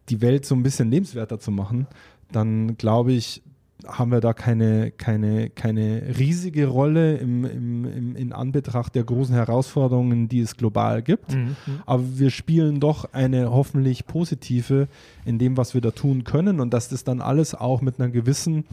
die 0.08 0.20
Welt 0.20 0.44
so 0.44 0.54
ein 0.54 0.62
bisschen 0.62 0.90
lebenswerter 0.90 1.38
zu 1.38 1.50
machen, 1.50 1.86
dann 2.32 2.76
glaube 2.76 3.12
ich, 3.12 3.42
haben 3.86 4.10
wir 4.10 4.20
da 4.20 4.32
keine, 4.32 4.90
keine, 4.90 5.50
keine 5.50 6.18
riesige 6.18 6.66
Rolle 6.66 7.16
im, 7.16 7.44
im, 7.44 7.84
im, 7.84 8.16
in 8.16 8.32
Anbetracht 8.32 8.94
der 8.94 9.04
großen 9.04 9.34
Herausforderungen, 9.34 10.28
die 10.28 10.40
es 10.40 10.56
global 10.56 11.02
gibt. 11.02 11.34
Mhm. 11.34 11.56
Aber 11.86 12.02
wir 12.18 12.30
spielen 12.30 12.80
doch 12.80 13.12
eine 13.12 13.50
hoffentlich 13.50 14.06
positive 14.06 14.88
in 15.24 15.38
dem, 15.38 15.56
was 15.56 15.74
wir 15.74 15.80
da 15.80 15.90
tun 15.90 16.24
können 16.24 16.60
und 16.60 16.72
dass 16.72 16.88
das 16.88 17.04
dann 17.04 17.20
alles 17.20 17.54
auch 17.54 17.80
mit 17.80 18.00
einer 18.00 18.10
gewissen 18.10 18.64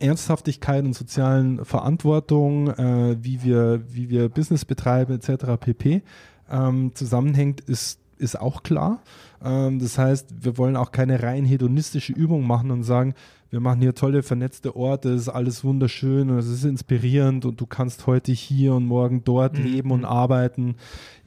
Ernsthaftigkeit 0.00 0.84
und 0.84 0.94
sozialen 0.94 1.64
Verantwortung, 1.64 2.68
äh, 2.68 3.16
wie, 3.20 3.42
wir, 3.42 3.82
wie 3.90 4.10
wir 4.10 4.28
Business 4.28 4.64
betreiben 4.64 5.14
etc. 5.14 5.56
pp. 5.58 6.02
Ähm, 6.50 6.92
zusammenhängt, 6.94 7.60
ist 7.60 8.00
ist 8.18 8.38
auch 8.38 8.62
klar. 8.62 9.00
Ähm, 9.42 9.78
das 9.78 9.98
heißt, 9.98 10.44
wir 10.44 10.58
wollen 10.58 10.76
auch 10.76 10.92
keine 10.92 11.22
rein 11.22 11.44
hedonistische 11.44 12.12
Übung 12.12 12.46
machen 12.46 12.70
und 12.70 12.82
sagen, 12.82 13.14
wir 13.50 13.60
machen 13.60 13.80
hier 13.80 13.94
tolle 13.94 14.22
vernetzte 14.22 14.76
Orte, 14.76 15.10
es 15.10 15.22
ist 15.22 15.28
alles 15.28 15.64
wunderschön 15.64 16.30
und 16.30 16.38
es 16.38 16.48
ist 16.48 16.64
inspirierend 16.64 17.46
und 17.46 17.60
du 17.60 17.66
kannst 17.66 18.06
heute 18.06 18.32
hier 18.32 18.74
und 18.74 18.86
morgen 18.86 19.24
dort 19.24 19.58
mhm. 19.58 19.64
leben 19.64 19.90
und 19.90 20.04
arbeiten. 20.04 20.76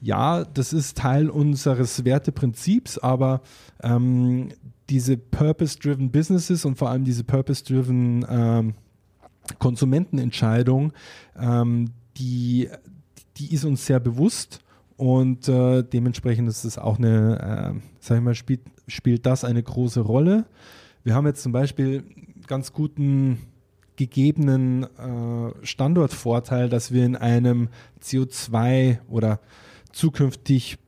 Ja, 0.00 0.44
das 0.44 0.72
ist 0.72 0.98
Teil 0.98 1.30
unseres 1.30 2.04
Werteprinzips, 2.04 2.98
aber 2.98 3.42
ähm, 3.82 4.50
diese 4.88 5.16
Purpose-Driven 5.16 6.10
Businesses 6.10 6.64
und 6.64 6.76
vor 6.76 6.90
allem 6.90 7.04
diese 7.04 7.24
Purpose-Driven 7.24 8.24
ähm, 8.28 8.74
Konsumentenentscheidung, 9.58 10.92
ähm, 11.36 11.90
die, 12.16 12.68
die 13.36 13.52
ist 13.52 13.64
uns 13.64 13.84
sehr 13.84 13.98
bewusst 13.98 14.60
und 14.96 15.48
äh, 15.48 15.82
dementsprechend 15.82 16.48
ist 16.48 16.64
es 16.64 16.78
auch 16.78 16.98
eine, 16.98 17.74
äh, 17.74 17.80
sag 17.98 18.18
ich 18.18 18.22
mal, 18.22 18.36
spielt, 18.36 18.60
spielt 18.86 19.26
das 19.26 19.44
eine 19.44 19.62
große 19.62 20.00
Rolle. 20.00 20.44
Wir 21.04 21.14
haben 21.14 21.26
jetzt 21.26 21.42
zum 21.42 21.52
Beispiel 21.52 22.04
ganz 22.46 22.72
guten 22.72 23.38
gegebenen 23.96 24.84
äh, 24.84 25.66
Standortvorteil, 25.66 26.68
dass 26.68 26.92
wir 26.92 27.04
in 27.04 27.16
einem 27.16 27.68
CO2 28.02 28.98
oder 29.08 29.40
zukünftig 29.92 30.78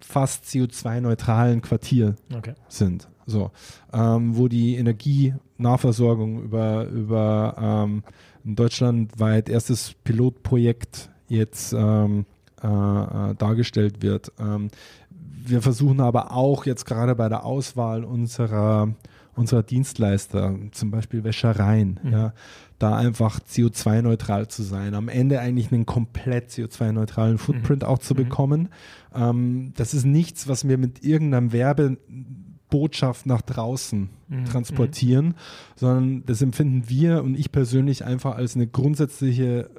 fast 0.00 0.44
CO2-neutralen 0.44 1.60
Quartier 1.62 2.16
okay. 2.34 2.54
sind. 2.68 3.08
So, 3.26 3.50
ähm, 3.92 4.36
wo 4.36 4.46
die 4.46 4.76
Energienahversorgung 4.76 6.42
über, 6.42 6.86
über 6.86 7.56
ähm, 7.58 8.02
ein 8.44 8.54
deutschlandweit 8.54 9.48
erstes 9.48 9.94
Pilotprojekt 10.04 11.10
jetzt 11.28 11.72
ähm, 11.72 12.24
äh, 12.62 12.66
äh, 12.66 13.34
dargestellt 13.34 14.02
wird. 14.02 14.32
Ähm, 14.38 14.68
wir 15.10 15.60
versuchen 15.60 16.00
aber 16.00 16.32
auch 16.32 16.66
jetzt 16.66 16.86
gerade 16.86 17.14
bei 17.14 17.28
der 17.28 17.44
Auswahl 17.44 18.04
unserer, 18.04 18.94
unserer 19.36 19.62
Dienstleister, 19.62 20.56
zum 20.72 20.90
Beispiel 20.90 21.24
Wäschereien, 21.24 22.00
mhm. 22.02 22.12
ja, 22.12 22.32
da 22.78 22.96
einfach 22.96 23.40
CO2-neutral 23.40 24.48
zu 24.48 24.62
sein, 24.62 24.94
am 24.94 25.08
Ende 25.08 25.40
eigentlich 25.40 25.72
einen 25.72 25.86
komplett 25.86 26.50
CO2-neutralen 26.50 27.38
Footprint 27.38 27.82
mhm. 27.82 27.88
auch 27.88 27.98
zu 27.98 28.14
mhm. 28.14 28.18
bekommen. 28.18 28.68
Ähm, 29.14 29.72
das 29.76 29.94
ist 29.94 30.04
nichts, 30.04 30.48
was 30.48 30.66
wir 30.68 30.78
mit 30.78 31.04
irgendeinem 31.04 31.52
Werbebotschaft 31.52 33.26
nach 33.26 33.42
draußen 33.42 34.08
mhm. 34.28 34.44
transportieren, 34.46 35.34
sondern 35.76 36.24
das 36.26 36.42
empfinden 36.42 36.88
wir 36.88 37.22
und 37.22 37.38
ich 37.38 37.52
persönlich 37.52 38.04
einfach 38.04 38.36
als 38.36 38.56
eine 38.56 38.66
grundsätzliche 38.66 39.70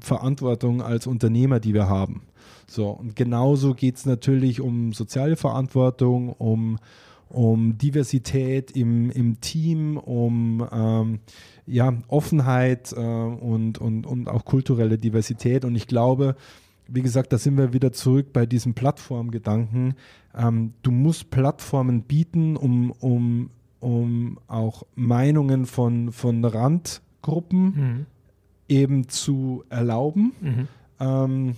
Verantwortung 0.00 0.82
als 0.82 1.06
Unternehmer, 1.06 1.60
die 1.60 1.74
wir 1.74 1.88
haben. 1.88 2.22
So, 2.66 2.90
und 2.90 3.16
genauso 3.16 3.74
geht 3.74 3.96
es 3.96 4.06
natürlich 4.06 4.60
um 4.60 4.92
soziale 4.92 5.36
Verantwortung, 5.36 6.32
um, 6.32 6.78
um 7.34 7.76
Diversität 7.78 8.70
im, 8.72 9.10
im 9.10 9.40
Team, 9.40 9.96
um 9.96 10.66
ähm, 10.72 11.18
ja, 11.66 11.94
Offenheit 12.08 12.92
äh, 12.92 13.00
und, 13.00 13.78
und, 13.78 14.06
und 14.06 14.28
auch 14.28 14.44
kulturelle 14.44 14.98
Diversität. 14.98 15.64
Und 15.64 15.74
ich 15.74 15.86
glaube, 15.86 16.36
wie 16.86 17.02
gesagt, 17.02 17.32
da 17.32 17.38
sind 17.38 17.56
wir 17.56 17.72
wieder 17.72 17.92
zurück 17.92 18.32
bei 18.32 18.46
diesem 18.46 18.74
Plattformgedanken. 18.74 19.94
Ähm, 20.34 20.74
du 20.82 20.90
musst 20.90 21.30
Plattformen 21.30 22.02
bieten, 22.02 22.56
um, 22.56 22.90
um, 22.92 23.50
um 23.80 24.38
auch 24.46 24.84
Meinungen 24.94 25.66
von, 25.66 26.12
von 26.12 26.44
Randgruppen 26.44 27.64
mhm 27.64 28.06
eben 28.68 29.08
zu 29.08 29.64
erlauben 29.68 30.32
mhm. 30.40 30.68
ähm, 31.00 31.56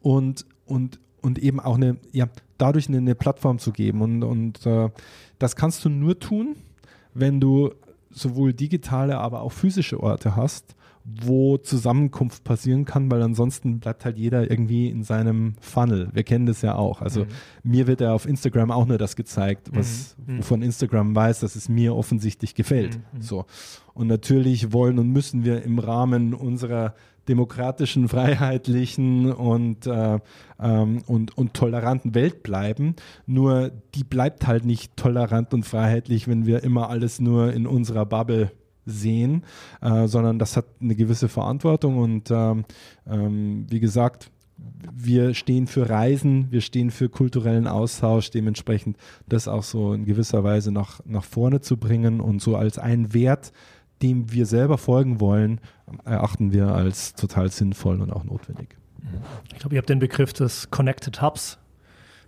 und, 0.00 0.46
und, 0.66 1.00
und 1.24 1.38
eben 1.38 1.58
auch 1.58 1.76
eine, 1.76 1.96
ja, 2.12 2.26
dadurch 2.58 2.88
eine, 2.88 2.98
eine 2.98 3.14
Plattform 3.14 3.58
zu 3.58 3.72
geben. 3.72 4.02
Und, 4.02 4.22
und 4.22 4.66
äh, 4.66 4.90
das 5.38 5.56
kannst 5.56 5.84
du 5.84 5.88
nur 5.88 6.18
tun, 6.18 6.56
wenn 7.14 7.40
du 7.40 7.70
sowohl 8.10 8.52
digitale, 8.52 9.18
aber 9.18 9.40
auch 9.40 9.52
physische 9.52 10.00
Orte 10.00 10.36
hast, 10.36 10.76
wo 11.04 11.56
Zusammenkunft 11.56 12.44
passieren 12.44 12.84
kann, 12.84 13.10
weil 13.10 13.22
ansonsten 13.22 13.78
bleibt 13.78 14.04
halt 14.04 14.18
jeder 14.18 14.50
irgendwie 14.50 14.88
in 14.88 15.02
seinem 15.02 15.54
Funnel. 15.60 16.08
Wir 16.12 16.24
kennen 16.24 16.46
das 16.46 16.62
ja 16.62 16.76
auch. 16.76 17.00
Also 17.00 17.24
mhm. 17.24 17.28
mir 17.62 17.86
wird 17.86 18.00
ja 18.00 18.12
auf 18.12 18.26
Instagram 18.26 18.70
auch 18.70 18.86
nur 18.86 18.98
das 18.98 19.16
gezeigt, 19.16 19.70
was 19.72 20.16
mhm. 20.26 20.38
wovon 20.38 20.62
Instagram 20.62 21.14
weiß, 21.14 21.40
dass 21.40 21.56
es 21.56 21.68
mir 21.68 21.94
offensichtlich 21.94 22.54
gefällt. 22.54 22.98
Mhm. 22.98 23.20
So. 23.20 23.46
Und 23.94 24.08
natürlich 24.08 24.72
wollen 24.72 24.98
und 24.98 25.08
müssen 25.10 25.44
wir 25.44 25.62
im 25.62 25.78
Rahmen 25.78 26.34
unserer 26.34 26.94
demokratischen, 27.28 28.08
freiheitlichen 28.08 29.32
und, 29.32 29.86
äh, 29.86 30.18
ähm, 30.60 31.02
und, 31.06 31.36
und 31.36 31.54
toleranten 31.54 32.14
Welt 32.14 32.42
bleiben. 32.42 32.96
Nur 33.26 33.70
die 33.94 34.04
bleibt 34.04 34.46
halt 34.46 34.64
nicht 34.64 34.96
tolerant 34.96 35.54
und 35.54 35.64
freiheitlich, 35.64 36.28
wenn 36.28 36.46
wir 36.46 36.62
immer 36.62 36.90
alles 36.90 37.20
nur 37.20 37.52
in 37.52 37.66
unserer 37.66 38.06
Bubble 38.06 38.50
sehen, 38.86 39.44
äh, 39.80 40.06
sondern 40.06 40.38
das 40.38 40.56
hat 40.56 40.66
eine 40.80 40.94
gewisse 40.94 41.28
Verantwortung 41.28 41.98
und 41.98 42.30
ähm, 42.30 42.64
ähm, 43.06 43.66
wie 43.70 43.80
gesagt, 43.80 44.30
wir 44.92 45.34
stehen 45.34 45.66
für 45.66 45.88
Reisen, 45.88 46.50
wir 46.50 46.60
stehen 46.60 46.90
für 46.90 47.08
kulturellen 47.08 47.66
Austausch, 47.66 48.30
dementsprechend 48.30 48.96
das 49.28 49.48
auch 49.48 49.62
so 49.62 49.92
in 49.92 50.04
gewisser 50.04 50.44
Weise 50.44 50.70
nach, 50.70 51.00
nach 51.04 51.24
vorne 51.24 51.60
zu 51.60 51.76
bringen 51.76 52.20
und 52.20 52.40
so 52.40 52.56
als 52.56 52.78
einen 52.78 53.14
Wert, 53.14 53.52
dem 54.02 54.32
wir 54.32 54.46
selber 54.46 54.78
folgen 54.78 55.20
wollen, 55.20 55.60
erachten 56.04 56.52
wir 56.52 56.68
als 56.68 57.14
total 57.14 57.50
sinnvoll 57.50 58.00
und 58.00 58.12
auch 58.12 58.24
notwendig. 58.24 58.76
Ich 59.52 59.58
glaube, 59.58 59.74
ihr 59.74 59.78
habt 59.78 59.88
den 59.88 59.98
Begriff 59.98 60.32
des 60.32 60.70
Connected 60.70 61.20
Hubs 61.22 61.58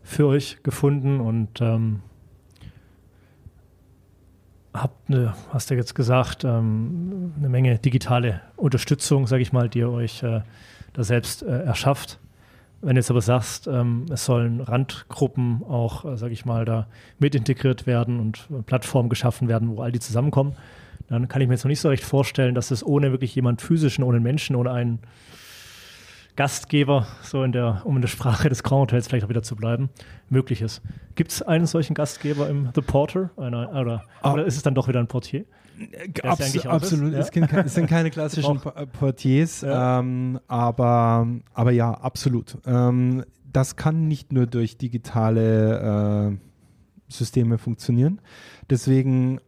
für 0.03 0.27
euch 0.27 0.63
gefunden 0.63 1.21
und 1.21 1.61
ähm, 1.61 2.01
habt 4.73 5.09
eine, 5.11 5.35
hast 5.53 5.71
du 5.71 5.75
jetzt 5.75 5.95
gesagt, 5.95 6.45
ähm, 6.45 7.33
eine 7.39 7.49
Menge 7.49 7.79
digitale 7.79 8.43
Unterstützung, 8.57 9.27
sage 9.27 9.43
ich 9.43 9.53
mal, 9.53 9.69
die 9.69 9.81
ihr 9.81 9.91
euch 9.91 10.23
äh, 10.23 10.43
da 10.93 11.05
selbst 11.05 11.43
äh, 11.43 11.63
erschafft. 11.65 12.19
Wenn 12.83 12.95
du 12.95 13.01
jetzt 13.01 13.11
aber 13.11 13.23
sagst, 13.23 13.67
ähm, 13.67 14.07
es 14.11 14.25
sollen 14.25 14.61
Randgruppen 14.61 15.63
auch, 15.65 16.05
äh, 16.05 16.17
sage 16.17 16.33
ich 16.33 16.45
mal, 16.45 16.65
da 16.65 16.87
mit 17.19 17.35
integriert 17.35 17.87
werden 17.87 18.21
und 18.21 18.49
Plattformen 18.67 19.09
geschaffen 19.09 19.49
werden, 19.49 19.77
wo 19.77 19.83
all 19.83 19.93
die 19.93 20.01
zusammenkommen, 20.01 20.55
dann 21.09 21.29
kann 21.29 21.41
ich 21.41 21.49
mir 21.49 21.55
jetzt 21.55 21.65
noch 21.65 21.71
nicht 21.71 21.81
so 21.81 21.89
recht 21.89 22.05
vorstellen, 22.05 22.55
dass 22.55 22.71
es 22.71 22.85
ohne 22.85 23.13
wirklich 23.13 23.35
jemand 23.35 23.63
physischen, 23.63 24.05
ohne 24.05 24.21
Menschen, 24.21 24.57
ohne 24.57 24.73
einen 24.73 24.99
Gastgeber, 26.37 27.07
so 27.23 27.43
in 27.43 27.53
der, 27.53 27.81
um 27.85 27.97
in 27.97 28.03
der 28.03 28.09
Sprache 28.09 28.49
des 28.51 28.63
Grand 28.63 28.83
Hotels 28.83 29.09
vielleicht 29.09 29.25
auch 29.25 29.31
wieder 29.31 29.43
zu 29.43 29.57
bleiben, 29.57 29.89
möglich 30.29 30.61
ist. 30.61 30.83
Gibt 31.15 31.33
es 31.33 31.41
einen 31.41 31.67
solchen 31.67 31.95
Gastgeber 31.95 32.49
im 32.49 32.71
The 32.75 32.83
Porter? 32.83 33.31
Einer, 33.39 33.71
oder, 33.75 34.05
ah. 34.21 34.35
oder 34.35 34.45
ist 34.45 34.57
es 34.57 34.63
dann 34.63 34.75
doch 34.75 34.87
wieder 34.87 35.01
ein 35.01 35.07
Portier? 35.07 35.47
Abs 36.23 36.55
ja 36.55 36.71
absolut, 36.71 37.13
ja? 37.13 37.19
es, 37.19 37.31
es, 37.31 37.75
sind 37.75 37.87
keine 37.89 38.11
klassischen 38.13 38.61
Portiers, 38.99 39.61
ja. 39.61 40.01
Ähm, 40.01 40.41
aber, 40.49 41.27
aber 41.53 41.71
ja, 41.73 41.93
absolut. 41.93 42.59
Ähm, 42.67 43.25
das 43.53 43.77
kann 43.77 44.09
nicht 44.09 44.33
nur 44.33 44.47
durch 44.47 44.77
digitale 44.77 46.31
äh, 46.33 47.13
Systeme 47.13 47.59
funktionieren. 47.59 48.21
Deswegen 48.69 49.41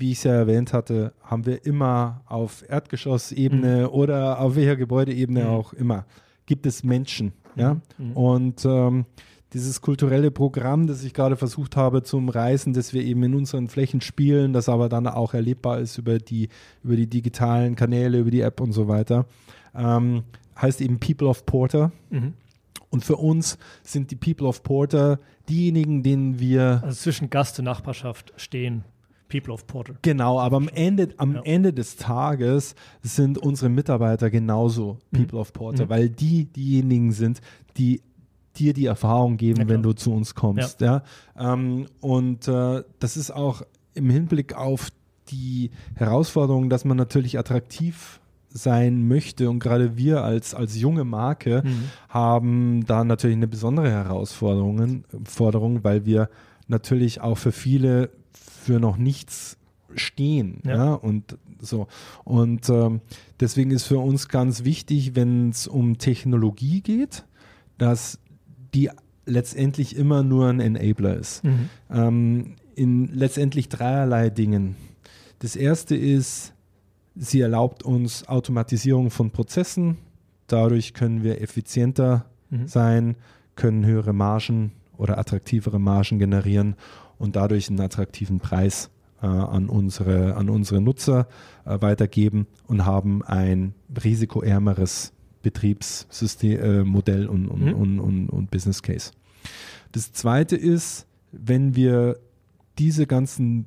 wie 0.00 0.12
ich 0.12 0.18
es 0.18 0.24
ja 0.24 0.32
erwähnt 0.32 0.72
hatte, 0.72 1.12
haben 1.22 1.46
wir 1.46 1.64
immer 1.64 2.22
auf 2.26 2.64
Erdgeschossebene 2.68 3.82
mhm. 3.82 3.88
oder 3.94 4.40
auf 4.40 4.56
welcher 4.56 4.76
Gebäudeebene 4.76 5.44
mhm. 5.44 5.50
auch 5.50 5.72
immer, 5.72 6.06
gibt 6.46 6.66
es 6.66 6.82
Menschen. 6.82 7.32
Ja? 7.54 7.76
Mhm. 7.98 8.12
Und 8.12 8.64
ähm, 8.64 9.04
dieses 9.52 9.80
kulturelle 9.80 10.30
Programm, 10.30 10.86
das 10.86 11.02
ich 11.02 11.12
gerade 11.12 11.36
versucht 11.36 11.76
habe 11.76 12.02
zu 12.02 12.16
umreißen, 12.16 12.72
dass 12.72 12.92
wir 12.92 13.02
eben 13.02 13.22
in 13.24 13.34
unseren 13.34 13.68
Flächen 13.68 14.00
spielen, 14.00 14.52
das 14.52 14.68
aber 14.68 14.88
dann 14.88 15.06
auch 15.06 15.34
erlebbar 15.34 15.80
ist 15.80 15.98
über 15.98 16.18
die, 16.18 16.48
über 16.84 16.96
die 16.96 17.08
digitalen 17.08 17.74
Kanäle, 17.74 18.20
über 18.20 18.30
die 18.30 18.42
App 18.42 18.60
und 18.60 18.72
so 18.72 18.88
weiter, 18.88 19.26
ähm, 19.74 20.22
heißt 20.60 20.80
eben 20.80 21.00
People 21.00 21.28
of 21.28 21.46
Porter. 21.46 21.90
Mhm. 22.10 22.34
Und 22.90 23.04
für 23.04 23.16
uns 23.16 23.58
sind 23.82 24.10
die 24.10 24.16
People 24.16 24.46
of 24.46 24.62
Porter 24.62 25.20
diejenigen, 25.48 26.02
denen 26.02 26.38
wir. 26.40 26.80
Also 26.84 27.02
zwischen 27.02 27.30
Gast 27.30 27.58
und 27.58 27.64
Nachbarschaft 27.64 28.32
stehen. 28.36 28.84
People 29.28 29.54
of 29.54 29.66
Porter. 29.66 29.94
Genau, 30.02 30.40
aber 30.40 30.56
am 30.56 30.68
Ende, 30.68 31.14
am 31.16 31.36
ja. 31.36 31.42
Ende 31.42 31.72
des 31.72 31.96
Tages 31.96 32.74
sind 33.00 33.38
unsere 33.38 33.70
Mitarbeiter 33.70 34.28
genauso 34.28 34.98
mhm. 35.10 35.18
People 35.18 35.36
mhm. 35.36 35.40
of 35.40 35.52
Porter, 35.52 35.84
mhm. 35.84 35.88
weil 35.88 36.08
die 36.08 36.46
diejenigen 36.46 37.12
sind, 37.12 37.40
die 37.76 38.02
dir 38.56 38.72
die 38.72 38.86
Erfahrung 38.86 39.36
geben, 39.36 39.62
ja, 39.62 39.68
wenn 39.68 39.82
du 39.82 39.92
zu 39.92 40.12
uns 40.12 40.34
kommst. 40.34 40.80
Ja. 40.80 41.02
ja? 41.36 41.52
Ähm, 41.52 41.86
und 42.00 42.48
äh, 42.48 42.82
das 42.98 43.16
ist 43.16 43.30
auch 43.30 43.62
im 43.94 44.10
Hinblick 44.10 44.54
auf 44.54 44.88
die 45.28 45.70
Herausforderung, 45.94 46.70
dass 46.70 46.84
man 46.84 46.96
natürlich 46.96 47.38
attraktiv 47.38 48.20
sein 48.52 49.06
möchte 49.06 49.48
und 49.48 49.60
gerade 49.60 49.96
wir 49.96 50.24
als, 50.24 50.54
als 50.54 50.76
junge 50.76 51.04
Marke 51.04 51.62
mhm. 51.64 51.84
haben 52.08 52.84
da 52.84 53.04
natürlich 53.04 53.36
eine 53.36 53.46
besondere 53.46 53.90
Herausforderung, 53.90 55.04
Forderung, 55.24 55.84
weil 55.84 56.04
wir 56.04 56.28
natürlich 56.66 57.20
auch 57.20 57.38
für 57.38 57.52
viele 57.52 58.10
für 58.32 58.80
noch 58.80 58.96
nichts 58.96 59.56
stehen. 59.94 60.60
Ja. 60.64 60.74
ja 60.74 60.94
und 60.94 61.38
so. 61.60 61.86
Und 62.24 62.68
ähm, 62.68 63.00
deswegen 63.38 63.70
ist 63.70 63.84
für 63.84 63.98
uns 63.98 64.28
ganz 64.28 64.64
wichtig, 64.64 65.14
wenn 65.14 65.50
es 65.50 65.66
um 65.66 65.98
Technologie 65.98 66.80
geht, 66.80 67.24
dass 67.78 68.18
die 68.74 68.90
letztendlich 69.26 69.96
immer 69.96 70.22
nur 70.22 70.48
ein 70.48 70.60
Enabler 70.60 71.16
ist. 71.16 71.44
Mhm. 71.44 71.68
Ähm, 71.90 72.54
in 72.74 73.08
letztendlich 73.12 73.68
dreierlei 73.68 74.30
Dingen. 74.30 74.76
Das 75.40 75.56
erste 75.56 75.96
ist, 75.96 76.54
sie 77.14 77.40
erlaubt 77.40 77.82
uns 77.82 78.26
Automatisierung 78.28 79.10
von 79.10 79.30
Prozessen. 79.30 79.98
Dadurch 80.46 80.94
können 80.94 81.22
wir 81.22 81.40
effizienter 81.40 82.26
mhm. 82.50 82.66
sein, 82.66 83.16
können 83.56 83.84
höhere 83.84 84.12
Margen 84.12 84.72
oder 84.96 85.18
attraktivere 85.18 85.78
Margen 85.78 86.18
generieren 86.18 86.76
und 87.18 87.36
dadurch 87.36 87.68
einen 87.68 87.80
attraktiven 87.80 88.40
Preis 88.40 88.90
äh, 89.22 89.26
an, 89.26 89.68
unsere, 89.68 90.36
an 90.36 90.48
unsere 90.48 90.80
Nutzer 90.80 91.28
äh, 91.64 91.80
weitergeben 91.80 92.46
und 92.66 92.84
haben 92.84 93.22
ein 93.22 93.74
risikoärmeres 94.02 95.12
Betriebssystemmodell 95.42 97.24
äh, 97.24 97.28
und, 97.28 97.48
und, 97.48 97.64
mhm. 97.64 97.74
und, 97.74 98.00
und, 98.00 98.28
und 98.28 98.50
Business 98.50 98.82
Case. 98.82 99.12
Das 99.92 100.12
zweite 100.12 100.56
ist, 100.56 101.06
wenn 101.32 101.74
wir 101.74 102.18
diese 102.78 103.06
ganzen 103.06 103.66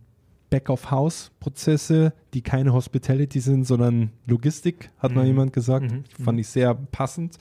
Back-of-House-Prozesse, 0.49 2.13
die 2.33 2.41
keine 2.41 2.73
Hospitality 2.73 3.39
sind, 3.39 3.65
sondern 3.65 4.11
Logistik, 4.27 4.91
hat 4.99 5.11
mhm. 5.11 5.17
mal 5.17 5.25
jemand 5.25 5.53
gesagt, 5.53 5.91
mhm. 5.91 6.03
fand 6.23 6.39
ich 6.39 6.47
sehr 6.47 6.75
passend. 6.75 7.37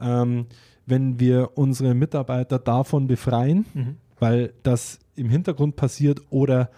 Ähm, 0.00 0.46
wenn 0.84 1.20
wir 1.20 1.50
unsere 1.54 1.94
Mitarbeiter 1.94 2.58
davon 2.58 3.06
befreien, 3.06 3.66
mhm. 3.72 3.96
weil 4.18 4.52
das 4.62 4.98
im 5.14 5.28
Hintergrund 5.28 5.76
passiert 5.76 6.20
oder 6.30 6.70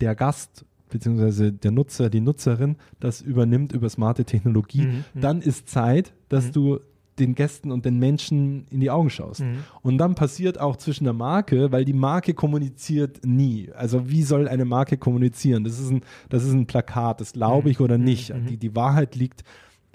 der 0.00 0.14
Gast 0.14 0.64
beziehungsweise 0.94 1.52
der 1.52 1.72
Nutzer, 1.72 2.08
die 2.08 2.20
Nutzerin 2.20 2.76
das 3.00 3.20
übernimmt 3.20 3.72
über 3.72 3.90
smarte 3.90 4.24
Technologie, 4.24 4.82
mhm, 4.82 5.04
mhm. 5.12 5.20
dann 5.20 5.42
ist 5.42 5.68
Zeit, 5.68 6.14
dass 6.28 6.46
mhm. 6.46 6.52
du 6.52 6.80
den 7.18 7.34
Gästen 7.34 7.72
und 7.72 7.84
den 7.84 7.98
Menschen 7.98 8.68
in 8.70 8.78
die 8.78 8.92
Augen 8.92 9.10
schaust. 9.10 9.40
Mhm. 9.40 9.64
Und 9.82 9.98
dann 9.98 10.14
passiert 10.14 10.60
auch 10.60 10.76
zwischen 10.76 11.02
der 11.02 11.12
Marke, 11.12 11.72
weil 11.72 11.84
die 11.84 11.92
Marke 11.92 12.32
kommuniziert 12.32 13.26
nie. 13.26 13.70
Also 13.72 14.08
wie 14.08 14.22
soll 14.22 14.46
eine 14.46 14.64
Marke 14.64 14.98
kommunizieren? 14.98 15.64
Das 15.64 15.80
ist 15.80 15.90
ein, 15.90 16.02
das 16.28 16.44
ist 16.44 16.52
ein 16.52 16.66
Plakat, 16.66 17.20
das 17.20 17.32
glaube 17.32 17.70
ich 17.70 17.80
mhm. 17.80 17.84
oder 17.84 17.98
nicht. 17.98 18.32
Mhm. 18.32 18.46
Die, 18.46 18.56
die 18.56 18.76
Wahrheit 18.76 19.16
liegt 19.16 19.42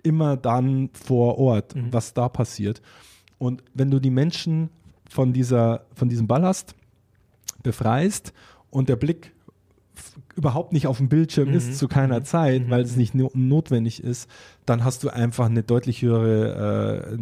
immer 0.03 0.35
dann 0.35 0.89
vor 0.91 1.37
Ort, 1.37 1.75
was 1.91 2.13
da 2.13 2.27
passiert. 2.27 2.81
Und 3.37 3.63
wenn 3.73 3.89
du 3.89 3.99
die 3.99 4.09
Menschen 4.09 4.69
von, 5.09 5.31
dieser, 5.31 5.85
von 5.93 6.09
diesem 6.09 6.27
Ballast 6.27 6.75
befreist 7.63 8.33
und 8.69 8.89
der 8.89 8.97
Blick 8.97 9.33
überhaupt 10.39 10.73
nicht 10.73 10.87
auf 10.87 10.97
dem 10.97 11.09
Bildschirm 11.09 11.49
mhm. 11.49 11.55
ist 11.55 11.77
zu 11.77 11.87
keiner 11.87 12.21
mhm. 12.21 12.25
Zeit, 12.25 12.65
mhm. 12.65 12.69
weil 12.71 12.81
es 12.81 12.95
nicht 12.95 13.13
no 13.13 13.29
notwendig 13.33 14.03
ist, 14.03 14.29
dann 14.65 14.83
hast 14.83 15.03
du 15.03 15.09
einfach 15.09 15.45
eine 15.45 15.63
deutlich 15.63 16.01
höhere 16.01 17.13
äh, 17.13 17.17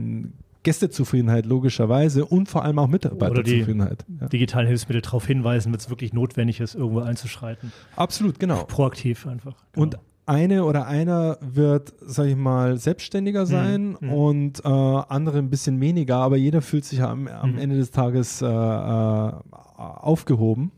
Gästezufriedenheit 0.63 1.45
logischerweise 1.45 2.25
und 2.25 2.49
vor 2.49 2.63
allem 2.63 2.77
auch 2.79 2.87
Mitarbeiterzufriedenheit. 2.87 4.05
Ja. 4.19 4.27
digitalen 4.27 4.67
Hilfsmittel 4.67 5.01
darauf 5.01 5.25
hinweisen, 5.25 5.71
wenn 5.71 5.79
es 5.79 5.89
wirklich 5.89 6.13
notwendig 6.13 6.59
ist, 6.59 6.75
irgendwo 6.75 6.99
einzuschreiten. 6.99 7.71
Absolut, 7.95 8.39
genau. 8.39 8.65
Proaktiv 8.65 9.27
einfach. 9.27 9.55
Genau. 9.71 9.83
Und 9.83 9.97
eine 10.25 10.65
oder 10.65 10.85
einer 10.87 11.37
wird, 11.39 11.93
sag 12.01 12.27
ich 12.27 12.35
mal, 12.35 12.77
selbstständiger 12.77 13.43
mhm. 13.43 13.49
sein 13.49 13.97
mhm. 13.99 14.13
und 14.13 14.65
äh, 14.65 14.67
andere 14.67 15.37
ein 15.37 15.49
bisschen 15.49 15.79
weniger, 15.79 16.17
aber 16.17 16.35
jeder 16.35 16.61
fühlt 16.61 16.83
sich 16.83 17.01
am, 17.01 17.27
am 17.27 17.53
mhm. 17.53 17.59
Ende 17.59 17.77
des 17.77 17.91
Tages 17.91 18.41
äh, 18.41 18.45
äh, 18.45 19.31
aufgehoben. 19.77 20.71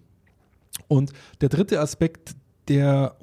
Und 0.87 1.13
der 1.41 1.49
dritte 1.49 1.79
Aspekt, 1.79 2.35
der 2.67 3.15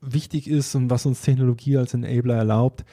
wichtig 0.00 0.48
ist 0.48 0.74
und 0.74 0.90
was 0.90 1.06
uns 1.06 1.20
Technologie 1.20 1.76
als 1.76 1.94
Enabler 1.94 2.36
erlaubt, 2.36 2.84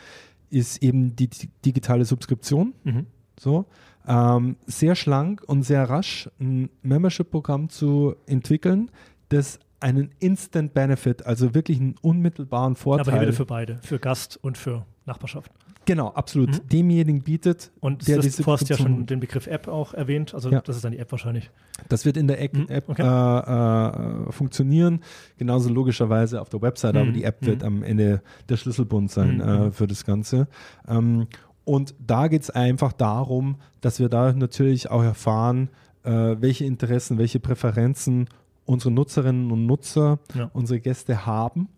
ist 0.50 0.82
eben 0.82 1.16
die 1.16 1.30
digitale 1.66 2.06
Subskription. 2.06 2.74
Mhm. 2.84 3.06
So. 3.40 3.66
Ähm, 4.08 4.56
sehr 4.66 4.96
schlank 4.96 5.44
und 5.48 5.64
sehr 5.64 5.90
rasch 5.90 6.30
ein 6.40 6.70
Membership-Programm 6.82 7.70
zu 7.70 8.16
entwickeln, 8.26 8.90
das 9.30 9.60
einen 9.80 10.12
Instant 10.20 10.74
Benefit, 10.74 11.26
also 11.26 11.54
wirklich 11.54 11.80
einen 11.80 11.96
unmittelbaren 12.02 12.76
Vorteil. 12.76 13.08
Aber 13.08 13.12
hier 13.12 13.22
wieder 13.28 13.34
für 13.34 13.46
beide, 13.46 13.80
für 13.82 14.00
Gast 14.00 14.40
und 14.42 14.58
für 14.58 14.86
Nachbarschaft. 15.06 15.52
Genau, 15.88 16.10
absolut. 16.10 16.52
Mhm. 16.52 16.68
Demjenigen 16.68 17.22
bietet. 17.24 17.72
Und 17.80 18.10
der 18.10 18.18
das, 18.18 18.36
du 18.36 18.46
hast 18.46 18.68
ja 18.68 18.76
schon 18.76 19.06
den 19.06 19.22
Begriff 19.22 19.48
App 19.48 19.70
auch 19.70 19.94
erwähnt, 19.94 20.34
also 20.34 20.52
ja. 20.52 20.60
das 20.60 20.76
ist 20.76 20.86
dann 20.86 20.92
die 20.92 21.00
App 21.00 21.10
wahrscheinlich. 21.14 21.50
Das 21.88 22.04
wird 22.04 22.18
in 22.18 22.28
der 22.28 22.42
App, 22.42 22.56
mhm. 22.56 22.68
App 22.68 22.90
okay. 22.90 23.04
äh, 23.04 24.28
äh, 24.28 24.32
funktionieren, 24.34 25.00
genauso 25.38 25.70
logischerweise 25.70 26.42
auf 26.42 26.50
der 26.50 26.62
Website, 26.62 26.96
mhm. 26.96 27.02
aber 27.02 27.12
die 27.12 27.24
App 27.24 27.38
wird 27.46 27.62
mhm. 27.62 27.68
am 27.68 27.84
Ende 27.84 28.22
der 28.50 28.58
Schlüsselbund 28.58 29.10
sein 29.10 29.36
mhm. 29.36 29.42
äh, 29.42 29.72
für 29.72 29.88
das 29.88 30.04
Ganze. 30.04 30.50
Ähm, 30.90 31.28
und 31.64 31.96
da 32.06 32.28
geht 32.28 32.42
es 32.42 32.50
einfach 32.50 32.92
darum, 32.92 33.56
dass 33.80 34.00
wir 34.02 34.10
da 34.10 34.34
natürlich 34.34 34.92
auch 34.92 35.04
erfahren, 35.04 35.70
äh, 36.04 36.12
welche 36.12 36.66
Interessen, 36.66 37.18
welche 37.18 37.40
Präferenzen 37.40 38.28
unsere 38.66 38.92
Nutzerinnen 38.92 39.52
und 39.52 39.66
Nutzer, 39.66 40.20
ja. 40.36 40.50
unsere 40.52 40.82
Gäste 40.82 41.26
haben. 41.26 41.70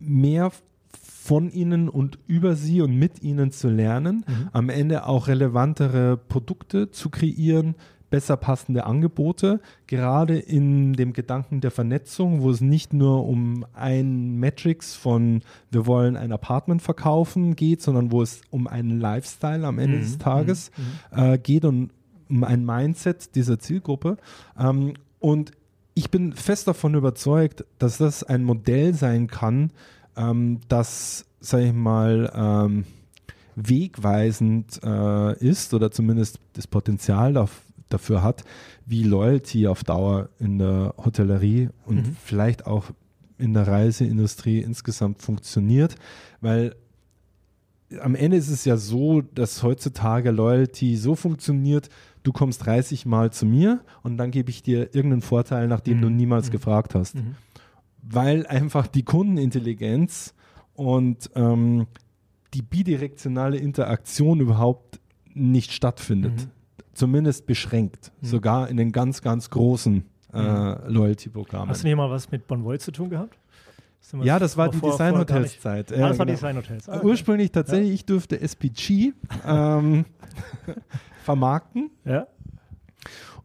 Mehr 0.00 0.50
von 1.26 1.50
ihnen 1.50 1.88
und 1.88 2.20
über 2.28 2.54
sie 2.54 2.80
und 2.82 2.96
mit 2.96 3.20
ihnen 3.20 3.50
zu 3.50 3.68
lernen, 3.68 4.24
mhm. 4.28 4.48
am 4.52 4.68
Ende 4.68 5.06
auch 5.06 5.26
relevantere 5.26 6.16
Produkte 6.16 6.92
zu 6.92 7.10
kreieren, 7.10 7.74
besser 8.10 8.36
passende 8.36 8.86
Angebote, 8.86 9.60
gerade 9.88 10.38
in 10.38 10.92
dem 10.92 11.12
Gedanken 11.12 11.60
der 11.60 11.72
Vernetzung, 11.72 12.42
wo 12.42 12.50
es 12.50 12.60
nicht 12.60 12.92
nur 12.92 13.26
um 13.26 13.66
ein 13.74 14.36
Metrics 14.36 14.94
von 14.94 15.42
wir 15.72 15.86
wollen 15.86 16.16
ein 16.16 16.30
Apartment 16.30 16.80
verkaufen 16.80 17.56
geht, 17.56 17.82
sondern 17.82 18.12
wo 18.12 18.22
es 18.22 18.42
um 18.50 18.68
einen 18.68 19.00
Lifestyle 19.00 19.66
am 19.66 19.80
Ende 19.80 19.96
mhm. 19.96 20.02
des 20.02 20.18
Tages 20.18 20.70
mhm. 20.76 21.18
äh, 21.18 21.38
geht 21.38 21.64
und 21.64 21.90
um 22.28 22.44
ein 22.44 22.64
Mindset 22.64 23.34
dieser 23.34 23.58
Zielgruppe. 23.58 24.16
Ähm, 24.56 24.94
und 25.18 25.50
ich 25.94 26.10
bin 26.10 26.34
fest 26.34 26.68
davon 26.68 26.94
überzeugt, 26.94 27.64
dass 27.80 27.98
das 27.98 28.22
ein 28.22 28.44
Modell 28.44 28.94
sein 28.94 29.26
kann, 29.26 29.72
ähm, 30.16 30.60
das, 30.68 31.26
sage 31.40 31.66
ich 31.66 31.72
mal, 31.72 32.30
ähm, 32.34 32.84
wegweisend 33.56 34.80
äh, 34.82 35.38
ist 35.38 35.72
oder 35.74 35.90
zumindest 35.90 36.38
das 36.52 36.66
Potenzial 36.66 37.32
daf 37.32 37.62
dafür 37.88 38.20
hat, 38.20 38.42
wie 38.84 39.04
Loyalty 39.04 39.68
auf 39.68 39.84
Dauer 39.84 40.28
in 40.40 40.58
der 40.58 40.92
Hotellerie 40.96 41.68
und 41.84 42.08
mhm. 42.08 42.16
vielleicht 42.20 42.66
auch 42.66 42.86
in 43.38 43.54
der 43.54 43.68
Reiseindustrie 43.68 44.58
insgesamt 44.58 45.22
funktioniert, 45.22 45.94
weil 46.40 46.74
am 48.00 48.16
Ende 48.16 48.38
ist 48.38 48.50
es 48.50 48.64
ja 48.64 48.76
so, 48.76 49.20
dass 49.20 49.62
heutzutage 49.62 50.32
Loyalty 50.32 50.96
so 50.96 51.14
funktioniert, 51.14 51.88
du 52.24 52.32
kommst 52.32 52.66
30 52.66 53.06
Mal 53.06 53.32
zu 53.32 53.46
mir 53.46 53.84
und 54.02 54.16
dann 54.16 54.32
gebe 54.32 54.50
ich 54.50 54.64
dir 54.64 54.92
irgendeinen 54.92 55.22
Vorteil, 55.22 55.68
nachdem 55.68 55.98
mhm. 55.98 56.02
du 56.02 56.10
niemals 56.10 56.48
mhm. 56.48 56.52
gefragt 56.52 56.96
hast. 56.96 57.14
Mhm 57.14 57.36
weil 58.08 58.46
einfach 58.46 58.86
die 58.86 59.02
Kundenintelligenz 59.02 60.34
und 60.74 61.30
ähm, 61.34 61.86
die 62.54 62.62
bidirektionale 62.62 63.56
Interaktion 63.56 64.40
überhaupt 64.40 65.00
nicht 65.34 65.72
stattfindet. 65.72 66.46
Mhm. 66.46 66.50
Zumindest 66.94 67.46
beschränkt. 67.46 68.12
Mhm. 68.20 68.26
Sogar 68.26 68.68
in 68.68 68.76
den 68.76 68.92
ganz, 68.92 69.20
ganz 69.22 69.50
großen 69.50 70.04
äh, 70.32 70.40
mhm. 70.40 70.76
Loyalty-Programmen. 70.86 71.68
Hast 71.68 71.82
du 71.82 71.88
nicht 71.88 71.96
mal 71.96 72.10
was 72.10 72.30
mit 72.30 72.46
Bonvoy 72.46 72.78
zu 72.78 72.92
tun 72.92 73.10
gehabt? 73.10 73.38
Ja, 74.22 74.38
das 74.38 74.56
war 74.56 74.68
die 74.68 74.80
Design 74.80 75.18
Hotels 75.18 75.60
Zeit. 75.60 75.92
Ah, 75.92 76.08
das 76.08 76.18
war 76.18 76.26
genau. 76.26 76.36
Design 76.36 76.56
Hotels. 76.56 76.88
Ah, 76.88 76.98
okay. 76.98 77.06
Ursprünglich 77.06 77.50
tatsächlich, 77.50 77.92
ich 77.92 78.04
durfte 78.04 78.40
SPG 78.40 79.12
ähm, 79.44 80.04
vermarkten. 81.24 81.90
Ja. 82.04 82.28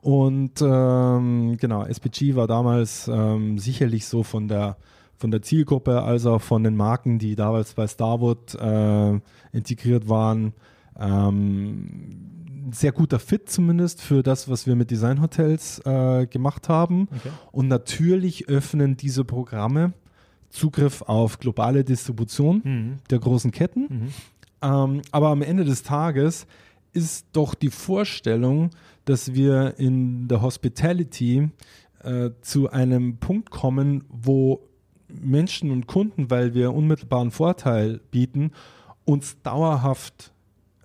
Und 0.01 0.61
ähm, 0.61 1.57
genau, 1.59 1.83
SPG 1.85 2.35
war 2.35 2.47
damals 2.47 3.07
ähm, 3.07 3.59
sicherlich 3.59 4.07
so 4.07 4.23
von 4.23 4.47
der 4.47 4.77
von 5.21 5.29
der 5.29 5.43
Zielgruppe 5.43 6.01
als 6.01 6.25
auch 6.25 6.41
von 6.41 6.63
den 6.63 6.75
Marken, 6.75 7.19
die 7.19 7.35
damals 7.35 7.75
bei 7.75 7.87
Starwood 7.87 8.55
äh, 8.55 9.19
integriert 9.51 10.09
waren, 10.09 10.53
ähm, 10.99 12.71
sehr 12.71 12.91
guter 12.91 13.19
Fit 13.19 13.47
zumindest 13.47 14.01
für 14.01 14.23
das, 14.23 14.49
was 14.49 14.65
wir 14.65 14.75
mit 14.75 14.89
Designhotels 14.89 15.79
äh, 15.85 16.25
gemacht 16.25 16.69
haben. 16.69 17.07
Okay. 17.15 17.29
Und 17.51 17.67
natürlich 17.67 18.49
öffnen 18.49 18.97
diese 18.97 19.23
Programme 19.23 19.93
Zugriff 20.49 21.01
auf 21.03 21.39
globale 21.39 21.83
Distribution 21.83 22.61
mhm. 22.63 22.97
der 23.09 23.19
großen 23.19 23.51
Ketten. 23.51 23.81
Mhm. 23.81 24.07
Ähm, 24.61 25.01
aber 25.11 25.29
am 25.29 25.41
Ende 25.41 25.65
des 25.65 25.83
Tages 25.83 26.45
ist 26.93 27.27
doch 27.33 27.55
die 27.55 27.69
Vorstellung, 27.69 28.71
dass 29.05 29.33
wir 29.33 29.75
in 29.77 30.27
der 30.27 30.41
Hospitality 30.41 31.49
äh, 32.03 32.31
zu 32.41 32.69
einem 32.69 33.17
Punkt 33.17 33.49
kommen, 33.51 34.03
wo 34.09 34.67
Menschen 35.07 35.71
und 35.71 35.87
Kunden, 35.87 36.29
weil 36.29 36.53
wir 36.53 36.73
unmittelbaren 36.73 37.31
Vorteil 37.31 37.99
bieten, 38.11 38.51
uns 39.05 39.41
dauerhaft 39.41 40.31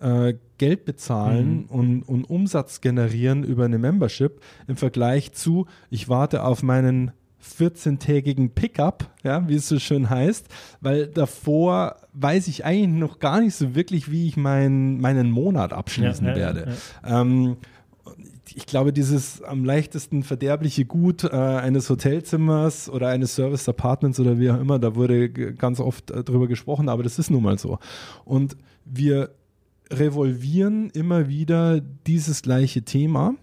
äh, 0.00 0.34
Geld 0.58 0.84
bezahlen 0.84 1.62
mhm. 1.62 1.64
und, 1.66 2.02
und, 2.02 2.24
Umsatz 2.24 2.80
generieren 2.80 3.44
über 3.44 3.66
eine 3.66 3.78
Membership 3.78 4.40
im 4.66 4.76
Vergleich 4.76 5.32
zu, 5.32 5.66
ich 5.90 6.08
warte 6.08 6.44
auf 6.44 6.62
meinen 6.62 7.12
14-tägigen 7.58 8.50
Pickup, 8.50 9.10
ja, 9.22 9.46
wie 9.48 9.54
es 9.54 9.68
so 9.68 9.78
schön 9.78 10.10
heißt, 10.10 10.48
weil 10.80 11.06
davor 11.06 11.96
weiß 12.14 12.48
ich 12.48 12.64
eigentlich 12.64 13.00
noch 13.00 13.18
gar 13.18 13.40
nicht 13.40 13.54
so 13.54 13.74
wirklich, 13.74 14.10
wie 14.10 14.26
ich 14.26 14.36
mein, 14.36 14.98
meinen 15.00 15.30
Monat 15.30 15.72
abschließen 15.72 16.26
ja, 16.26 16.32
ja, 16.32 16.36
werde. 16.36 16.74
Ja, 17.04 17.20
ähm, 17.20 17.56
ich 18.54 18.66
glaube, 18.66 18.92
dieses 18.92 19.42
am 19.42 19.64
leichtesten 19.64 20.22
verderbliche 20.22 20.84
Gut 20.84 21.24
äh, 21.24 21.28
eines 21.30 21.90
Hotelzimmers 21.90 22.88
oder 22.88 23.08
eines 23.08 23.34
Service 23.34 23.68
Apartments 23.68 24.20
oder 24.20 24.38
wie 24.38 24.50
auch 24.50 24.60
immer, 24.60 24.78
da 24.78 24.94
wurde 24.94 25.30
ganz 25.30 25.80
oft 25.80 26.10
äh, 26.10 26.22
drüber 26.22 26.46
gesprochen, 26.46 26.88
aber 26.88 27.02
das 27.02 27.18
ist 27.18 27.30
nun 27.30 27.42
mal 27.42 27.58
so. 27.58 27.78
Und 28.24 28.56
wir 28.84 29.30
revolvieren 29.90 30.90
immer 30.90 31.28
wieder 31.28 31.80
dieses 31.80 32.42
gleiche 32.42 32.82
Thema 32.82 33.34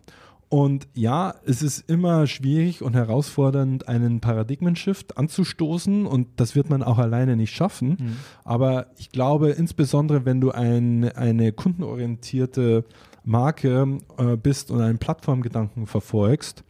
Und 0.53 0.87
ja, 0.93 1.33
es 1.47 1.63
ist 1.63 1.89
immer 1.89 2.27
schwierig 2.27 2.83
und 2.83 2.93
herausfordernd, 2.93 3.87
einen 3.87 4.19
Paradigmen-Shift 4.19 5.17
anzustoßen 5.17 6.05
und 6.05 6.27
das 6.35 6.53
wird 6.53 6.69
man 6.69 6.83
auch 6.83 6.99
alleine 6.99 7.35
nicht 7.35 7.55
schaffen. 7.55 7.97
Mhm. 7.99 8.15
Aber 8.43 8.85
ich 8.99 9.09
glaube, 9.09 9.49
insbesondere 9.49 10.25
wenn 10.25 10.41
du 10.41 10.51
ein, 10.51 11.05
eine 11.15 11.53
kundenorientierte 11.53 12.85
Marke 13.23 13.99
äh, 14.17 14.35
bist 14.37 14.71
und 14.71 14.81
einen 14.81 14.97
Plattformgedanken 14.97 15.87
verfolgst, 15.87 16.63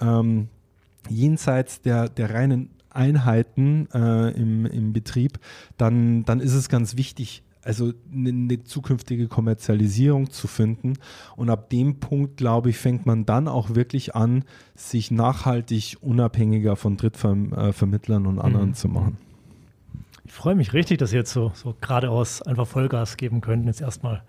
ähm, 0.00 0.48
jenseits 1.08 1.80
der, 1.82 2.08
der 2.08 2.34
reinen 2.34 2.70
Einheiten 2.90 3.88
äh, 3.92 4.30
im, 4.30 4.66
im 4.66 4.92
Betrieb, 4.92 5.38
dann, 5.76 6.24
dann 6.24 6.40
ist 6.40 6.54
es 6.54 6.68
ganz 6.68 6.96
wichtig, 6.96 7.42
also 7.62 7.92
eine, 8.12 8.30
eine, 8.30 8.64
zukünftige 8.64 9.28
Kommerzialisierung 9.28 10.30
zu 10.30 10.48
finden. 10.48 10.94
Und 11.36 11.50
ab 11.50 11.70
dem 11.70 12.00
Punkt, 12.00 12.36
glaube 12.36 12.70
ich, 12.70 12.78
fängt 12.78 13.06
man 13.06 13.26
dann 13.26 13.48
auch 13.48 13.74
wirklich 13.74 14.14
an, 14.14 14.44
sich 14.74 15.10
nachhaltig 15.10 15.98
unabhängiger 16.00 16.76
von 16.76 16.96
Drittvermittlern 16.96 18.26
und 18.26 18.38
anderen 18.38 18.68
mhm. 18.68 18.74
zu 18.74 18.88
machen. 18.88 19.18
Ich 20.24 20.32
freue 20.32 20.54
mich 20.54 20.72
richtig, 20.72 20.98
dass 20.98 21.12
ihr 21.12 21.18
jetzt 21.18 21.32
so, 21.32 21.52
so 21.54 21.74
geradeaus 21.80 22.40
einfach 22.42 22.66
Vollgas 22.66 23.16
geben 23.16 23.40
könnt. 23.40 23.66
Jetzt 23.66 23.80
erstmal 23.80 24.22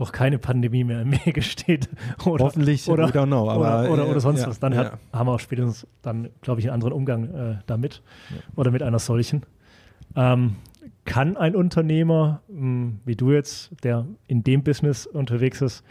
doch 0.00 0.12
keine 0.12 0.38
Pandemie 0.38 0.82
mehr 0.82 1.02
im 1.02 1.12
Wege 1.24 1.42
steht. 1.42 1.88
Oder, 2.24 2.46
Hoffentlich, 2.46 2.88
oder, 2.88 3.08
we 3.08 3.12
don't 3.12 3.26
know. 3.26 3.50
Aber, 3.50 3.82
oder, 3.82 3.92
oder, 3.92 4.08
oder 4.08 4.20
sonst 4.20 4.40
ja, 4.40 4.48
was. 4.48 4.58
Dann 4.58 4.72
ja. 4.72 4.78
hat, 4.78 4.98
haben 5.12 5.28
wir 5.28 5.32
auch 5.32 5.40
spätestens 5.40 5.86
dann, 6.02 6.30
glaube 6.40 6.60
ich, 6.60 6.66
einen 6.66 6.74
anderen 6.74 6.94
Umgang 6.94 7.34
äh, 7.34 7.58
damit 7.66 8.02
ja. 8.30 8.36
oder 8.56 8.70
mit 8.70 8.82
einer 8.82 8.98
solchen. 8.98 9.44
Ähm, 10.16 10.56
kann 11.04 11.36
ein 11.36 11.54
Unternehmer, 11.54 12.40
mh, 12.48 12.56
hm, 12.58 13.00
wie 13.04 13.16
du 13.16 13.30
jetzt, 13.32 13.72
der 13.82 14.06
in 14.26 14.42
dem 14.42 14.62
Business 14.62 15.06
unterwegs 15.06 15.60
ist, 15.60 15.84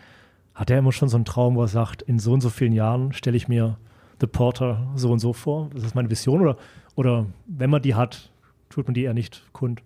hat 0.56 0.70
er 0.72 0.80
immer 0.80 0.92
schon 0.92 1.08
so 1.08 1.18
einen 1.18 1.26
Traum, 1.26 1.56
wo 1.56 1.62
er 1.62 1.68
sagt, 1.68 2.02
in 2.02 2.20
so 2.20 2.34
und 2.34 2.42
so 2.42 2.50
vielen 2.50 2.74
Jahren 2.74 3.14
stelle 3.14 3.38
ich 3.38 3.48
mir 3.48 3.78
The 4.20 4.28
Porter 4.28 4.88
so 4.96 5.12
und 5.12 5.20
so 5.20 5.34
vor? 5.34 5.70
Das 5.74 5.84
ist 5.84 5.96
meine 5.96 6.10
Vision 6.10 6.42
oder, 6.42 6.58
oder 6.96 7.28
wenn 7.46 7.70
man 7.70 7.82
die 7.82 7.96
hat, 7.96 8.32
tut 8.70 8.88
man 8.88 8.94
die 8.94 9.04
eher 9.04 9.14
nicht 9.14 9.44
kund? 9.54 9.84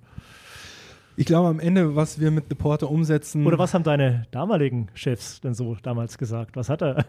Ich 1.16 1.26
glaube, 1.26 1.50
am 1.50 1.60
Ende, 1.60 1.96
was 1.96 2.20
wir 2.20 2.32
mit 2.32 2.46
The 2.50 2.56
Porter 2.56 2.90
umsetzen. 2.90 3.46
Oder 3.46 3.60
was 3.60 3.74
haben 3.74 3.84
deine 3.84 4.26
damaligen 4.32 4.88
Chefs 4.94 5.42
denn 5.42 5.54
so 5.54 5.76
damals 5.84 6.18
gesagt? 6.18 6.56
Was 6.56 6.70
hat 6.70 6.82
er 6.82 7.06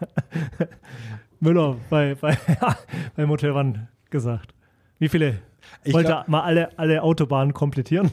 Müller 1.40 1.76
bei, 1.90 2.14
bei, 2.14 2.36
beim 3.16 3.30
Hotel 3.30 3.52
One 3.52 3.88
gesagt? 4.10 4.54
Wie 4.98 5.08
viele 5.08 5.40
ich 5.82 5.94
wollte 5.94 6.08
glaub, 6.08 6.28
mal 6.28 6.42
alle, 6.42 6.78
alle 6.78 7.02
Autobahnen 7.02 7.52
komplettieren. 7.52 8.10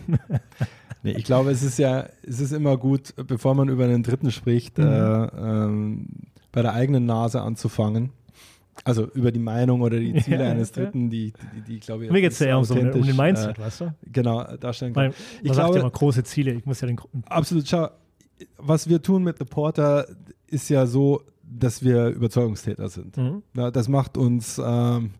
nee, 1.03 1.11
ich 1.11 1.23
glaube, 1.23 1.51
es 1.51 1.63
ist 1.63 1.77
ja, 1.77 2.07
es 2.23 2.39
ist 2.39 2.51
immer 2.51 2.77
gut, 2.77 3.13
bevor 3.27 3.55
man 3.55 3.69
über 3.69 3.83
einen 3.83 4.03
Dritten 4.03 4.31
spricht, 4.31 4.77
mhm. 4.77 4.85
äh, 4.85 5.25
ähm, 5.25 6.07
bei 6.51 6.61
der 6.61 6.73
eigenen 6.73 7.05
Nase 7.05 7.41
anzufangen. 7.41 8.11
Also 8.83 9.07
über 9.13 9.31
die 9.31 9.39
Meinung 9.39 9.81
oder 9.81 9.99
die 9.99 10.13
Ziele 10.23 10.43
ja, 10.45 10.51
eines 10.51 10.71
Dritten, 10.71 11.09
die, 11.09 11.33
die, 11.55 11.61
die, 11.61 11.79
glaube 11.79 12.05
ich. 12.05 12.11
Mir 12.11 12.21
geht 12.21 12.31
es 12.31 12.39
ja 12.39 12.47
eher 12.47 12.57
um, 12.57 12.63
so, 12.63 12.73
um 12.73 12.91
den 12.91 13.15
Mindset, 13.15 13.57
äh, 13.57 13.61
weißt 13.61 13.81
du? 13.81 13.93
Genau, 14.11 14.43
darstellen 14.57 14.93
kann. 14.93 15.13
Ich 15.41 15.49
man 15.49 15.53
glaube, 15.53 15.75
ja 15.75 15.81
immer 15.81 15.91
große 15.91 16.23
Ziele. 16.23 16.53
Ich 16.53 16.65
muss 16.65 16.81
ja 16.81 16.87
den. 16.87 16.99
Absolut, 17.25 17.67
schau, 17.67 17.89
was 18.57 18.89
wir 18.89 19.01
tun 19.01 19.23
mit 19.23 19.37
The 19.37 19.45
Porter 19.45 20.07
ist 20.47 20.69
ja 20.69 20.85
so, 20.85 21.21
dass 21.43 21.83
wir 21.83 22.07
Überzeugungstäter 22.07 22.89
sind. 22.89 23.17
Mhm. 23.17 23.43
Ja, 23.55 23.71
das 23.71 23.87
macht 23.87 24.17
uns 24.17 24.59
ähm, 24.63 25.11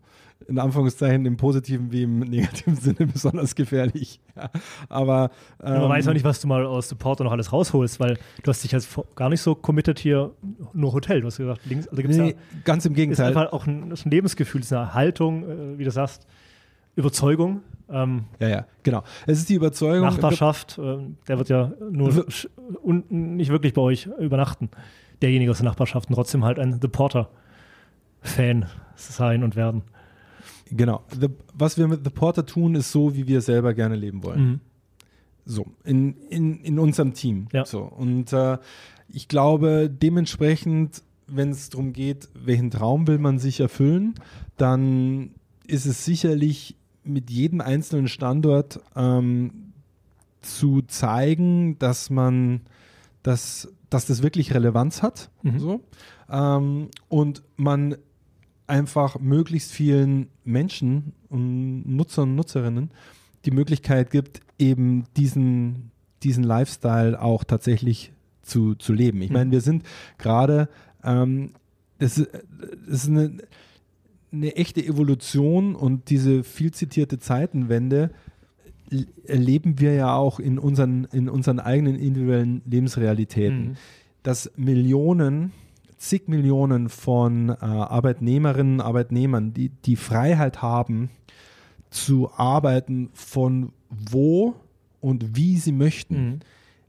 in 0.48 0.58
Anführungszeichen 0.58 1.26
im 1.26 1.36
positiven 1.36 1.92
wie 1.92 2.02
im 2.02 2.20
negativen 2.20 2.76
Sinne 2.80 3.06
besonders 3.06 3.54
gefährlich. 3.54 4.20
Ja, 4.36 4.50
aber 4.88 5.30
ähm, 5.62 5.80
man 5.80 5.88
weiß 5.90 6.08
auch 6.08 6.12
nicht, 6.12 6.24
was 6.24 6.40
du 6.40 6.48
mal 6.48 6.64
aus 6.64 6.88
Supporter 6.88 7.24
noch 7.24 7.32
alles 7.32 7.52
rausholst, 7.52 8.00
weil 8.00 8.18
du 8.42 8.48
hast 8.48 8.64
dich 8.64 8.72
jetzt 8.72 8.88
gar 9.14 9.28
nicht 9.28 9.40
so 9.40 9.54
committed 9.54 9.98
hier 9.98 10.32
nur 10.72 10.92
Hotel. 10.92 11.20
Du 11.20 11.26
hast 11.26 11.36
gesagt, 11.36 11.66
links, 11.66 11.88
also 11.88 12.02
gibt's 12.02 12.16
nee, 12.16 12.30
ja, 12.30 12.36
ganz 12.64 12.84
im 12.84 12.94
Gegenteil. 12.94 13.30
Ist 13.30 13.36
einfach 13.36 13.52
auch 13.52 13.66
ein, 13.66 13.92
ein 13.92 14.10
Lebensgefühl, 14.10 14.60
ist 14.60 14.72
eine 14.72 14.94
Haltung, 14.94 15.48
äh, 15.48 15.78
wie 15.78 15.84
du 15.84 15.90
sagst, 15.90 16.26
Überzeugung. 16.94 17.62
Ähm, 17.90 18.24
ja, 18.38 18.48
ja, 18.48 18.66
genau. 18.82 19.02
Es 19.26 19.38
ist 19.38 19.48
die 19.48 19.54
Überzeugung. 19.54 20.06
Nachbarschaft, 20.06 20.78
äh, 20.78 20.98
der 21.28 21.38
wird 21.38 21.48
ja 21.48 21.72
nur 21.90 22.26
und 22.82 23.10
nicht 23.10 23.50
wirklich 23.50 23.72
bei 23.74 23.82
euch 23.82 24.06
übernachten. 24.18 24.70
Derjenige 25.20 25.50
aus 25.50 25.58
der 25.58 25.66
Nachbarschaft 25.66 26.08
und 26.08 26.14
trotzdem 26.14 26.44
halt 26.44 26.58
ein 26.58 26.78
The 26.80 26.88
Porter-Fan 26.88 28.66
sein 28.94 29.42
und 29.44 29.56
werden. 29.56 29.82
Genau. 30.76 31.02
The, 31.18 31.28
was 31.54 31.78
wir 31.78 31.86
mit 31.88 32.04
The 32.04 32.10
Porter 32.10 32.46
tun, 32.46 32.74
ist 32.74 32.92
so, 32.92 33.14
wie 33.14 33.26
wir 33.26 33.40
selber 33.40 33.74
gerne 33.74 33.96
leben 33.96 34.22
wollen. 34.24 34.44
Mhm. 34.44 34.60
So, 35.44 35.66
in, 35.84 36.14
in, 36.28 36.60
in 36.60 36.78
unserem 36.78 37.14
Team. 37.14 37.48
Ja. 37.52 37.64
So. 37.64 37.82
Und 37.82 38.32
äh, 38.32 38.58
ich 39.08 39.28
glaube, 39.28 39.90
dementsprechend, 39.90 41.02
wenn 41.26 41.50
es 41.50 41.70
darum 41.70 41.92
geht, 41.92 42.28
welchen 42.34 42.70
Traum 42.70 43.06
will 43.06 43.18
man 43.18 43.38
sich 43.38 43.60
erfüllen, 43.60 44.14
dann 44.56 45.34
ist 45.66 45.86
es 45.86 46.04
sicherlich 46.04 46.76
mit 47.04 47.30
jedem 47.30 47.60
einzelnen 47.60 48.08
Standort 48.08 48.80
ähm, 48.94 49.72
zu 50.42 50.82
zeigen, 50.82 51.78
dass 51.78 52.10
man, 52.10 52.60
dass, 53.22 53.68
dass 53.90 54.06
das 54.06 54.22
wirklich 54.22 54.54
Relevanz 54.54 55.02
hat. 55.02 55.30
Mhm. 55.42 55.58
So. 55.58 55.80
Ähm, 56.30 56.88
und 57.08 57.42
man 57.56 57.96
einfach 58.72 59.18
möglichst 59.20 59.70
vielen 59.70 60.28
Menschen 60.44 61.12
und 61.28 61.84
Nutzern 61.86 62.30
und 62.30 62.36
Nutzerinnen 62.36 62.90
die 63.44 63.50
Möglichkeit 63.50 64.10
gibt, 64.10 64.40
eben 64.58 65.04
diesen, 65.18 65.90
diesen 66.22 66.42
Lifestyle 66.42 67.20
auch 67.20 67.44
tatsächlich 67.44 68.12
zu, 68.40 68.74
zu 68.74 68.94
leben. 68.94 69.20
Ich 69.20 69.30
meine, 69.30 69.50
wir 69.50 69.60
sind 69.60 69.84
gerade, 70.16 70.70
ähm, 71.04 71.52
das, 71.98 72.14
das 72.14 73.04
ist 73.04 73.08
eine, 73.08 73.36
eine 74.32 74.56
echte 74.56 74.82
Evolution 74.82 75.74
und 75.74 76.08
diese 76.08 76.42
viel 76.42 76.72
zitierte 76.72 77.18
Zeitenwende 77.18 78.10
erleben 79.24 79.80
wir 79.80 79.92
ja 79.92 80.14
auch 80.14 80.40
in 80.40 80.58
unseren, 80.58 81.04
in 81.12 81.28
unseren 81.28 81.60
eigenen 81.60 81.96
individuellen 81.96 82.62
Lebensrealitäten. 82.64 83.68
Mhm. 83.68 83.76
Dass 84.22 84.50
Millionen 84.56 85.52
zig 86.02 86.26
Millionen 86.26 86.88
von 86.88 87.50
äh, 87.50 87.54
Arbeitnehmerinnen, 87.60 88.80
Arbeitnehmern, 88.80 89.54
die 89.54 89.68
die 89.68 89.94
Freiheit 89.94 90.60
haben, 90.60 91.10
zu 91.90 92.32
arbeiten 92.32 93.10
von 93.12 93.72
wo 93.88 94.56
und 95.00 95.36
wie 95.36 95.58
sie 95.58 95.70
möchten, 95.70 96.24
mhm. 96.24 96.40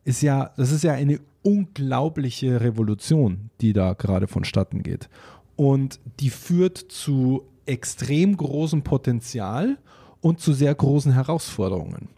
ist 0.04 0.24
ja, 0.24 0.52
das 0.58 0.72
ist 0.72 0.84
ja 0.84 0.94
eine 0.94 1.20
unglaubliche 1.44 2.62
Revolution, 2.62 3.52
die 3.62 3.74
da 3.74 3.94
gerade 3.94 4.28
vonstatten 4.28 4.82
geht. 4.82 5.10
Und 5.56 6.00
die 6.20 6.32
führt 6.32 6.78
zu 6.78 7.44
extrem 7.68 8.36
großem 8.36 8.82
Potenzial 8.82 9.78
und 10.22 10.40
zu 10.40 10.54
sehr 10.54 10.74
großen 10.74 11.14
Herausforderungen. 11.14 12.10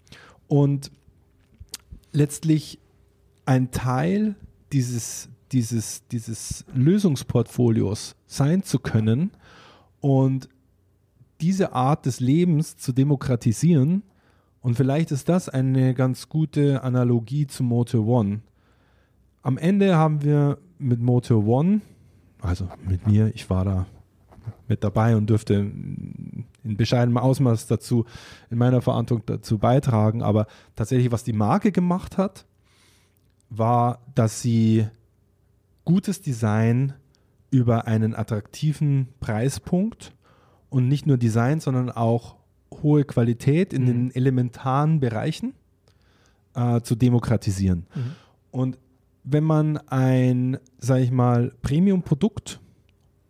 Und 0.47 0.91
letztlich 2.13 2.79
ein 3.45 3.71
Teil 3.71 4.35
dieses, 4.71 5.27
dieses, 5.56 6.06
dieses 6.10 6.66
Lösungsportfolios 6.74 8.18
sein 8.28 8.62
zu 8.62 8.78
können 8.78 9.32
und 10.01 10.49
diese 11.39 11.72
Art 11.72 12.06
des 12.06 12.20
Lebens 12.20 12.76
zu 12.76 12.91
demokratisieren. 12.91 14.03
Und 14.60 14.76
vielleicht 14.76 15.12
ist 15.12 15.30
das 15.30 15.47
eine 15.47 15.93
ganz 15.93 16.28
gute 16.28 16.84
Analogie 16.84 17.47
zu 17.47 17.64
Motor 17.64 18.06
One. 18.06 18.41
Am 19.43 19.58
Ende 19.58 19.95
haben 19.95 20.24
wir 20.24 20.58
mit 20.78 20.99
Motor 20.99 21.47
One, 21.47 21.80
also 22.41 22.68
mit 22.86 23.08
mir, 23.08 23.34
ich 23.34 23.49
war 23.49 23.64
da 23.64 23.86
mit 24.68 24.84
dabei 24.84 25.16
und 25.16 25.30
dürfte 25.30 25.53
in 25.53 26.45
bescheidenem 26.64 27.18
Ausmaß 27.18 27.68
dazu, 27.68 28.06
in 28.49 28.58
meiner 28.58 28.82
Verantwortung 28.82 29.26
dazu 29.26 29.58
beitragen. 29.58 30.22
Aber 30.22 30.47
tatsächlich, 30.76 31.14
was 31.14 31.24
die 31.24 31.34
Marke 31.34 31.72
gemacht 31.72 32.18
hat, 32.18 32.45
war, 33.49 33.99
dass 34.16 34.41
sie 34.41 34.88
gutes 35.86 36.21
Design 36.21 36.93
über 37.51 37.88
einen 37.88 38.15
attraktiven 38.15 39.07
Preispunkt 39.19 40.13
und 40.69 40.88
nicht 40.88 41.05
nur 41.05 41.17
Design, 41.17 41.59
sondern 41.59 41.89
auch 41.89 42.36
hohe 42.81 43.05
Qualität 43.05 43.71
in 43.71 43.83
mhm. 43.83 43.88
den 43.88 44.15
elementaren 44.15 44.99
Bereichen 44.99 45.53
äh, 46.55 46.81
zu 46.81 46.95
demokratisieren. 46.95 47.86
Mhm. 47.95 48.11
Und 48.51 48.79
wenn 49.23 49.43
man 49.43 49.77
ein, 49.77 50.57
sage 50.77 51.03
ich 51.03 51.11
mal, 51.11 51.51
Premium-Produkt 51.61 52.59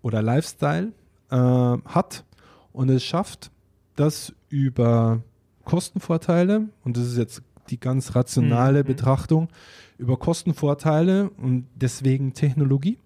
oder 0.02 0.22
Lifestyle 0.22 0.92
äh, 1.30 1.36
hat 1.36 2.26
und 2.74 2.90
es 2.90 3.04
schafft, 3.04 3.52
das 3.96 4.34
über 4.50 5.22
Kostenvorteile, 5.64 6.70
und 6.84 6.98
das 6.98 7.06
ist 7.08 7.18
jetzt 7.18 7.42
die 7.70 7.80
ganz 7.80 8.16
rationale 8.16 8.84
mhm. 8.84 8.88
Betrachtung, 8.88 9.50
über 9.98 10.18
Kostenvorteile 10.18 11.30
und 11.30 11.68
deswegen 11.76 12.34
Technologie 12.34 12.98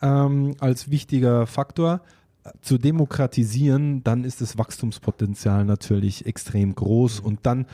ähm, 0.00 0.54
als 0.60 0.90
wichtiger 0.90 1.46
Faktor 1.46 2.00
zu 2.60 2.76
demokratisieren, 2.76 4.02
dann 4.02 4.24
ist 4.24 4.40
das 4.40 4.58
Wachstumspotenzial 4.58 5.64
natürlich 5.64 6.26
extrem 6.26 6.74
groß 6.74 7.20
mhm. 7.20 7.26
und 7.26 7.38
dann 7.44 7.66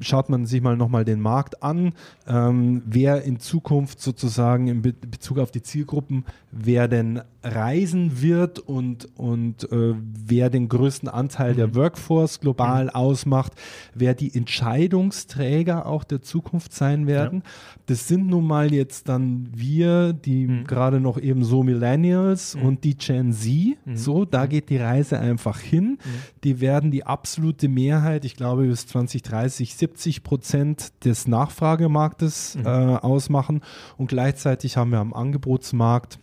schaut 0.00 0.28
man 0.28 0.46
sich 0.46 0.60
mal 0.60 0.76
nochmal 0.76 1.04
den 1.04 1.20
Markt 1.20 1.62
an, 1.62 1.92
ähm, 2.26 2.82
wer 2.86 3.22
in 3.22 3.40
Zukunft 3.40 4.00
sozusagen 4.00 4.68
in 4.68 4.82
Be 4.82 4.92
Bezug 4.92 5.38
auf 5.38 5.50
die 5.50 5.62
Zielgruppen, 5.62 6.24
wer 6.50 6.88
denn 6.88 7.20
reisen 7.42 8.20
wird 8.20 8.58
und, 8.58 9.08
und 9.16 9.70
äh, 9.70 9.94
wer 10.26 10.50
den 10.50 10.68
größten 10.68 11.08
Anteil 11.08 11.52
mhm. 11.52 11.56
der 11.56 11.74
Workforce 11.74 12.40
global 12.40 12.84
mhm. 12.84 12.90
ausmacht, 12.90 13.52
wer 13.94 14.14
die 14.14 14.34
Entscheidungsträger 14.34 15.86
auch 15.86 16.04
der 16.04 16.22
Zukunft 16.22 16.72
sein 16.72 17.06
werden. 17.06 17.42
Ja. 17.44 17.50
Das 17.86 18.08
sind 18.08 18.26
nun 18.26 18.46
mal 18.46 18.72
jetzt 18.72 19.08
dann 19.08 19.48
wir, 19.54 20.12
die 20.12 20.46
mhm. 20.46 20.64
gerade 20.64 21.00
noch 21.00 21.18
eben 21.18 21.44
so 21.44 21.62
Millennials 21.62 22.56
mhm. 22.56 22.62
und 22.62 22.84
die 22.84 22.96
Gen 22.96 23.32
Z. 23.32 23.76
Mhm. 23.84 23.96
So, 23.96 24.24
da 24.24 24.44
mhm. 24.44 24.48
geht 24.48 24.70
die 24.70 24.78
Reise 24.78 25.18
einfach 25.18 25.60
hin. 25.60 25.98
Die 26.44 26.60
werden 26.60 26.90
die 26.90 27.04
absolute 27.04 27.68
Mehrheit, 27.68 28.24
ich 28.24 28.36
glaube 28.36 28.66
bis 28.66 28.86
2030 28.86 29.76
70 29.88 30.22
Prozent 30.22 31.04
des 31.04 31.26
Nachfragemarktes 31.26 32.56
äh, 32.56 32.68
ausmachen 32.68 33.62
und 33.96 34.08
gleichzeitig 34.08 34.76
haben 34.76 34.90
wir 34.90 34.98
am 34.98 35.14
Angebotsmarkt 35.14 36.18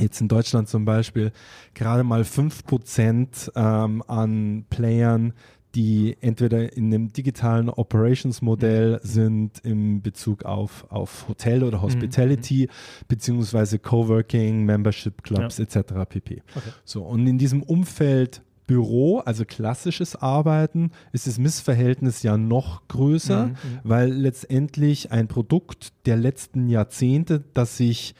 jetzt 0.00 0.20
in 0.20 0.28
Deutschland 0.28 0.68
zum 0.68 0.84
Beispiel 0.84 1.32
gerade 1.74 2.02
mal 2.02 2.22
5% 2.22 3.52
ähm, 3.54 4.02
an 4.06 4.64
Playern, 4.70 5.34
die 5.74 6.16
entweder 6.20 6.74
in 6.76 6.86
einem 6.86 7.12
digitalen 7.12 7.70
Operations-Modell 7.70 8.94
mhm. 8.94 9.06
sind 9.06 9.60
im 9.64 10.02
Bezug 10.02 10.44
auf, 10.44 10.86
auf 10.90 11.28
Hotel 11.28 11.62
oder 11.62 11.80
Hospitality, 11.80 12.68
mhm. 12.68 13.04
beziehungsweise 13.08 13.78
Coworking, 13.78 14.64
Membership 14.64 15.22
Clubs 15.22 15.58
ja. 15.58 15.64
etc. 15.64 15.92
pp. 16.08 16.42
Okay. 16.54 16.70
So, 16.84 17.02
und 17.04 17.26
in 17.26 17.38
diesem 17.38 17.62
Umfeld 17.62 18.42
Büro, 18.72 19.18
also 19.18 19.44
klassisches 19.44 20.16
Arbeiten, 20.16 20.92
ist 21.12 21.26
das 21.26 21.36
Missverhältnis 21.36 22.22
ja 22.22 22.38
noch 22.38 22.88
größer, 22.88 23.48
mhm. 23.48 23.50
mhm. 23.50 23.78
weil 23.84 24.10
letztendlich 24.10 25.12
ein 25.12 25.28
Produkt 25.28 25.92
der 26.06 26.16
letzten 26.16 26.70
Jahrzehnte, 26.70 27.44
das 27.52 27.76
sich 27.76 28.14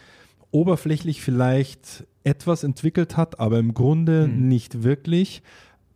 oberflächlich 0.51 1.23
vielleicht 1.23 2.05
etwas 2.23 2.65
entwickelt 2.65 3.17
hat, 3.17 3.41
aber 3.41 3.59
im 3.59 3.73
Grunde 3.73 4.29
mhm. 4.29 4.49
nicht 4.49 4.83
wirklich, 4.83 5.43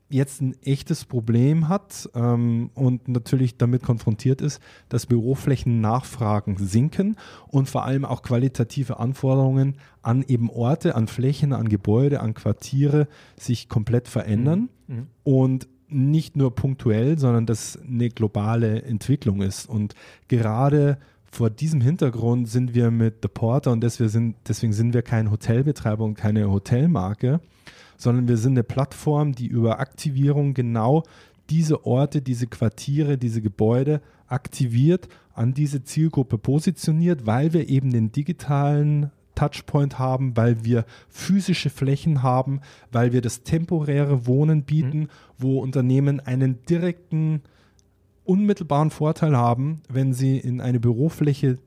jetzt 0.09 0.41
ein 0.41 0.55
echtes 0.63 1.05
Problem 1.05 1.69
hat 1.69 2.09
ähm, 2.15 2.71
und 2.75 3.09
natürlich 3.09 3.57
damit 3.57 3.83
konfrontiert 3.83 4.41
ist, 4.41 4.61
dass 4.89 5.07
Büroflächen-Nachfragen 5.07 6.57
sinken 6.59 7.17
und 7.49 7.69
vor 7.69 7.85
allem 7.85 8.05
auch 8.05 8.23
qualitative 8.23 9.01
Anforderungen 9.01 9.77
an 10.03 10.25
eben 10.27 10.49
Orte, 10.51 10.95
an 10.95 11.09
Flächen, 11.09 11.53
an 11.53 11.69
Gebäude, 11.69 12.21
an 12.21 12.35
Quartiere 12.35 13.09
sich 13.37 13.69
komplett 13.69 14.07
verändern 14.07 14.69
mhm. 14.87 14.97
mhm. 14.97 15.07
und 15.25 15.69
nicht 15.89 16.37
nur 16.37 16.55
punktuell, 16.55 17.19
sondern 17.19 17.47
dass 17.47 17.79
eine 17.81 18.09
globale 18.09 18.83
Entwicklung 18.83 19.43
ist. 19.43 19.69
Und 19.69 19.95
gerade 20.29 20.99
vor 21.31 21.51
diesem 21.51 21.81
Hintergrund 21.81 22.49
sind 22.49 22.75
wir 22.75 22.91
mit 22.91 23.17
The 23.23 23.29
Porter 23.29 23.73
und 23.73 23.83
deswegen 23.83 24.09
sind, 24.11 24.37
deswegen 24.49 24.73
sind 24.73 24.95
wir 24.95 25.03
kein 25.03 25.31
Hotelbetreiber 25.31 26.05
und 26.05 26.15
keine 26.15 26.51
Hotelmarke, 26.51 27.41
sondern 27.97 28.29
wir 28.29 28.37
sind 28.37 28.53
eine 28.53 28.65
Plattform, 28.65 29.33
die 29.33 29.47
über 29.47 29.79
Aktivierung 29.81 30.55
genau 30.55 31.03
diese 31.51 31.87
Orte, 31.87 32.23
diese 32.23 32.47
Quartiere, 32.47 33.19
diese 33.19 33.41
Gebäude 33.41 34.01
aktiviert, 34.27 35.09
an 35.35 35.55
diese 35.55 35.85
Zielgruppe 35.85 36.39
positioniert, 36.39 37.27
weil 37.27 37.53
wir 37.53 37.69
eben 37.69 37.93
den 37.93 38.11
digitalen 38.11 39.11
Touchpoint 39.35 39.99
haben, 39.99 40.37
weil 40.37 40.65
wir 40.65 40.85
physische 41.09 41.71
Flächen 41.71 42.23
haben, 42.23 42.61
weil 42.91 43.13
wir 43.13 43.21
das 43.21 43.43
temporäre 43.43 44.27
Wohnen 44.27 44.63
bieten, 44.63 45.01
mhm. 45.01 45.09
wo 45.39 45.61
Unternehmen 45.61 46.21
einen 46.21 46.65
direkten, 46.65 47.43
unmittelbaren 48.25 48.91
Vorteil 48.91 49.37
haben, 49.37 49.83
wenn 49.89 50.13
sie 50.13 50.39
in 50.39 50.61
eine 50.61 50.81
Bürofläche 50.81 51.59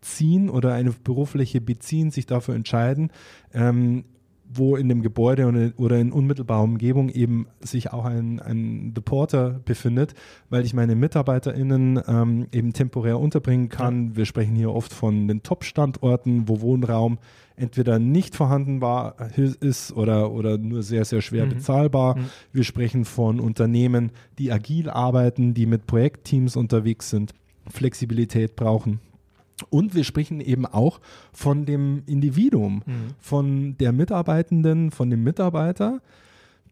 ziehen 0.00 0.48
oder 0.48 0.72
eine 0.72 0.92
Bürofläche 0.92 1.60
beziehen, 1.60 2.10
sich 2.10 2.26
dafür 2.26 2.54
entscheiden, 2.54 3.10
ähm, 3.52 4.04
wo 4.52 4.76
in 4.76 4.88
dem 4.88 5.02
Gebäude 5.02 5.72
oder 5.76 5.98
in 5.98 6.12
unmittelbarer 6.12 6.62
Umgebung 6.62 7.08
eben 7.08 7.46
sich 7.60 7.92
auch 7.92 8.04
ein, 8.04 8.40
ein 8.40 8.94
Deporter 8.94 9.60
befindet, 9.64 10.14
weil 10.50 10.64
ich 10.64 10.74
meine 10.74 10.94
MitarbeiterInnen 10.94 12.00
ähm, 12.06 12.46
eben 12.52 12.72
temporär 12.72 13.18
unterbringen 13.18 13.68
kann. 13.68 14.10
Ja. 14.10 14.16
Wir 14.16 14.24
sprechen 14.26 14.54
hier 14.56 14.72
oft 14.72 14.92
von 14.92 15.28
den 15.28 15.42
Top-Standorten, 15.42 16.48
wo 16.48 16.60
Wohnraum 16.60 17.18
entweder 17.56 17.98
nicht 17.98 18.36
vorhanden 18.36 18.80
war, 18.80 19.16
ist 19.36 19.92
oder, 19.92 20.30
oder 20.30 20.58
nur 20.58 20.82
sehr, 20.82 21.04
sehr 21.04 21.22
schwer 21.22 21.46
mhm. 21.46 21.50
bezahlbar. 21.50 22.16
Mhm. 22.16 22.24
Wir 22.52 22.64
sprechen 22.64 23.04
von 23.04 23.40
Unternehmen, 23.40 24.12
die 24.38 24.52
agil 24.52 24.90
arbeiten, 24.90 25.54
die 25.54 25.66
mit 25.66 25.86
Projektteams 25.86 26.56
unterwegs 26.56 27.10
sind, 27.10 27.32
Flexibilität 27.68 28.56
brauchen. 28.56 29.00
Und 29.70 29.94
wir 29.94 30.04
sprechen 30.04 30.40
eben 30.40 30.66
auch 30.66 31.00
von 31.32 31.64
dem 31.64 32.02
Individuum, 32.06 32.82
mhm. 32.84 32.92
von 33.18 33.78
der 33.78 33.92
Mitarbeitenden, 33.92 34.90
von 34.90 35.10
dem 35.10 35.24
Mitarbeiter, 35.24 36.00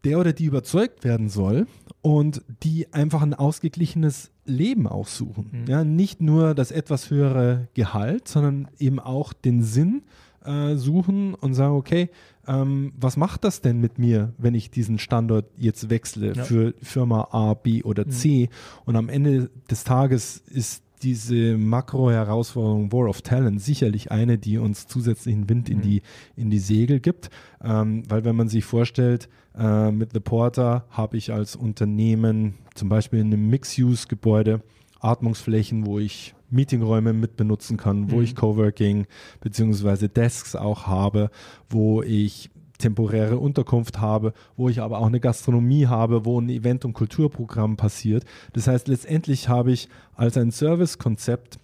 der 0.03 0.19
oder 0.19 0.33
die 0.33 0.45
überzeugt 0.45 1.03
werden 1.03 1.29
soll 1.29 1.65
und 2.01 2.43
die 2.63 2.93
einfach 2.93 3.23
ein 3.23 3.33
ausgeglichenes 3.33 4.31
Leben 4.45 4.87
auch 4.87 5.07
suchen. 5.07 5.49
Mhm. 5.51 5.67
Ja, 5.67 5.83
nicht 5.83 6.21
nur 6.21 6.53
das 6.53 6.71
etwas 6.71 7.09
höhere 7.09 7.67
Gehalt, 7.73 8.27
sondern 8.27 8.67
eben 8.77 8.99
auch 8.99 9.33
den 9.33 9.63
Sinn 9.63 10.03
äh, 10.45 10.75
suchen 10.75 11.33
und 11.33 11.55
sagen, 11.55 11.73
okay, 11.73 12.09
ähm, 12.47 12.93
was 12.95 13.17
macht 13.17 13.43
das 13.43 13.61
denn 13.61 13.81
mit 13.81 13.97
mir, 13.97 14.33
wenn 14.37 14.53
ich 14.53 14.69
diesen 14.69 14.99
Standort 14.99 15.45
jetzt 15.57 15.89
wechsle 15.89 16.33
ja. 16.33 16.43
für 16.43 16.75
Firma 16.83 17.29
A, 17.31 17.55
B 17.55 17.81
oder 17.81 18.07
C? 18.07 18.49
Mhm. 18.49 18.81
Und 18.85 18.95
am 18.95 19.09
Ende 19.09 19.49
des 19.69 19.83
Tages 19.83 20.43
ist 20.47 20.83
diese 21.05 21.55
Makro-Herausforderung 21.55 22.91
War 22.91 23.07
of 23.07 23.21
Talent 23.21 23.61
sicherlich 23.61 24.11
eine, 24.11 24.39
die 24.39 24.57
uns 24.57 24.87
zusätzlichen 24.87 25.47
Wind 25.47 25.69
in, 25.69 25.77
mhm. 25.77 25.81
die, 25.83 26.01
in 26.35 26.49
die 26.49 26.59
Segel 26.59 26.99
gibt. 26.99 27.29
Ähm, 27.63 28.03
weil 28.09 28.25
wenn 28.25 28.35
man 28.35 28.49
sich 28.49 28.65
vorstellt, 28.65 29.29
äh, 29.55 29.91
mit 29.91 30.13
The 30.13 30.19
Porter 30.19 30.85
habe 30.89 31.15
ich 31.15 31.31
als 31.31 31.55
Unternehmen 31.55 32.55
zum 32.73 32.89
Beispiel 32.89 33.19
in 33.19 33.27
einem 33.27 33.47
Mix-Use-Gebäude 33.49 34.61
Atmungsflächen, 34.99 35.85
wo 35.85 35.99
ich 35.99 36.33
Meetingräume 36.49 37.13
mitbenutzen 37.13 37.77
kann, 37.77 38.11
wo 38.11 38.17
mhm. 38.17 38.23
ich 38.23 38.35
Coworking 38.35 39.05
beziehungsweise 39.41 40.09
Desks 40.09 40.55
auch 40.55 40.87
habe, 40.87 41.29
wo 41.69 42.01
ich 42.01 42.49
temporäre 42.77 43.37
Unterkunft 43.37 43.99
habe, 43.99 44.33
wo 44.57 44.69
ich 44.69 44.81
aber 44.81 44.99
auch 44.99 45.07
eine 45.07 45.19
Gastronomie 45.19 45.87
habe, 45.87 46.25
wo 46.25 46.39
ein 46.39 46.49
Event- 46.49 46.85
und 46.85 46.93
Kulturprogramm 46.93 47.77
passiert. 47.77 48.25
Das 48.53 48.67
heißt, 48.67 48.87
letztendlich 48.87 49.49
habe 49.49 49.71
ich 49.71 49.89
als 50.15 50.37
ein 50.37 50.51
Servicekonzept 50.51 51.57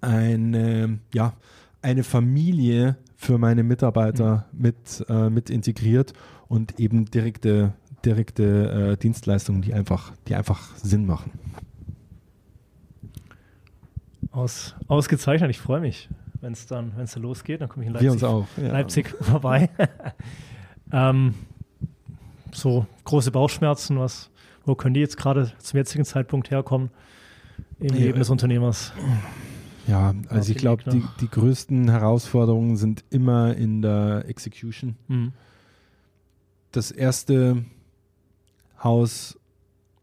eine, 0.00 0.98
ja, 1.12 1.34
eine 1.82 2.04
Familie 2.04 2.96
für 3.16 3.38
meine 3.38 3.62
Mitarbeiter 3.62 4.46
mhm. 4.52 4.62
mit, 4.62 5.04
äh, 5.08 5.30
mit 5.30 5.50
integriert 5.50 6.12
und 6.48 6.78
eben 6.78 7.06
direkte, 7.06 7.72
direkte 8.04 8.92
äh, 8.92 8.96
Dienstleistungen, 8.96 9.62
die 9.62 9.74
einfach, 9.74 10.12
die 10.28 10.34
einfach 10.34 10.76
Sinn 10.76 11.06
machen. 11.06 11.30
Aus, 14.30 14.74
ausgezeichnet, 14.88 15.50
ich 15.50 15.60
freue 15.60 15.80
mich 15.80 16.08
wenn 16.42 16.52
es 16.52 16.66
dann, 16.66 16.92
wenn 16.96 17.04
es 17.04 17.16
losgeht. 17.16 17.62
Dann 17.62 17.68
komme 17.68 17.84
ich 17.84 17.86
in 17.88 17.94
Leipzig, 17.94 18.06
Wir 18.06 18.12
uns 18.12 18.24
auch, 18.24 18.46
ja. 18.58 18.72
Leipzig 18.72 19.08
vorbei. 19.20 19.70
ähm, 20.92 21.34
so 22.52 22.84
große 23.04 23.30
Bauchschmerzen, 23.30 23.98
was, 23.98 24.28
wo 24.66 24.74
können 24.74 24.92
die 24.94 25.00
jetzt 25.00 25.16
gerade 25.16 25.52
zum 25.58 25.78
jetzigen 25.78 26.04
Zeitpunkt 26.04 26.50
herkommen 26.50 26.90
im 27.78 27.94
Leben 27.94 28.18
des 28.18 28.28
Unternehmers? 28.28 28.92
Ja, 29.86 30.14
also 30.28 30.52
ich 30.52 30.58
glaube, 30.58 30.82
die, 30.90 31.02
die 31.20 31.28
größten 31.28 31.88
Herausforderungen 31.88 32.76
sind 32.76 33.04
immer 33.10 33.56
in 33.56 33.80
der 33.80 34.24
Execution. 34.28 34.96
Mhm. 35.08 35.32
Das 36.72 36.90
erste 36.90 37.64
Haus 38.82 39.38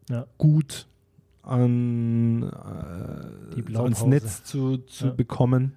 ja. 0.10 0.26
gut 0.38 0.88
an, 1.44 2.44
äh, 2.44 3.78
ans 3.78 4.06
Netz 4.06 4.44
zu, 4.44 4.78
zu 4.78 5.08
ja. 5.08 5.12
bekommen 5.12 5.74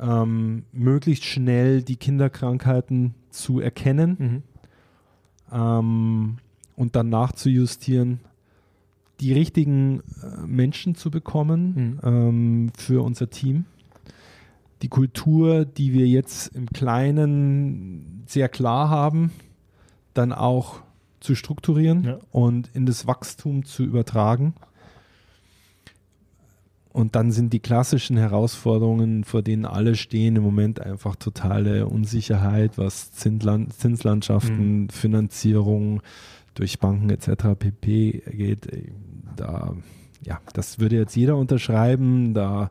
ähm, 0.00 0.64
möglichst 0.72 1.24
schnell 1.24 1.82
die 1.82 1.96
Kinderkrankheiten 1.96 3.14
zu 3.30 3.60
erkennen 3.60 4.16
mhm. 4.18 4.42
ähm, 5.52 6.36
und 6.76 6.96
dann 6.96 7.08
nachzujustieren, 7.08 8.20
die 9.20 9.32
richtigen 9.32 10.00
äh, 10.00 10.46
Menschen 10.46 10.94
zu 10.94 11.10
bekommen 11.10 11.74
mhm. 11.74 12.00
ähm, 12.02 12.72
für 12.76 13.02
unser 13.02 13.30
Team. 13.30 13.66
Die 14.82 14.88
Kultur, 14.88 15.64
die 15.64 15.92
wir 15.92 16.08
jetzt 16.08 16.48
im 16.56 16.66
Kleinen 16.66 18.24
sehr 18.26 18.48
klar 18.48 18.88
haben, 18.88 19.30
dann 20.12 20.32
auch 20.32 20.80
zu 21.20 21.36
strukturieren 21.36 22.04
ja. 22.04 22.18
und 22.32 22.68
in 22.74 22.84
das 22.84 23.06
Wachstum 23.06 23.64
zu 23.64 23.84
übertragen. 23.84 24.54
Und 26.92 27.16
dann 27.16 27.32
sind 27.32 27.52
die 27.52 27.60
klassischen 27.60 28.16
Herausforderungen, 28.16 29.24
vor 29.24 29.42
denen 29.42 29.64
alle 29.64 29.96
stehen, 29.96 30.36
im 30.36 30.42
Moment 30.42 30.80
einfach 30.80 31.16
totale 31.16 31.86
Unsicherheit, 31.86 32.76
was 32.76 33.12
Zinsland 33.12 33.72
Zinslandschaften, 33.72 34.82
mhm. 34.82 34.88
Finanzierung 34.90 36.02
durch 36.54 36.78
Banken 36.78 37.08
etc. 37.08 37.58
pp. 37.58 38.22
geht. 38.30 38.68
Da 39.36 39.74
ja, 40.24 40.40
das 40.52 40.78
würde 40.78 40.96
jetzt 40.96 41.16
jeder 41.16 41.36
unterschreiben. 41.36 42.34
Da 42.34 42.70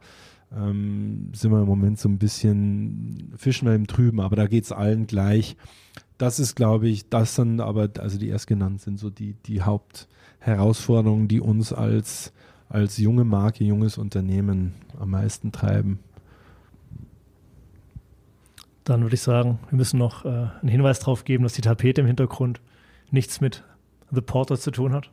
ähm, 0.55 1.31
sind 1.33 1.51
wir 1.51 1.61
im 1.61 1.67
Moment 1.67 1.99
so 1.99 2.09
ein 2.09 2.17
bisschen, 2.17 3.33
fischen 3.37 3.67
wir 3.67 3.75
im 3.75 3.87
Trüben, 3.87 4.19
aber 4.19 4.35
da 4.35 4.47
geht 4.47 4.65
es 4.65 4.71
allen 4.71 5.07
gleich. 5.07 5.55
Das 6.17 6.39
ist, 6.39 6.55
glaube 6.55 6.87
ich, 6.87 7.09
das 7.09 7.35
sind 7.35 7.61
aber, 7.61 7.89
also 7.99 8.17
die 8.17 8.29
erstgenannten 8.29 8.79
sind 8.79 8.99
so 8.99 9.09
die, 9.09 9.33
die 9.45 9.61
Hauptherausforderungen, 9.61 11.27
die 11.27 11.41
uns 11.41 11.73
als, 11.73 12.31
als 12.71 12.97
junge 12.97 13.23
Marke, 13.23 13.63
junges 13.63 13.97
Unternehmen 13.97 14.73
am 14.99 15.11
meisten 15.11 15.51
treiben. 15.51 15.99
Dann 18.83 19.01
würde 19.03 19.15
ich 19.15 19.21
sagen, 19.21 19.59
wir 19.69 19.77
müssen 19.77 19.97
noch 19.97 20.25
äh, 20.25 20.29
einen 20.29 20.69
Hinweis 20.69 20.99
darauf 20.99 21.23
geben, 21.23 21.43
dass 21.43 21.53
die 21.53 21.61
Tapete 21.61 22.01
im 22.01 22.07
Hintergrund 22.07 22.61
nichts 23.11 23.41
mit 23.41 23.63
The 24.11 24.21
Porter 24.21 24.57
zu 24.57 24.71
tun 24.71 24.93
hat. 24.93 25.11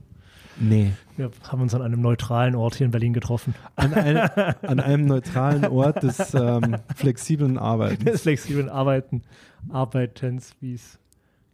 Nee. 0.61 0.93
Wir 1.17 1.31
haben 1.49 1.63
uns 1.63 1.75
an 1.75 1.83
einem 1.83 2.01
neutralen 2.01 2.55
Ort 2.55 2.77
hier 2.77 2.87
in 2.87 2.91
Berlin 2.91 3.13
getroffen. 3.13 3.55
An, 3.77 3.95
ein, 3.95 4.17
an 4.63 4.81
einem 4.81 5.07
neutralen 5.07 5.67
Ort 5.67 6.03
des 6.03 6.35
ähm, 6.35 6.77
flexiblen 6.97 7.59
Arbeitens. 7.59 8.05
Des 8.05 8.23
flexiblen 8.23 8.69
Arbeiten, 8.69 9.23
Arbeitens, 9.69 10.55
wie 10.61 10.75
es 10.75 10.99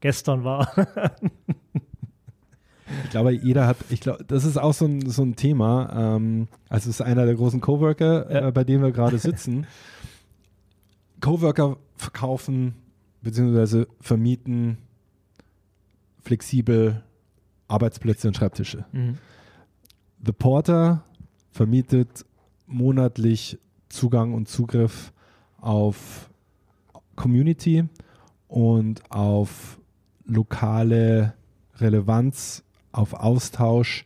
gestern 0.00 0.44
war. 0.44 0.70
ich 3.04 3.10
glaube, 3.10 3.32
jeder 3.32 3.66
hat, 3.66 3.76
ich 3.90 4.00
glaube, 4.00 4.24
das 4.24 4.44
ist 4.44 4.56
auch 4.56 4.74
so 4.74 4.86
ein, 4.86 5.08
so 5.08 5.22
ein 5.22 5.36
Thema. 5.36 6.16
Ähm, 6.16 6.48
also 6.68 6.90
es 6.90 7.00
ist 7.00 7.00
einer 7.00 7.26
der 7.26 7.34
großen 7.34 7.60
Coworker, 7.60 8.30
ja. 8.30 8.48
äh, 8.48 8.52
bei 8.52 8.64
dem 8.64 8.82
wir 8.82 8.92
gerade 8.92 9.18
sitzen. 9.18 9.66
Coworker 11.20 11.78
verkaufen 11.96 12.74
bzw. 13.22 13.86
vermieten 14.00 14.78
flexibel 16.22 17.02
Arbeitsplätze 17.68 18.28
und 18.28 18.36
Schreibtische. 18.36 18.84
Mhm. 18.92 19.18
The 20.24 20.32
Porter 20.32 21.04
vermietet 21.50 22.24
monatlich 22.66 23.58
Zugang 23.88 24.34
und 24.34 24.48
Zugriff 24.48 25.12
auf 25.58 26.30
Community 27.14 27.84
und 28.48 29.02
auf 29.10 29.80
lokale 30.26 31.34
Relevanz, 31.76 32.64
auf 32.94 33.14
Austausch 33.14 34.04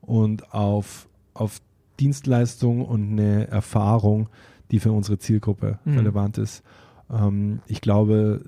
und 0.00 0.52
auf, 0.52 1.08
auf 1.34 1.60
Dienstleistung 1.98 2.84
und 2.84 3.12
eine 3.12 3.48
Erfahrung, 3.48 4.28
die 4.70 4.80
für 4.80 4.92
unsere 4.92 5.18
Zielgruppe 5.18 5.78
mhm. 5.84 5.98
relevant 5.98 6.38
ist. 6.38 6.62
Ähm, 7.10 7.60
ich 7.66 7.80
glaube, 7.80 8.44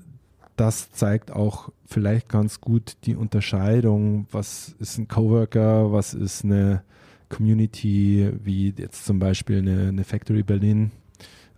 das 0.55 0.91
zeigt 0.91 1.31
auch 1.31 1.69
vielleicht 1.85 2.29
ganz 2.29 2.61
gut 2.61 2.97
die 3.05 3.15
Unterscheidung, 3.15 4.27
was 4.31 4.75
ist 4.79 4.97
ein 4.97 5.07
Coworker, 5.07 5.91
was 5.91 6.13
ist 6.13 6.43
eine 6.43 6.83
Community, 7.29 8.31
wie 8.43 8.73
jetzt 8.77 9.05
zum 9.05 9.19
Beispiel 9.19 9.59
eine, 9.59 9.89
eine 9.89 10.03
Factory 10.03 10.43
Berlin, 10.43 10.91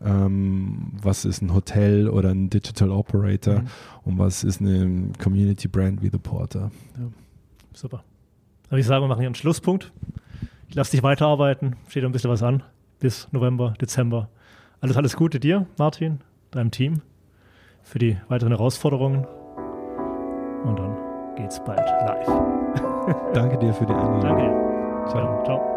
ähm, 0.01 0.93
was 1.01 1.25
ist 1.25 1.41
ein 1.41 1.53
Hotel 1.53 2.09
oder 2.09 2.29
ein 2.29 2.49
Digital 2.49 2.91
Operator 2.91 3.61
mhm. 3.61 3.67
und 4.03 4.19
was 4.19 4.43
ist 4.43 4.61
eine 4.61 5.09
Community 5.21 5.67
Brand 5.67 6.01
wie 6.01 6.09
The 6.09 6.17
Porter. 6.17 6.71
Ja. 6.97 7.07
Super. 7.73 8.03
Aber 8.75 8.81
ich 8.81 8.87
sage, 8.87 9.05
wir 9.05 9.07
machen 9.07 9.21
hier 9.21 9.29
einen 9.29 9.35
Schlusspunkt. 9.35 9.93
Ich 10.67 10.75
lasse 10.75 10.91
dich 10.91 11.01
weiterarbeiten, 11.01 11.77
steht 11.87 12.03
ein 12.03 12.11
bisschen 12.11 12.29
was 12.29 12.43
an 12.43 12.61
bis 12.99 13.29
November, 13.31 13.73
Dezember. 13.79 14.27
Alles, 14.81 14.97
alles 14.97 15.15
Gute 15.15 15.39
dir, 15.39 15.65
Martin, 15.77 16.19
deinem 16.51 16.71
Team 16.71 17.01
für 17.83 17.99
die 17.99 18.17
weiteren 18.27 18.51
Herausforderungen. 18.51 19.25
Und 20.65 20.77
dann 20.77 20.97
geht's 21.37 21.63
bald 21.63 21.87
live. 21.87 22.27
Danke 23.33 23.57
dir 23.59 23.73
für 23.73 23.85
die 23.85 23.93
Einladung. 23.93 24.21
Danke. 24.21 24.43
Ciao. 25.09 25.41
Ciao. 25.45 25.75